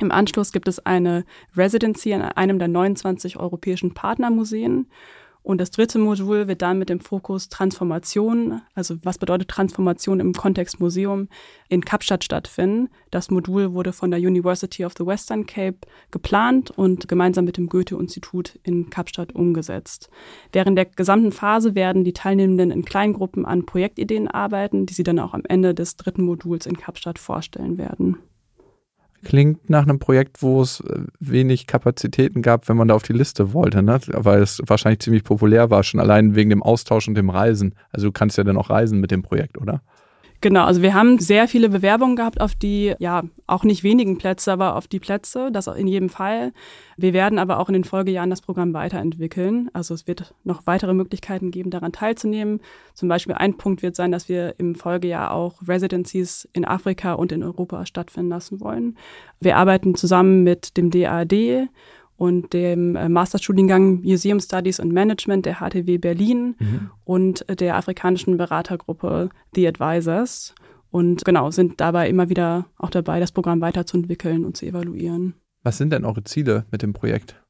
Im 0.00 0.12
Anschluss 0.12 0.52
gibt 0.52 0.68
es 0.68 0.84
eine 0.84 1.24
Residency 1.56 2.14
an 2.14 2.22
einem 2.22 2.58
der 2.58 2.68
29 2.68 3.38
europäischen 3.38 3.94
Partnermuseen. 3.94 4.86
Und 5.48 5.62
das 5.62 5.70
dritte 5.70 5.98
Modul 5.98 6.46
wird 6.46 6.60
dann 6.60 6.78
mit 6.78 6.90
dem 6.90 7.00
Fokus 7.00 7.48
Transformation, 7.48 8.60
also 8.74 8.96
was 9.02 9.16
bedeutet 9.16 9.48
Transformation 9.48 10.20
im 10.20 10.34
Kontext 10.34 10.78
Museum, 10.78 11.28
in 11.70 11.84
Kapstadt 11.84 12.22
stattfinden. 12.22 12.90
Das 13.10 13.30
Modul 13.30 13.72
wurde 13.72 13.94
von 13.94 14.10
der 14.10 14.20
University 14.20 14.84
of 14.84 14.92
the 14.98 15.06
Western 15.06 15.46
Cape 15.46 15.78
geplant 16.10 16.70
und 16.70 17.08
gemeinsam 17.08 17.46
mit 17.46 17.56
dem 17.56 17.70
Goethe-Institut 17.70 18.58
in 18.62 18.90
Kapstadt 18.90 19.34
umgesetzt. 19.34 20.10
Während 20.52 20.76
der 20.76 20.84
gesamten 20.84 21.32
Phase 21.32 21.74
werden 21.74 22.04
die 22.04 22.12
Teilnehmenden 22.12 22.70
in 22.70 22.84
Kleingruppen 22.84 23.46
an 23.46 23.64
Projektideen 23.64 24.28
arbeiten, 24.28 24.84
die 24.84 24.92
sie 24.92 25.02
dann 25.02 25.18
auch 25.18 25.32
am 25.32 25.44
Ende 25.48 25.72
des 25.72 25.96
dritten 25.96 26.24
Moduls 26.24 26.66
in 26.66 26.76
Kapstadt 26.76 27.18
vorstellen 27.18 27.78
werden. 27.78 28.18
Klingt 29.24 29.68
nach 29.68 29.82
einem 29.82 29.98
Projekt, 29.98 30.42
wo 30.42 30.62
es 30.62 30.80
äh, 30.80 31.00
wenig 31.18 31.66
Kapazitäten 31.66 32.40
gab, 32.42 32.68
wenn 32.68 32.76
man 32.76 32.88
da 32.88 32.94
auf 32.94 33.02
die 33.02 33.12
Liste 33.12 33.52
wollte, 33.52 33.82
ne? 33.82 34.00
weil 34.08 34.42
es 34.42 34.62
wahrscheinlich 34.66 35.00
ziemlich 35.00 35.24
populär 35.24 35.70
war, 35.70 35.82
schon 35.82 36.00
allein 36.00 36.34
wegen 36.34 36.50
dem 36.50 36.62
Austausch 36.62 37.08
und 37.08 37.14
dem 37.14 37.30
Reisen. 37.30 37.74
Also 37.90 38.08
du 38.08 38.12
kannst 38.12 38.38
ja 38.38 38.44
dann 38.44 38.56
auch 38.56 38.70
reisen 38.70 39.00
mit 39.00 39.10
dem 39.10 39.22
Projekt, 39.22 39.58
oder? 39.58 39.82
Genau, 40.40 40.64
also 40.64 40.82
wir 40.82 40.94
haben 40.94 41.18
sehr 41.18 41.48
viele 41.48 41.68
Bewerbungen 41.68 42.14
gehabt 42.14 42.40
auf 42.40 42.54
die, 42.54 42.94
ja, 43.00 43.24
auch 43.48 43.64
nicht 43.64 43.82
wenigen 43.82 44.18
Plätze, 44.18 44.52
aber 44.52 44.76
auf 44.76 44.86
die 44.86 45.00
Plätze, 45.00 45.50
das 45.50 45.66
in 45.66 45.88
jedem 45.88 46.08
Fall. 46.08 46.52
Wir 46.96 47.12
werden 47.12 47.40
aber 47.40 47.58
auch 47.58 47.68
in 47.68 47.72
den 47.72 47.82
Folgejahren 47.82 48.30
das 48.30 48.40
Programm 48.40 48.72
weiterentwickeln. 48.72 49.68
Also 49.72 49.94
es 49.94 50.06
wird 50.06 50.34
noch 50.44 50.64
weitere 50.66 50.94
Möglichkeiten 50.94 51.50
geben, 51.50 51.70
daran 51.70 51.90
teilzunehmen. 51.90 52.60
Zum 52.94 53.08
Beispiel 53.08 53.34
ein 53.34 53.56
Punkt 53.56 53.82
wird 53.82 53.96
sein, 53.96 54.12
dass 54.12 54.28
wir 54.28 54.54
im 54.58 54.76
Folgejahr 54.76 55.32
auch 55.32 55.56
Residencies 55.66 56.48
in 56.52 56.64
Afrika 56.64 57.14
und 57.14 57.32
in 57.32 57.42
Europa 57.42 57.84
stattfinden 57.84 58.30
lassen 58.30 58.60
wollen. 58.60 58.96
Wir 59.40 59.56
arbeiten 59.56 59.96
zusammen 59.96 60.44
mit 60.44 60.76
dem 60.76 60.90
DAD 60.90 61.68
und 62.18 62.52
dem 62.52 62.96
äh, 62.96 63.08
Masterstudiengang 63.08 64.02
Museum 64.02 64.40
Studies 64.40 64.80
und 64.80 64.92
Management 64.92 65.46
der 65.46 65.60
HTW 65.60 65.98
Berlin 65.98 66.56
mhm. 66.58 66.90
und 67.04 67.46
der 67.60 67.76
afrikanischen 67.76 68.36
Beratergruppe 68.36 69.30
The 69.54 69.68
Advisors. 69.68 70.54
Und 70.90 71.24
genau, 71.24 71.50
sind 71.52 71.80
dabei 71.80 72.08
immer 72.08 72.28
wieder 72.28 72.66
auch 72.76 72.90
dabei, 72.90 73.20
das 73.20 73.30
Programm 73.30 73.60
weiterzuentwickeln 73.60 74.44
und 74.44 74.56
zu 74.56 74.66
evaluieren. 74.66 75.34
Was 75.62 75.78
sind 75.78 75.92
denn 75.92 76.04
eure 76.04 76.24
Ziele 76.24 76.66
mit 76.72 76.82
dem 76.82 76.92
Projekt? 76.92 77.40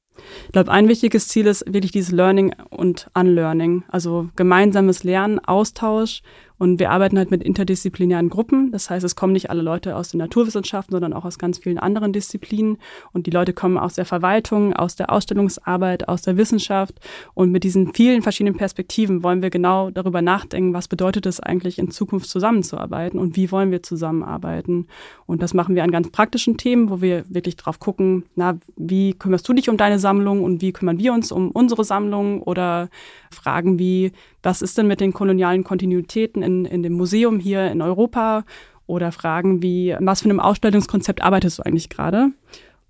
Ich 0.47 0.53
glaube, 0.53 0.71
ein 0.71 0.89
wichtiges 0.89 1.29
Ziel 1.29 1.47
ist 1.47 1.65
wirklich 1.67 1.93
dieses 1.93 2.11
Learning 2.11 2.55
und 2.71 3.09
Unlearning, 3.15 3.85
also 3.89 4.29
gemeinsames 4.37 5.05
Lernen, 5.05 5.39
Austausch 5.39 6.23
und 6.59 6.81
wir 6.81 6.91
arbeiten 6.91 7.17
halt 7.19 7.31
mit 7.31 7.43
interdisziplinären 7.43 8.29
Gruppen. 8.29 8.73
Das 8.73 8.91
heißt, 8.91 9.05
es 9.05 9.17
kommen 9.17 9.33
nicht 9.33 9.51
alle 9.51 9.63
Leute 9.63 9.95
aus 9.95 10.11
den 10.11 10.19
Naturwissenschaften, 10.19 10.93
sondern 10.93 11.13
auch 11.13 11.25
aus 11.25 11.39
ganz 11.39 11.59
vielen 11.59 11.79
anderen 11.79 12.13
Disziplinen. 12.13 12.79
Und 13.13 13.27
die 13.27 13.31
Leute 13.31 13.53
kommen 13.53 13.79
aus 13.79 13.95
der 13.95 14.05
Verwaltung, 14.05 14.73
aus 14.73 14.97
der 14.97 15.11
Ausstellungsarbeit, 15.13 16.09
aus 16.09 16.23
der 16.23 16.37
Wissenschaft. 16.37 16.95
Und 17.35 17.53
mit 17.53 17.63
diesen 17.65 17.95
vielen 17.95 18.23
verschiedenen 18.23 18.57
Perspektiven 18.57 19.23
wollen 19.23 19.41
wir 19.41 19.51
genau 19.51 19.91
darüber 19.91 20.21
nachdenken, 20.21 20.75
was 20.75 20.89
bedeutet 20.89 21.27
es 21.27 21.39
eigentlich 21.39 21.79
in 21.79 21.91
Zukunft 21.91 22.29
zusammenzuarbeiten 22.29 23.21
und 23.21 23.37
wie 23.37 23.53
wollen 23.53 23.71
wir 23.71 23.83
zusammenarbeiten. 23.83 24.89
Und 25.27 25.43
das 25.43 25.55
machen 25.55 25.77
wir 25.77 25.85
an 25.85 25.93
ganz 25.93 26.11
praktischen 26.11 26.57
Themen, 26.57 26.91
wo 26.91 27.01
wir 27.01 27.25
wirklich 27.29 27.57
drauf 27.57 27.79
gucken, 27.79 28.25
na, 28.35 28.59
wie 28.77 29.13
kümmerst 29.13 29.49
du 29.49 29.53
dich 29.53 29.69
um 29.69 29.77
deine 29.77 29.99
Sammlung 29.99 30.43
und 30.43 30.61
wie 30.61 30.73
kümmern 30.73 30.99
wir 30.99 31.13
uns 31.13 31.31
um 31.31 31.51
unsere 31.51 31.85
Sammlung 31.85 32.43
oder 32.43 32.89
Fragen 33.31 33.79
wie, 33.79 34.13
was 34.43 34.63
ist 34.63 34.79
denn 34.79 34.87
mit 34.87 35.01
den 35.01 35.13
kolonialen 35.13 35.65
Kontinuitäten 35.65 36.43
in, 36.43 36.65
in 36.65 36.83
dem 36.83 36.95
Museum 36.95 37.39
hier 37.39 37.71
in 37.71 37.83
Europa? 37.83 38.45
Oder 38.87 39.13
Fragen 39.13 39.63
wie, 39.63 39.95
was 40.01 40.23
für 40.23 40.31
einem 40.31 40.41
Ausstellungskonzept 40.41 41.23
arbeitest 41.23 41.59
du 41.59 41.63
eigentlich 41.65 41.91
gerade? 41.91 42.31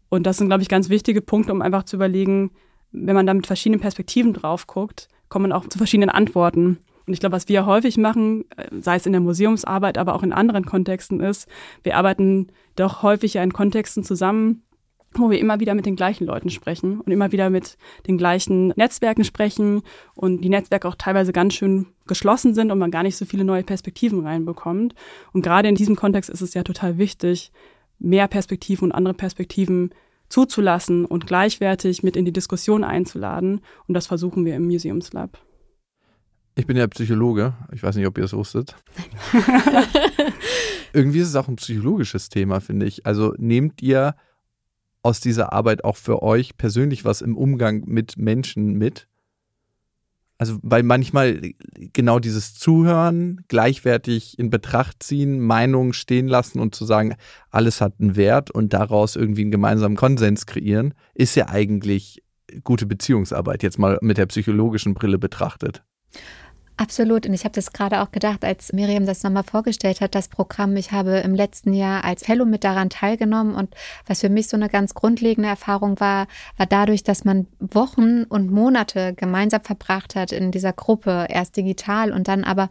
Und 0.08 0.26
das 0.26 0.38
sind, 0.38 0.46
glaube 0.46 0.62
ich, 0.62 0.68
ganz 0.68 0.88
wichtige 0.88 1.20
Punkte, 1.20 1.52
um 1.52 1.60
einfach 1.60 1.82
zu 1.82 1.96
überlegen, 1.96 2.52
wenn 2.92 3.16
man 3.16 3.26
da 3.26 3.34
mit 3.34 3.46
verschiedenen 3.46 3.80
Perspektiven 3.80 4.32
drauf 4.32 4.66
guckt, 4.66 5.08
kommt 5.28 5.42
man 5.42 5.52
auch 5.52 5.68
zu 5.68 5.76
verschiedenen 5.76 6.10
Antworten. 6.10 6.78
Und 7.06 7.14
ich 7.14 7.20
glaube, 7.20 7.34
was 7.34 7.48
wir 7.48 7.66
häufig 7.66 7.96
machen, 7.96 8.44
äh, 8.56 8.68
sei 8.80 8.96
es 8.96 9.06
in 9.06 9.12
der 9.12 9.20
Museumsarbeit, 9.20 9.98
aber 9.98 10.14
auch 10.14 10.22
in 10.22 10.32
anderen 10.32 10.64
Kontexten, 10.64 11.20
ist, 11.20 11.48
wir 11.82 11.96
arbeiten 11.96 12.48
doch 12.76 13.02
häufig 13.02 13.34
ja 13.34 13.42
in 13.42 13.52
Kontexten 13.52 14.04
zusammen, 14.04 14.62
wo 15.18 15.30
wir 15.30 15.38
immer 15.38 15.60
wieder 15.60 15.74
mit 15.74 15.86
den 15.86 15.96
gleichen 15.96 16.26
Leuten 16.26 16.50
sprechen 16.50 17.00
und 17.00 17.12
immer 17.12 17.32
wieder 17.32 17.50
mit 17.50 17.76
den 18.06 18.18
gleichen 18.18 18.68
Netzwerken 18.76 19.24
sprechen 19.24 19.82
und 20.14 20.42
die 20.42 20.48
Netzwerke 20.48 20.88
auch 20.88 20.94
teilweise 20.94 21.32
ganz 21.32 21.54
schön 21.54 21.86
geschlossen 22.06 22.54
sind 22.54 22.70
und 22.70 22.78
man 22.78 22.90
gar 22.90 23.02
nicht 23.02 23.16
so 23.16 23.24
viele 23.24 23.44
neue 23.44 23.62
Perspektiven 23.62 24.24
reinbekommt. 24.24 24.94
Und 25.32 25.42
gerade 25.42 25.68
in 25.68 25.74
diesem 25.74 25.96
Kontext 25.96 26.30
ist 26.30 26.40
es 26.40 26.54
ja 26.54 26.62
total 26.62 26.98
wichtig, 26.98 27.52
mehr 27.98 28.28
Perspektiven 28.28 28.84
und 28.86 28.92
andere 28.92 29.14
Perspektiven 29.14 29.90
zuzulassen 30.28 31.04
und 31.04 31.26
gleichwertig 31.26 32.02
mit 32.02 32.16
in 32.16 32.24
die 32.24 32.32
Diskussion 32.32 32.84
einzuladen. 32.84 33.60
Und 33.86 33.94
das 33.94 34.06
versuchen 34.06 34.44
wir 34.44 34.56
im 34.56 34.66
Museums 34.66 35.12
Lab. 35.12 35.38
Ich 36.54 36.66
bin 36.66 36.76
ja 36.76 36.86
Psychologe. 36.88 37.54
Ich 37.72 37.82
weiß 37.82 37.94
nicht, 37.96 38.06
ob 38.06 38.18
ihr 38.18 38.24
es 38.24 38.32
wusstet. 38.32 38.74
Irgendwie 40.92 41.20
ist 41.20 41.28
es 41.28 41.36
auch 41.36 41.46
ein 41.46 41.56
psychologisches 41.56 42.30
Thema, 42.30 42.60
finde 42.60 42.86
ich. 42.86 43.06
Also 43.06 43.32
nehmt 43.38 43.80
ihr 43.80 44.16
aus 45.02 45.20
dieser 45.20 45.52
Arbeit 45.52 45.84
auch 45.84 45.96
für 45.96 46.22
euch 46.22 46.56
persönlich 46.56 47.04
was 47.04 47.20
im 47.22 47.36
Umgang 47.36 47.84
mit 47.86 48.16
Menschen 48.16 48.74
mit? 48.74 49.08
Also, 50.40 50.58
weil 50.62 50.84
manchmal 50.84 51.40
genau 51.92 52.20
dieses 52.20 52.54
Zuhören, 52.54 53.40
gleichwertig 53.48 54.38
in 54.38 54.50
Betracht 54.50 55.02
ziehen, 55.02 55.40
Meinungen 55.40 55.92
stehen 55.92 56.28
lassen 56.28 56.60
und 56.60 56.76
zu 56.76 56.84
sagen, 56.84 57.16
alles 57.50 57.80
hat 57.80 57.94
einen 57.98 58.14
Wert 58.14 58.52
und 58.52 58.72
daraus 58.72 59.16
irgendwie 59.16 59.42
einen 59.42 59.50
gemeinsamen 59.50 59.96
Konsens 59.96 60.46
kreieren, 60.46 60.94
ist 61.14 61.34
ja 61.34 61.48
eigentlich 61.48 62.22
gute 62.62 62.86
Beziehungsarbeit, 62.86 63.64
jetzt 63.64 63.80
mal 63.80 63.98
mit 64.00 64.16
der 64.16 64.26
psychologischen 64.26 64.94
Brille 64.94 65.18
betrachtet. 65.18 65.82
Absolut. 66.80 67.26
Und 67.26 67.34
ich 67.34 67.42
habe 67.42 67.54
das 67.54 67.72
gerade 67.72 68.00
auch 68.00 68.12
gedacht, 68.12 68.44
als 68.44 68.72
Miriam 68.72 69.04
das 69.04 69.24
nochmal 69.24 69.42
vorgestellt 69.42 70.00
hat, 70.00 70.14
das 70.14 70.28
Programm. 70.28 70.76
Ich 70.76 70.92
habe 70.92 71.18
im 71.18 71.34
letzten 71.34 71.72
Jahr 71.72 72.04
als 72.04 72.24
Fellow 72.24 72.44
mit 72.44 72.62
daran 72.62 72.88
teilgenommen. 72.88 73.56
Und 73.56 73.74
was 74.06 74.20
für 74.20 74.28
mich 74.28 74.46
so 74.46 74.56
eine 74.56 74.68
ganz 74.68 74.94
grundlegende 74.94 75.48
Erfahrung 75.48 75.98
war, 75.98 76.28
war 76.56 76.66
dadurch, 76.66 77.02
dass 77.02 77.24
man 77.24 77.48
Wochen 77.58 78.22
und 78.22 78.52
Monate 78.52 79.12
gemeinsam 79.14 79.62
verbracht 79.62 80.14
hat 80.14 80.30
in 80.30 80.52
dieser 80.52 80.72
Gruppe, 80.72 81.26
erst 81.28 81.56
digital 81.56 82.12
und 82.12 82.28
dann 82.28 82.44
aber 82.44 82.68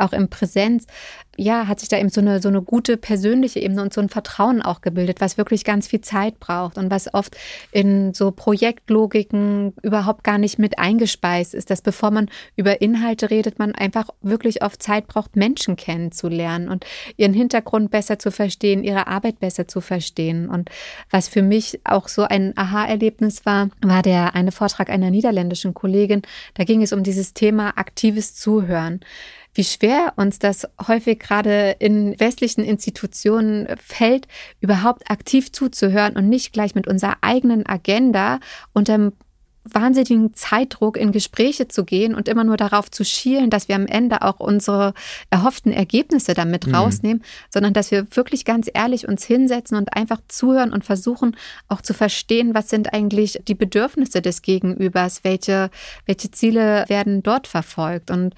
auch 0.00 0.12
in 0.12 0.28
Präsenz, 0.28 0.86
ja, 1.36 1.66
hat 1.66 1.80
sich 1.80 1.88
da 1.88 1.98
eben 1.98 2.10
so 2.10 2.20
eine, 2.20 2.42
so 2.42 2.48
eine 2.48 2.60
gute 2.60 2.98
persönliche 2.98 3.60
Ebene 3.60 3.80
und 3.80 3.94
so 3.94 4.00
ein 4.00 4.10
Vertrauen 4.10 4.60
auch 4.60 4.82
gebildet, 4.82 5.20
was 5.20 5.38
wirklich 5.38 5.64
ganz 5.64 5.86
viel 5.86 6.02
Zeit 6.02 6.38
braucht 6.38 6.76
und 6.76 6.90
was 6.90 7.14
oft 7.14 7.36
in 7.72 8.12
so 8.12 8.30
Projektlogiken 8.30 9.72
überhaupt 9.82 10.22
gar 10.22 10.36
nicht 10.36 10.58
mit 10.58 10.78
eingespeist 10.78 11.54
ist, 11.54 11.70
dass 11.70 11.80
bevor 11.80 12.10
man 12.10 12.28
über 12.56 12.82
Inhalte 12.82 13.30
redet, 13.30 13.58
man 13.58 13.74
einfach 13.74 14.10
wirklich 14.20 14.62
oft 14.62 14.82
Zeit 14.82 15.06
braucht, 15.06 15.36
Menschen 15.36 15.76
kennenzulernen 15.76 16.68
und 16.68 16.84
ihren 17.16 17.32
Hintergrund 17.32 17.90
besser 17.90 18.18
zu 18.18 18.30
verstehen, 18.30 18.84
ihre 18.84 19.06
Arbeit 19.06 19.40
besser 19.40 19.66
zu 19.66 19.80
verstehen. 19.80 20.48
Und 20.48 20.68
was 21.10 21.28
für 21.28 21.42
mich 21.42 21.80
auch 21.84 22.08
so 22.08 22.22
ein 22.22 22.52
Aha-Erlebnis 22.56 23.46
war, 23.46 23.70
war 23.80 24.02
der 24.02 24.34
eine 24.34 24.52
Vortrag 24.52 24.90
einer 24.90 25.10
niederländischen 25.10 25.72
Kollegin. 25.72 26.20
Da 26.54 26.64
ging 26.64 26.82
es 26.82 26.92
um 26.92 27.02
dieses 27.02 27.32
Thema 27.32 27.78
aktives 27.78 28.34
Zuhören 28.34 29.00
wie 29.60 29.64
schwer 29.64 30.14
uns 30.16 30.38
das 30.38 30.66
häufig 30.88 31.18
gerade 31.18 31.76
in 31.80 32.18
westlichen 32.18 32.64
Institutionen 32.64 33.68
fällt, 33.76 34.26
überhaupt 34.62 35.10
aktiv 35.10 35.52
zuzuhören 35.52 36.16
und 36.16 36.30
nicht 36.30 36.54
gleich 36.54 36.74
mit 36.74 36.88
unserer 36.88 37.18
eigenen 37.20 37.66
Agenda 37.66 38.40
unter 38.72 39.12
wahnsinnigen 39.64 40.32
Zeitdruck 40.32 40.96
in 40.96 41.12
Gespräche 41.12 41.68
zu 41.68 41.84
gehen 41.84 42.14
und 42.14 42.26
immer 42.26 42.44
nur 42.44 42.56
darauf 42.56 42.90
zu 42.90 43.04
schielen, 43.04 43.50
dass 43.50 43.68
wir 43.68 43.76
am 43.76 43.86
Ende 43.86 44.22
auch 44.22 44.40
unsere 44.40 44.94
erhofften 45.28 45.72
Ergebnisse 45.72 46.32
damit 46.32 46.66
mhm. 46.66 46.74
rausnehmen, 46.74 47.22
sondern 47.50 47.74
dass 47.74 47.90
wir 47.90 48.06
wirklich 48.16 48.46
ganz 48.46 48.70
ehrlich 48.72 49.06
uns 49.06 49.24
hinsetzen 49.24 49.76
und 49.76 49.94
einfach 49.94 50.22
zuhören 50.28 50.72
und 50.72 50.86
versuchen 50.86 51.36
auch 51.68 51.82
zu 51.82 51.92
verstehen, 51.92 52.54
was 52.54 52.70
sind 52.70 52.94
eigentlich 52.94 53.42
die 53.46 53.54
Bedürfnisse 53.54 54.22
des 54.22 54.40
Gegenübers, 54.40 55.22
welche, 55.22 55.68
welche 56.06 56.30
Ziele 56.30 56.86
werden 56.88 57.22
dort 57.22 57.46
verfolgt. 57.46 58.10
Und 58.10 58.34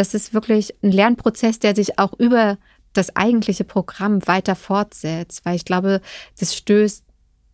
das 0.00 0.14
ist 0.14 0.32
wirklich 0.32 0.74
ein 0.82 0.92
Lernprozess, 0.92 1.58
der 1.58 1.76
sich 1.76 1.98
auch 1.98 2.14
über 2.18 2.56
das 2.94 3.14
eigentliche 3.16 3.64
Programm 3.64 4.26
weiter 4.26 4.56
fortsetzt, 4.56 5.44
weil 5.44 5.56
ich 5.56 5.66
glaube, 5.66 6.00
das 6.38 6.56
stößt 6.56 7.04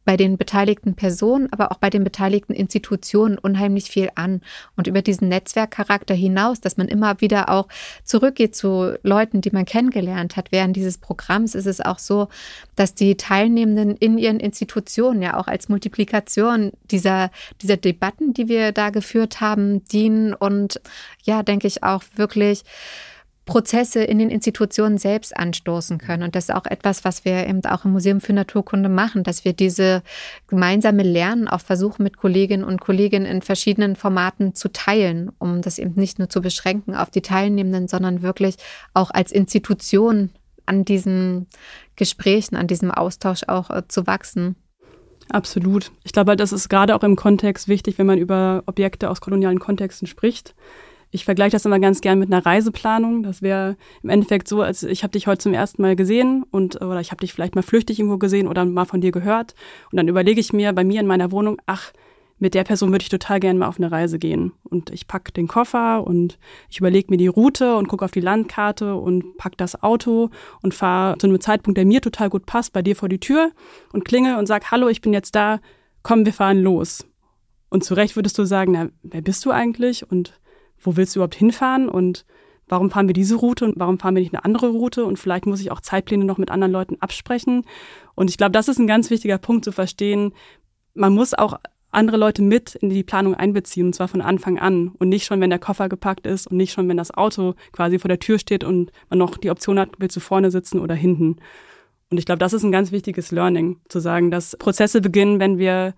bei 0.07 0.17
den 0.17 0.39
beteiligten 0.39 0.95
Personen, 0.95 1.53
aber 1.53 1.73
auch 1.73 1.79
bei 1.79 1.91
den 1.91 2.05
beteiligten 2.05 2.55
Institutionen 2.55 3.39
unheimlich 3.39 3.91
viel 3.91 4.09
an. 4.15 4.41
Und 4.77 4.87
über 4.87 5.03
diesen 5.03 5.29
Netzwerkcharakter 5.29 6.15
hinaus, 6.15 6.61
dass 6.61 6.77
man 6.77 6.87
immer 6.87 7.21
wieder 7.21 7.51
auch 7.51 7.67
zurückgeht 8.05 8.55
zu 8.55 8.97
Leuten, 9.03 9.41
die 9.41 9.51
man 9.51 9.65
kennengelernt 9.65 10.37
hat 10.37 10.53
während 10.53 10.77
dieses 10.77 10.97
Programms, 10.97 11.57
ist 11.57 11.67
es 11.67 11.81
auch 11.81 11.99
so, 11.99 12.29
dass 12.77 12.95
die 12.95 13.17
Teilnehmenden 13.17 13.97
in 13.97 14.17
ihren 14.17 14.39
Institutionen 14.39 15.23
ja 15.23 15.37
auch 15.37 15.49
als 15.49 15.69
Multiplikation 15.69 16.73
dieser, 16.91 17.31
dieser 17.61 17.77
Debatten, 17.77 18.33
die 18.33 18.49
wir 18.49 18.71
da 18.71 18.91
geführt 18.91 19.41
haben, 19.41 19.85
dienen 19.87 20.35
und 20.35 20.81
ja, 21.25 21.43
denke 21.43 21.67
ich 21.67 21.83
auch 21.83 22.05
wirklich 22.15 22.63
Prozesse 23.47 24.03
in 24.03 24.19
den 24.19 24.29
Institutionen 24.29 24.99
selbst 24.99 25.35
anstoßen 25.35 25.99
können. 25.99 26.25
Und 26.25 26.35
das 26.35 26.49
ist 26.49 26.55
auch 26.55 26.67
etwas, 26.67 27.05
was 27.05 27.25
wir 27.25 27.47
eben 27.47 27.65
auch 27.65 27.85
im 27.85 27.93
Museum 27.93 28.21
für 28.21 28.33
Naturkunde 28.33 28.89
machen, 28.89 29.23
dass 29.23 29.45
wir 29.45 29.53
diese 29.53 30.03
gemeinsame 30.49 31.05
Lernen 31.05 31.47
auch 31.47 31.61
versuchen, 31.61 32.03
mit 32.03 32.17
Kolleginnen 32.17 32.65
und 32.65 32.81
Kollegen 32.81 33.25
in 33.25 33.43
verschiedenen 33.43 33.95
Formaten 33.95 34.57
zu 34.57 34.73
teilen, 34.73 35.31
um 35.39 35.63
das 35.63 35.79
eben 35.79 35.95
nicht 35.95 36.19
nur 36.19 36.29
zu 36.29 36.43
beschränken 36.43 36.97
auf 36.97 37.11
die 37.11 37.23
Teilnehmenden, 37.23 37.87
sondern 37.87 38.21
wirklich 38.21 38.57
auch 38.95 39.13
als 39.13 39.31
Institution 39.31 40.31
an 40.67 40.85
diesen 40.85 41.47
Gesprächen, 41.95 42.57
an 42.57 42.67
diesem 42.67 42.91
Austausch 42.91 43.45
auch 43.47 43.71
äh, 43.71 43.83
zu 43.87 44.09
wachsen. 44.09 44.57
Absolut. 45.29 45.93
Ich 46.03 46.13
glaube, 46.13 46.35
das 46.35 46.53
ist 46.53 46.69
gerade 46.69 46.97
auch 46.97 47.03
im 47.05 47.15
Kontext 47.15 47.69
wichtig, 47.69 47.97
wenn 47.99 48.07
man 48.07 48.19
über 48.19 48.65
Objekte 48.67 49.09
aus 49.09 49.21
kolonialen 49.21 49.61
Kontexten 49.61 50.09
spricht 50.09 50.57
ich 51.17 51.25
vergleiche 51.25 51.53
das 51.53 51.65
immer 51.65 51.81
ganz 51.81 52.03
gern 52.03 52.19
mit 52.19 52.31
einer 52.31 52.45
Reiseplanung. 52.45 53.23
Das 53.23 53.41
wäre 53.41 53.77
im 54.03 54.11
Endeffekt 54.11 54.49
so, 54.49 54.61
als 54.61 54.83
ich 54.83 55.03
habe 55.03 55.13
dich 55.13 55.27
heute 55.27 55.39
zum 55.39 55.55
ersten 55.55 55.81
Mal 55.81 55.97
gesehen 55.97 56.45
und 56.51 56.77
oder 56.77 57.01
ich 57.01 57.11
habe 57.11 57.21
dich 57.21 57.33
vielleicht 57.33 57.55
mal 57.55 57.63
flüchtig 57.63 57.99
irgendwo 57.99 58.19
gesehen 58.19 58.47
oder 58.47 58.67
mal 58.67 58.85
von 58.85 59.01
dir 59.01 59.13
gehört. 59.13 59.55
Und 59.91 59.97
dann 59.97 60.09
überlege 60.09 60.39
ich 60.39 60.53
mir 60.53 60.75
bei 60.75 60.85
mir 60.85 61.01
in 61.01 61.07
meiner 61.07 61.33
Wohnung, 61.33 61.57
ach, 61.65 61.93
mit 62.39 62.53
der 62.53 62.65
Person 62.65 62.91
würde 62.91 63.03
ich 63.03 63.09
total 63.09 63.41
gerne 63.41 63.59
mal 63.59 63.67
auf 63.67 63.79
eine 63.79 63.91
Reise 63.91 64.19
gehen. 64.19 64.53
Und 64.63 64.91
ich 64.91 65.09
packe 65.09 65.33
den 65.33 65.49
Koffer 65.49 66.07
und 66.07 66.39
ich 66.69 66.81
überlege 66.81 67.11
mir 67.11 67.17
die 67.17 67.29
Route 67.29 67.77
und 67.77 67.89
gucke 67.89 68.05
auf 68.05 68.11
die 68.11 68.21
Landkarte 68.21 68.95
und 68.95 69.39
pack 69.39 69.57
das 69.57 69.83
Auto 69.83 70.29
und 70.61 70.75
fahre 70.75 71.17
zu 71.17 71.27
einem 71.27 71.41
Zeitpunkt, 71.41 71.79
der 71.79 71.87
mir 71.87 72.03
total 72.03 72.29
gut 72.29 72.45
passt, 72.45 72.75
bei 72.75 72.83
dir 72.83 72.95
vor 72.95 73.09
die 73.09 73.21
Tür 73.21 73.53
und 73.95 74.05
klinge 74.05 74.39
und 74.39 74.45
sag, 74.45 74.71
hallo, 74.71 74.89
ich 74.89 75.01
bin 75.01 75.15
jetzt 75.15 75.35
da, 75.35 75.61
komm, 76.03 76.27
wir 76.27 76.35
fahren 76.35 76.61
los. 76.61 77.07
Und 77.71 77.85
zu 77.85 77.95
Recht 77.95 78.17
würdest 78.17 78.37
du 78.37 78.45
sagen, 78.45 78.73
na, 78.73 78.91
wer 79.03 79.23
bist 79.23 79.47
du 79.47 79.51
eigentlich? 79.51 80.11
Und 80.11 80.39
wo 80.81 80.97
willst 80.97 81.15
du 81.15 81.21
überhaupt 81.21 81.35
hinfahren 81.35 81.89
und 81.89 82.25
warum 82.69 82.91
fahren 82.91 83.07
wir 83.07 83.15
diese 83.15 83.37
Route 83.37 83.65
und 83.65 83.75
warum 83.77 83.99
fahren 83.99 84.15
wir 84.15 84.23
nicht 84.23 84.35
eine 84.35 84.45
andere 84.45 84.69
Route 84.69 85.05
und 85.05 85.19
vielleicht 85.19 85.47
muss 85.47 85.61
ich 85.61 85.71
auch 85.71 85.81
Zeitpläne 85.81 86.25
noch 86.25 86.39
mit 86.39 86.51
anderen 86.51 86.73
Leuten 86.73 86.97
absprechen. 87.01 87.65
Und 88.15 88.31
ich 88.31 88.39
glaube, 88.39 88.53
das 88.53 88.69
ist 88.69 88.79
ein 88.79 88.87
ganz 88.87 89.11
wichtiger 89.11 89.39
Punkt 89.39 89.65
zu 89.65 89.73
verstehen. 89.73 90.33
Man 90.95 91.15
muss 91.15 91.35
auch 91.35 91.59
andere 91.93 92.17
Leute 92.17 92.43
mit 92.43 92.75
in 92.75 92.91
die 92.91 93.05
Planung 93.05 93.35
einbeziehen, 93.35 93.87
und 93.87 93.95
zwar 93.95 94.09
von 94.09 94.21
Anfang 94.21 94.59
an 94.59 94.89
und 94.99 95.09
nicht 95.09 95.25
schon, 95.25 95.41
wenn 95.41 95.51
der 95.51 95.59
Koffer 95.59 95.89
gepackt 95.89 96.27
ist 96.27 96.49
und 96.49 96.57
nicht 96.57 96.73
schon, 96.73 96.89
wenn 96.89 96.97
das 96.97 97.13
Auto 97.13 97.55
quasi 97.73 97.99
vor 97.99 98.09
der 98.09 98.19
Tür 98.19 98.39
steht 98.39 98.65
und 98.65 98.93
man 99.09 99.19
noch 99.19 99.39
die 99.39 99.51
Option 99.51 99.79
hat, 99.79 99.91
willst 99.99 100.17
du 100.17 100.21
vorne 100.21 100.51
sitzen 100.51 100.81
oder 100.81 100.95
hinten. 100.95 101.37
Und 102.11 102.19
ich 102.19 102.27
glaube, 102.27 102.39
das 102.39 102.53
ist 102.53 102.63
ein 102.63 102.73
ganz 102.73 102.93
wichtiges 102.93 103.31
Learning, 103.33 103.81
zu 103.89 104.01
sagen, 104.01 104.31
dass 104.31 104.57
Prozesse 104.57 105.01
beginnen, 105.01 105.41
wenn 105.41 105.59
wir 105.59 105.95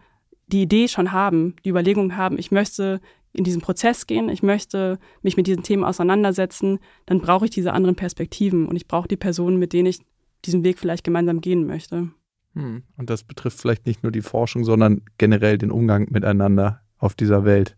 die 0.46 0.62
Idee 0.62 0.88
schon 0.88 1.12
haben, 1.12 1.56
die 1.64 1.70
Überlegung 1.70 2.16
haben, 2.16 2.38
ich 2.38 2.50
möchte 2.50 3.00
in 3.38 3.44
diesen 3.44 3.62
Prozess 3.62 4.06
gehen, 4.06 4.28
ich 4.28 4.42
möchte 4.42 4.98
mich 5.22 5.36
mit 5.36 5.46
diesen 5.46 5.62
Themen 5.62 5.84
auseinandersetzen, 5.84 6.80
dann 7.06 7.20
brauche 7.20 7.44
ich 7.46 7.50
diese 7.50 7.72
anderen 7.72 7.96
Perspektiven 7.96 8.66
und 8.66 8.76
ich 8.76 8.88
brauche 8.88 9.08
die 9.08 9.16
Personen, 9.16 9.58
mit 9.58 9.72
denen 9.72 9.86
ich 9.86 10.00
diesen 10.44 10.64
Weg 10.64 10.78
vielleicht 10.78 11.04
gemeinsam 11.04 11.40
gehen 11.40 11.66
möchte. 11.66 12.10
Hm. 12.54 12.82
Und 12.96 13.10
das 13.10 13.22
betrifft 13.22 13.60
vielleicht 13.60 13.86
nicht 13.86 14.02
nur 14.02 14.12
die 14.12 14.22
Forschung, 14.22 14.64
sondern 14.64 15.02
generell 15.18 15.56
den 15.56 15.70
Umgang 15.70 16.08
miteinander 16.10 16.82
auf 16.98 17.14
dieser 17.14 17.44
Welt. 17.44 17.76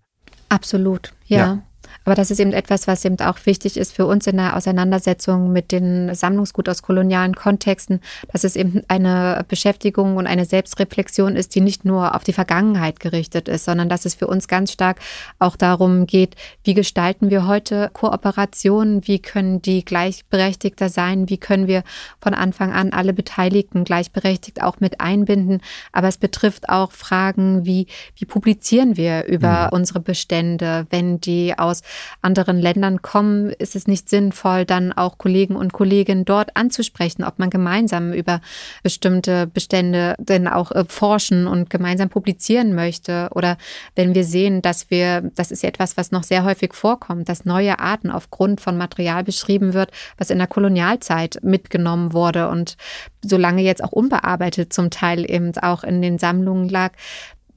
Absolut, 0.48 1.12
ja. 1.26 1.38
ja. 1.38 1.62
Aber 2.04 2.14
das 2.14 2.30
ist 2.30 2.40
eben 2.40 2.52
etwas, 2.52 2.86
was 2.86 3.04
eben 3.04 3.18
auch 3.20 3.38
wichtig 3.44 3.76
ist 3.76 3.92
für 3.92 4.06
uns 4.06 4.26
in 4.26 4.36
der 4.36 4.56
Auseinandersetzung 4.56 5.52
mit 5.52 5.72
den 5.72 6.14
Sammlungsgut 6.14 6.68
aus 6.68 6.82
kolonialen 6.82 7.34
Kontexten, 7.34 8.00
dass 8.32 8.44
es 8.44 8.56
eben 8.56 8.82
eine 8.88 9.44
Beschäftigung 9.48 10.16
und 10.16 10.26
eine 10.26 10.44
Selbstreflexion 10.44 11.36
ist, 11.36 11.54
die 11.54 11.60
nicht 11.60 11.84
nur 11.84 12.14
auf 12.14 12.24
die 12.24 12.32
Vergangenheit 12.32 13.00
gerichtet 13.00 13.48
ist, 13.48 13.64
sondern 13.64 13.88
dass 13.88 14.04
es 14.04 14.14
für 14.14 14.26
uns 14.26 14.48
ganz 14.48 14.72
stark 14.72 14.98
auch 15.38 15.56
darum 15.56 16.06
geht, 16.06 16.36
wie 16.64 16.74
gestalten 16.74 17.30
wir 17.30 17.46
heute 17.46 17.90
Kooperationen, 17.92 19.06
wie 19.06 19.18
können 19.18 19.62
die 19.62 19.84
gleichberechtigter 19.84 20.88
sein, 20.88 21.28
wie 21.28 21.38
können 21.38 21.66
wir 21.66 21.82
von 22.20 22.34
Anfang 22.34 22.72
an 22.72 22.92
alle 22.92 23.12
Beteiligten 23.12 23.84
gleichberechtigt 23.84 24.62
auch 24.62 24.80
mit 24.80 25.00
einbinden. 25.00 25.60
Aber 25.92 26.08
es 26.08 26.18
betrifft 26.18 26.68
auch 26.68 26.92
Fragen 26.92 27.64
wie, 27.64 27.86
wie 28.16 28.24
publizieren 28.24 28.96
wir 28.96 29.24
über 29.26 29.66
mhm. 29.66 29.78
unsere 29.78 30.00
Bestände, 30.00 30.86
wenn 30.90 31.20
die 31.20 31.58
aus 31.58 31.79
aus 31.80 31.82
anderen 32.22 32.58
Ländern 32.58 33.02
kommen, 33.02 33.50
ist 33.50 33.76
es 33.76 33.86
nicht 33.86 34.08
sinnvoll, 34.08 34.64
dann 34.64 34.92
auch 34.92 35.18
Kollegen 35.18 35.56
und 35.56 35.72
Kolleginnen 35.72 36.24
dort 36.24 36.56
anzusprechen, 36.56 37.24
ob 37.24 37.38
man 37.38 37.50
gemeinsam 37.50 38.12
über 38.12 38.40
bestimmte 38.82 39.46
Bestände 39.46 40.14
denn 40.18 40.48
auch 40.48 40.70
äh, 40.72 40.84
forschen 40.86 41.46
und 41.46 41.70
gemeinsam 41.70 42.08
publizieren 42.08 42.74
möchte. 42.74 43.28
Oder 43.34 43.56
wenn 43.94 44.14
wir 44.14 44.24
sehen, 44.24 44.62
dass 44.62 44.90
wir, 44.90 45.22
das 45.34 45.50
ist 45.50 45.64
etwas, 45.64 45.96
was 45.96 46.10
noch 46.10 46.22
sehr 46.22 46.44
häufig 46.44 46.74
vorkommt, 46.74 47.28
dass 47.28 47.44
neue 47.44 47.78
Arten 47.78 48.10
aufgrund 48.10 48.60
von 48.60 48.76
Material 48.76 49.24
beschrieben 49.24 49.74
wird, 49.74 49.90
was 50.18 50.30
in 50.30 50.38
der 50.38 50.46
Kolonialzeit 50.46 51.38
mitgenommen 51.42 52.12
wurde 52.12 52.48
und 52.48 52.76
solange 53.22 53.62
jetzt 53.62 53.82
auch 53.82 53.92
unbearbeitet 53.92 54.72
zum 54.72 54.90
Teil 54.90 55.30
eben 55.30 55.56
auch 55.58 55.84
in 55.84 56.00
den 56.02 56.18
Sammlungen 56.18 56.68
lag, 56.68 56.92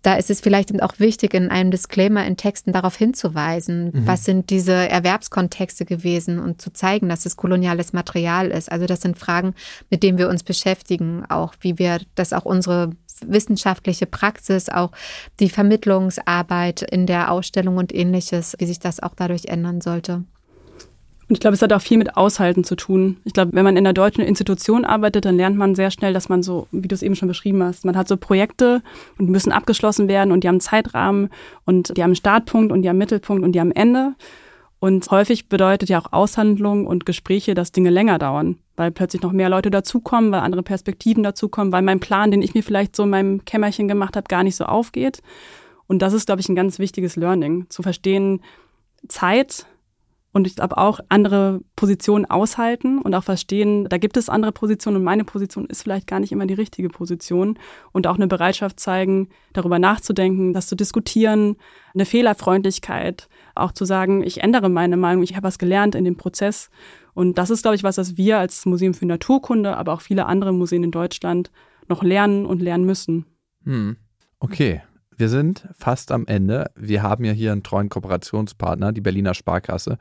da 0.04 0.16
ist 0.16 0.30
es 0.30 0.42
vielleicht 0.42 0.80
auch 0.84 1.00
wichtig, 1.00 1.34
in 1.34 1.50
einem 1.50 1.72
Disclaimer 1.72 2.26
in 2.26 2.38
Texten 2.38 2.74
darauf 2.74 2.96
hinzuweisen, 2.96 3.86
mhm. 3.86 4.08
was 4.08 4.26
sind 4.26 4.50
diese 4.50 4.74
Erwerbskontexte 4.74 5.86
gewesen 5.86 6.40
und 6.40 6.62
zu 6.62 6.72
zeigen, 6.72 7.10
dass 7.10 7.26
es 7.26 7.38
koloniales 7.38 7.94
Material 7.94 8.52
ist. 8.52 8.72
Also 8.72 8.86
das 8.86 9.02
sind 9.02 9.18
Fragen, 9.18 9.56
mit 9.90 10.04
denen 10.04 10.18
wir 10.18 10.30
uns 10.30 10.44
beschäftigen, 10.44 11.24
auch 11.30 11.54
wie 11.62 11.80
wir 11.80 12.02
das 12.16 12.34
auch 12.34 12.46
unsere 12.46 12.92
wissenschaftliche 13.26 14.06
Praxis, 14.06 14.68
auch 14.68 14.92
die 15.40 15.50
Vermittlungsarbeit 15.50 16.82
in 16.82 17.06
der 17.06 17.32
Ausstellung 17.32 17.78
und 17.78 17.94
ähnliches, 17.94 18.56
wie 18.60 18.66
sich 18.66 18.80
das 18.80 19.02
auch 19.02 19.16
dadurch 19.16 19.46
ändern 19.46 19.80
sollte. 19.80 20.26
Und 21.30 21.36
ich 21.36 21.40
glaube, 21.40 21.54
es 21.54 21.62
hat 21.62 21.72
auch 21.72 21.82
viel 21.82 21.98
mit 21.98 22.18
Aushalten 22.18 22.64
zu 22.64 22.76
tun. 22.76 23.18
Ich 23.24 23.34
glaube, 23.34 23.54
wenn 23.54 23.64
man 23.64 23.78
in 23.78 23.86
einer 23.86 23.94
deutschen 23.94 24.24
Institution 24.24 24.84
arbeitet, 24.84 25.26
dann 25.26 25.38
lernt 25.38 25.58
man 25.58 25.74
sehr 25.74 25.90
schnell, 25.90 26.14
dass 26.14 26.30
man 26.30 26.44
so, 26.44 26.68
wie 26.72 26.88
du 26.88 26.96
es 26.96 27.02
eben 27.02 27.16
schon 27.16 27.28
beschrieben 27.28 27.64
hast, 27.64 27.86
man 27.86 27.96
hat 27.96 28.08
so 28.08 28.18
Projekte 28.18 28.82
und 29.18 29.28
die 29.28 29.32
müssen 29.32 29.52
abgeschlossen 29.52 30.08
werden 30.08 30.32
und 30.32 30.44
die 30.44 30.48
haben 30.48 30.60
Zeitrahmen 30.60 31.30
und 31.66 31.96
die 31.96 32.04
haben 32.04 32.10
einen 32.10 32.16
Startpunkt 32.16 32.72
und 32.72 32.82
die 32.82 32.90
haben 32.90 32.96
einen 32.96 33.00
Mittelpunkt 33.00 33.44
und 33.44 33.54
die 33.54 33.60
haben 33.60 33.72
Ende. 33.72 34.16
Und 34.80 35.10
häufig 35.12 35.48
bedeutet 35.48 35.88
ja 35.88 36.02
auch 36.02 36.12
Aushandlung 36.12 36.86
und 36.88 37.06
Gespräche, 37.06 37.54
dass 37.54 37.72
Dinge 37.72 37.90
länger 37.90 38.20
dauern, 38.20 38.58
weil 38.76 38.92
plötzlich 38.92 39.22
noch 39.22 39.32
mehr 39.32 39.48
Leute 39.48 39.72
dazukommen, 39.72 40.30
weil 40.34 40.42
andere 40.42 40.62
Perspektiven 40.62 41.24
dazukommen, 41.24 41.72
weil 41.72 41.84
mein 41.84 42.02
Plan, 42.02 42.32
den 42.32 42.42
ich 42.42 42.54
mir 42.54 42.64
vielleicht 42.64 42.94
so 42.98 43.04
in 43.04 43.10
meinem 43.10 43.46
Kämmerchen 43.46 43.88
gemacht 43.88 44.18
habe, 44.18 44.28
gar 44.28 44.44
nicht 44.44 44.58
so 44.58 44.66
aufgeht. 44.66 45.22
Und 45.88 46.02
das 46.02 46.12
ist, 46.12 46.26
glaube 46.26 46.42
ich, 46.42 46.50
ein 46.50 46.56
ganz 46.56 46.80
wichtiges 46.80 47.16
Learning, 47.16 47.66
zu 47.70 47.82
verstehen, 47.82 48.42
Zeit 49.08 49.68
und 50.34 50.48
ich 50.48 50.56
glaube 50.56 50.78
auch 50.78 51.00
andere 51.10 51.62
Positionen 51.76 52.26
aushalten 52.26 53.00
und 53.00 53.14
auch 53.14 53.24
verstehen, 53.24 53.88
da 53.88 53.98
gibt 53.98 54.18
es 54.18 54.30
andere 54.30 54.52
Positionen 54.52 54.98
und 54.98 55.04
meine 55.04 55.24
Position 55.24 55.68
ist 55.68 55.84
vielleicht 55.84 56.08
gar 56.08 56.20
nicht 56.20 56.32
immer 56.32 56.48
die 56.48 56.56
richtige 56.56 56.90
Position 56.90 57.58
und 57.92 58.08
auch 58.08 58.16
eine 58.16 58.28
Bereitschaft 58.28 58.80
zeigen, 58.80 59.30
darüber 59.54 59.80
nachzudenken, 59.80 60.54
das 60.54 60.68
zu 60.68 60.76
diskutieren, 60.76 61.56
eine 61.94 62.06
Fehlerfreundlichkeit, 62.06 63.30
auch 63.54 63.72
zu 63.72 63.86
sagen, 63.86 64.24
ich 64.24 64.42
ändere 64.42 64.70
meine 64.70 64.98
Meinung, 64.98 65.24
ich 65.24 65.36
habe 65.36 65.48
was 65.48 65.60
gelernt 65.60 65.94
in 65.94 66.04
dem 66.04 66.18
Prozess 66.18 66.72
und 67.14 67.38
das 67.38 67.52
ist, 67.52 67.62
glaube 67.62 67.76
ich, 67.76 67.84
was, 67.84 67.98
was 67.98 68.18
wir 68.18 68.40
als 68.40 68.66
Museum 68.66 68.96
für 68.96 69.06
Naturkunde, 69.06 69.78
aber 69.78 69.94
auch 69.94 70.02
viele 70.02 70.26
andere 70.26 70.52
Museen 70.52 70.84
in 70.84 70.92
Deutschland 70.92 71.52
noch 71.88 72.02
lernen 72.02 72.48
und 72.48 72.62
lernen 72.62 72.86
müssen. 72.86 73.26
Hm. 73.66 73.98
Okay, 74.40 74.82
wir 75.18 75.30
sind 75.30 75.68
fast 75.78 76.12
am 76.12 76.26
Ende. 76.28 76.72
Wir 76.76 77.04
haben 77.04 77.26
ja 77.26 77.32
hier 77.32 77.52
einen 77.52 77.64
treuen 77.64 77.90
Kooperationspartner, 77.90 78.92
die 78.92 79.02
Berliner 79.02 79.34
Sparkasse. 79.34 79.98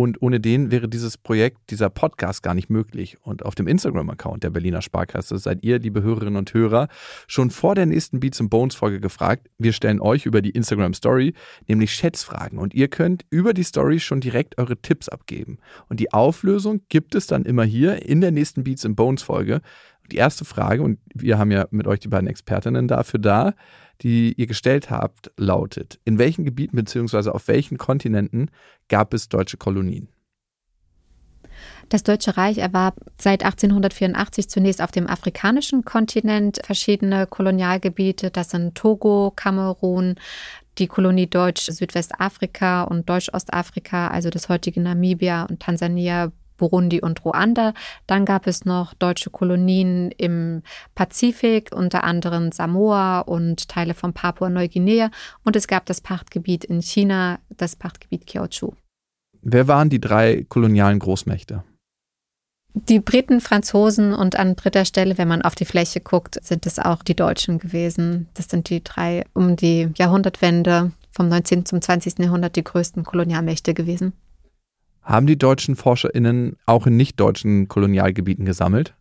Und 0.00 0.22
ohne 0.22 0.38
den 0.38 0.70
wäre 0.70 0.88
dieses 0.88 1.18
Projekt, 1.18 1.70
dieser 1.70 1.90
Podcast 1.90 2.44
gar 2.44 2.54
nicht 2.54 2.70
möglich. 2.70 3.16
Und 3.22 3.44
auf 3.44 3.56
dem 3.56 3.66
Instagram-Account 3.66 4.44
der 4.44 4.50
Berliner 4.50 4.80
Sparkasse 4.80 5.38
seid 5.38 5.64
ihr, 5.64 5.80
liebe 5.80 6.02
Hörerinnen 6.02 6.36
und 6.36 6.54
Hörer, 6.54 6.86
schon 7.26 7.50
vor 7.50 7.74
der 7.74 7.86
nächsten 7.86 8.20
Beats 8.20 8.40
and 8.40 8.48
Bones 8.48 8.76
Folge 8.76 9.00
gefragt. 9.00 9.48
Wir 9.58 9.72
stellen 9.72 10.00
euch 10.00 10.24
über 10.24 10.40
die 10.40 10.50
Instagram 10.50 10.94
Story 10.94 11.34
nämlich 11.66 11.92
Schätzfragen 11.92 12.60
und 12.60 12.74
ihr 12.74 12.86
könnt 12.86 13.24
über 13.30 13.52
die 13.52 13.64
Story 13.64 13.98
schon 13.98 14.20
direkt 14.20 14.56
eure 14.58 14.76
Tipps 14.76 15.08
abgeben. 15.08 15.58
Und 15.88 15.98
die 15.98 16.12
Auflösung 16.12 16.82
gibt 16.88 17.16
es 17.16 17.26
dann 17.26 17.44
immer 17.44 17.64
hier 17.64 18.06
in 18.06 18.20
der 18.20 18.30
nächsten 18.30 18.62
Beats 18.62 18.86
and 18.86 18.94
Bones 18.94 19.22
Folge. 19.22 19.62
Die 20.10 20.16
erste 20.16 20.44
Frage, 20.44 20.82
und 20.82 20.98
wir 21.14 21.38
haben 21.38 21.50
ja 21.50 21.66
mit 21.70 21.86
euch 21.86 22.00
die 22.00 22.08
beiden 22.08 22.28
Expertinnen 22.28 22.88
dafür 22.88 23.20
da, 23.20 23.54
die 24.00 24.32
ihr 24.34 24.46
gestellt 24.46 24.90
habt, 24.90 25.30
lautet, 25.36 26.00
in 26.04 26.18
welchen 26.18 26.44
Gebieten 26.44 26.76
bzw. 26.76 27.30
auf 27.30 27.48
welchen 27.48 27.78
Kontinenten 27.78 28.50
gab 28.88 29.12
es 29.12 29.28
deutsche 29.28 29.56
Kolonien? 29.56 30.08
Das 31.88 32.02
Deutsche 32.02 32.36
Reich 32.36 32.58
erwarb 32.58 32.96
seit 33.18 33.42
1884 33.42 34.50
zunächst 34.50 34.82
auf 34.82 34.90
dem 34.90 35.06
afrikanischen 35.06 35.84
Kontinent 35.84 36.60
verschiedene 36.62 37.26
Kolonialgebiete. 37.26 38.30
Das 38.30 38.50
sind 38.50 38.74
Togo, 38.74 39.32
Kamerun, 39.34 40.16
die 40.76 40.86
Kolonie 40.86 41.26
Deutsch 41.26 41.62
Südwestafrika 41.62 42.82
und 42.82 43.08
Deutsch-Ostafrika, 43.08 44.08
also 44.08 44.28
das 44.28 44.50
heutige 44.50 44.80
Namibia 44.80 45.44
und 45.44 45.60
Tansania, 45.60 46.30
Burundi 46.58 47.00
und 47.00 47.24
Ruanda. 47.24 47.72
Dann 48.06 48.26
gab 48.26 48.46
es 48.46 48.66
noch 48.66 48.92
deutsche 48.92 49.30
Kolonien 49.30 50.10
im 50.10 50.62
Pazifik, 50.94 51.70
unter 51.74 52.04
anderem 52.04 52.52
Samoa 52.52 53.20
und 53.20 53.68
Teile 53.68 53.94
von 53.94 54.12
Papua-Neuguinea. 54.12 55.10
Und 55.44 55.56
es 55.56 55.66
gab 55.66 55.86
das 55.86 56.02
Pachtgebiet 56.02 56.64
in 56.64 56.82
China, 56.82 57.38
das 57.56 57.76
Pachtgebiet 57.76 58.26
Kiautschou. 58.26 58.74
Wer 59.40 59.68
waren 59.68 59.88
die 59.88 60.00
drei 60.00 60.44
kolonialen 60.48 60.98
Großmächte? 60.98 61.62
Die 62.74 63.00
Briten, 63.00 63.40
Franzosen 63.40 64.12
und 64.12 64.36
an 64.36 64.54
dritter 64.54 64.84
Stelle, 64.84 65.18
wenn 65.18 65.26
man 65.26 65.42
auf 65.42 65.54
die 65.54 65.64
Fläche 65.64 66.00
guckt, 66.00 66.38
sind 66.44 66.66
es 66.66 66.78
auch 66.78 67.02
die 67.02 67.16
Deutschen 67.16 67.58
gewesen. 67.58 68.28
Das 68.34 68.46
sind 68.46 68.68
die 68.68 68.84
drei 68.84 69.24
um 69.32 69.56
die 69.56 69.88
Jahrhundertwende 69.96 70.92
vom 71.10 71.28
19. 71.28 71.64
zum 71.64 71.80
20. 71.80 72.18
Jahrhundert 72.18 72.56
die 72.56 72.64
größten 72.64 73.04
Kolonialmächte 73.04 73.74
gewesen. 73.74 74.12
Haben 75.08 75.26
die 75.26 75.38
deutschen 75.38 75.74
ForscherInnen 75.74 76.56
auch 76.66 76.86
in 76.86 76.98
nicht-deutschen 76.98 77.66
Kolonialgebieten 77.66 78.44
gesammelt? 78.44 78.94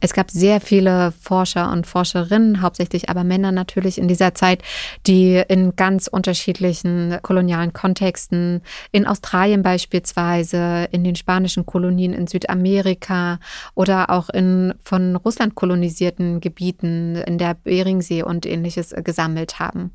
Es 0.00 0.12
gab 0.12 0.32
sehr 0.32 0.60
viele 0.60 1.12
Forscher 1.12 1.70
und 1.70 1.86
Forscherinnen, 1.86 2.60
hauptsächlich 2.60 3.08
aber 3.08 3.22
Männer 3.22 3.52
natürlich 3.52 3.98
in 3.98 4.08
dieser 4.08 4.34
Zeit, 4.34 4.64
die 5.06 5.40
in 5.46 5.76
ganz 5.76 6.08
unterschiedlichen 6.08 7.18
kolonialen 7.22 7.72
Kontexten, 7.72 8.62
in 8.90 9.06
Australien 9.06 9.62
beispielsweise, 9.62 10.88
in 10.90 11.04
den 11.04 11.14
spanischen 11.14 11.64
Kolonien 11.64 12.12
in 12.12 12.26
Südamerika 12.26 13.38
oder 13.76 14.10
auch 14.10 14.30
in 14.30 14.74
von 14.82 15.14
Russland 15.14 15.54
kolonisierten 15.54 16.40
Gebieten 16.40 17.14
in 17.14 17.38
der 17.38 17.54
Beringsee 17.54 18.24
und 18.24 18.46
ähnliches 18.46 18.92
gesammelt 19.04 19.60
haben. 19.60 19.92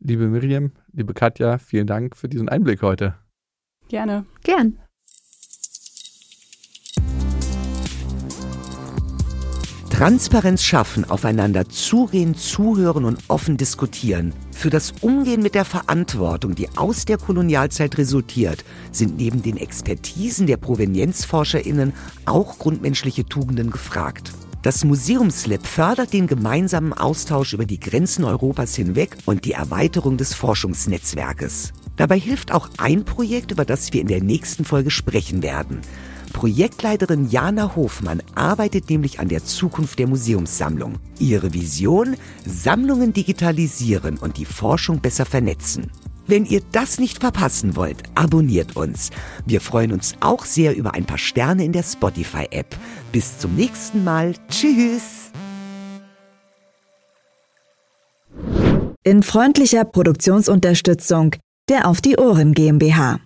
Liebe 0.00 0.26
Miriam, 0.26 0.72
liebe 0.94 1.12
Katja, 1.12 1.58
vielen 1.58 1.86
Dank 1.86 2.16
für 2.16 2.30
diesen 2.30 2.48
Einblick 2.48 2.80
heute. 2.80 3.14
Gerne. 3.88 4.26
Gern. 4.42 4.78
Transparenz 9.90 10.62
schaffen, 10.62 11.04
aufeinander 11.04 11.68
zugehen, 11.68 12.36
zuhören 12.36 13.04
und 13.04 13.18
offen 13.26 13.56
diskutieren. 13.56 14.32
Für 14.52 14.70
das 14.70 14.92
Umgehen 15.00 15.42
mit 15.42 15.56
der 15.56 15.64
Verantwortung, 15.64 16.54
die 16.54 16.68
aus 16.76 17.04
der 17.04 17.18
Kolonialzeit 17.18 17.98
resultiert, 17.98 18.64
sind 18.92 19.16
neben 19.16 19.42
den 19.42 19.56
Expertisen 19.56 20.46
der 20.46 20.56
ProvenienzforscherInnen 20.56 21.94
auch 22.26 22.58
grundmenschliche 22.58 23.24
Tugenden 23.24 23.72
gefragt. 23.72 24.32
Das 24.62 24.84
Museumslab 24.84 25.66
fördert 25.66 26.12
den 26.12 26.28
gemeinsamen 26.28 26.92
Austausch 26.92 27.52
über 27.52 27.66
die 27.66 27.80
Grenzen 27.80 28.22
Europas 28.24 28.76
hinweg 28.76 29.16
und 29.24 29.44
die 29.44 29.52
Erweiterung 29.52 30.16
des 30.16 30.32
Forschungsnetzwerkes. 30.34 31.72
Dabei 31.98 32.18
hilft 32.18 32.52
auch 32.52 32.70
ein 32.78 33.04
Projekt, 33.04 33.50
über 33.50 33.64
das 33.64 33.92
wir 33.92 34.00
in 34.00 34.06
der 34.06 34.22
nächsten 34.22 34.64
Folge 34.64 34.90
sprechen 34.90 35.42
werden. 35.42 35.80
Projektleiterin 36.32 37.28
Jana 37.28 37.74
Hofmann 37.74 38.22
arbeitet 38.34 38.88
nämlich 38.88 39.18
an 39.18 39.28
der 39.28 39.44
Zukunft 39.44 39.98
der 39.98 40.06
Museumssammlung. 40.06 40.98
Ihre 41.18 41.52
Vision? 41.52 42.16
Sammlungen 42.46 43.12
digitalisieren 43.12 44.16
und 44.18 44.36
die 44.36 44.44
Forschung 44.44 45.00
besser 45.00 45.26
vernetzen. 45.26 45.90
Wenn 46.28 46.44
ihr 46.44 46.60
das 46.72 47.00
nicht 47.00 47.20
verpassen 47.20 47.74
wollt, 47.74 48.02
abonniert 48.14 48.76
uns. 48.76 49.10
Wir 49.46 49.60
freuen 49.60 49.92
uns 49.92 50.14
auch 50.20 50.44
sehr 50.44 50.76
über 50.76 50.94
ein 50.94 51.06
paar 51.06 51.18
Sterne 51.18 51.64
in 51.64 51.72
der 51.72 51.82
Spotify-App. 51.82 52.76
Bis 53.10 53.38
zum 53.38 53.56
nächsten 53.56 54.04
Mal. 54.04 54.34
Tschüss. 54.48 55.32
In 59.02 59.22
freundlicher 59.22 59.84
Produktionsunterstützung 59.86 61.34
der 61.68 61.86
Auf 61.86 62.00
die 62.00 62.16
Ohren 62.16 62.52
GmbH. 62.52 63.20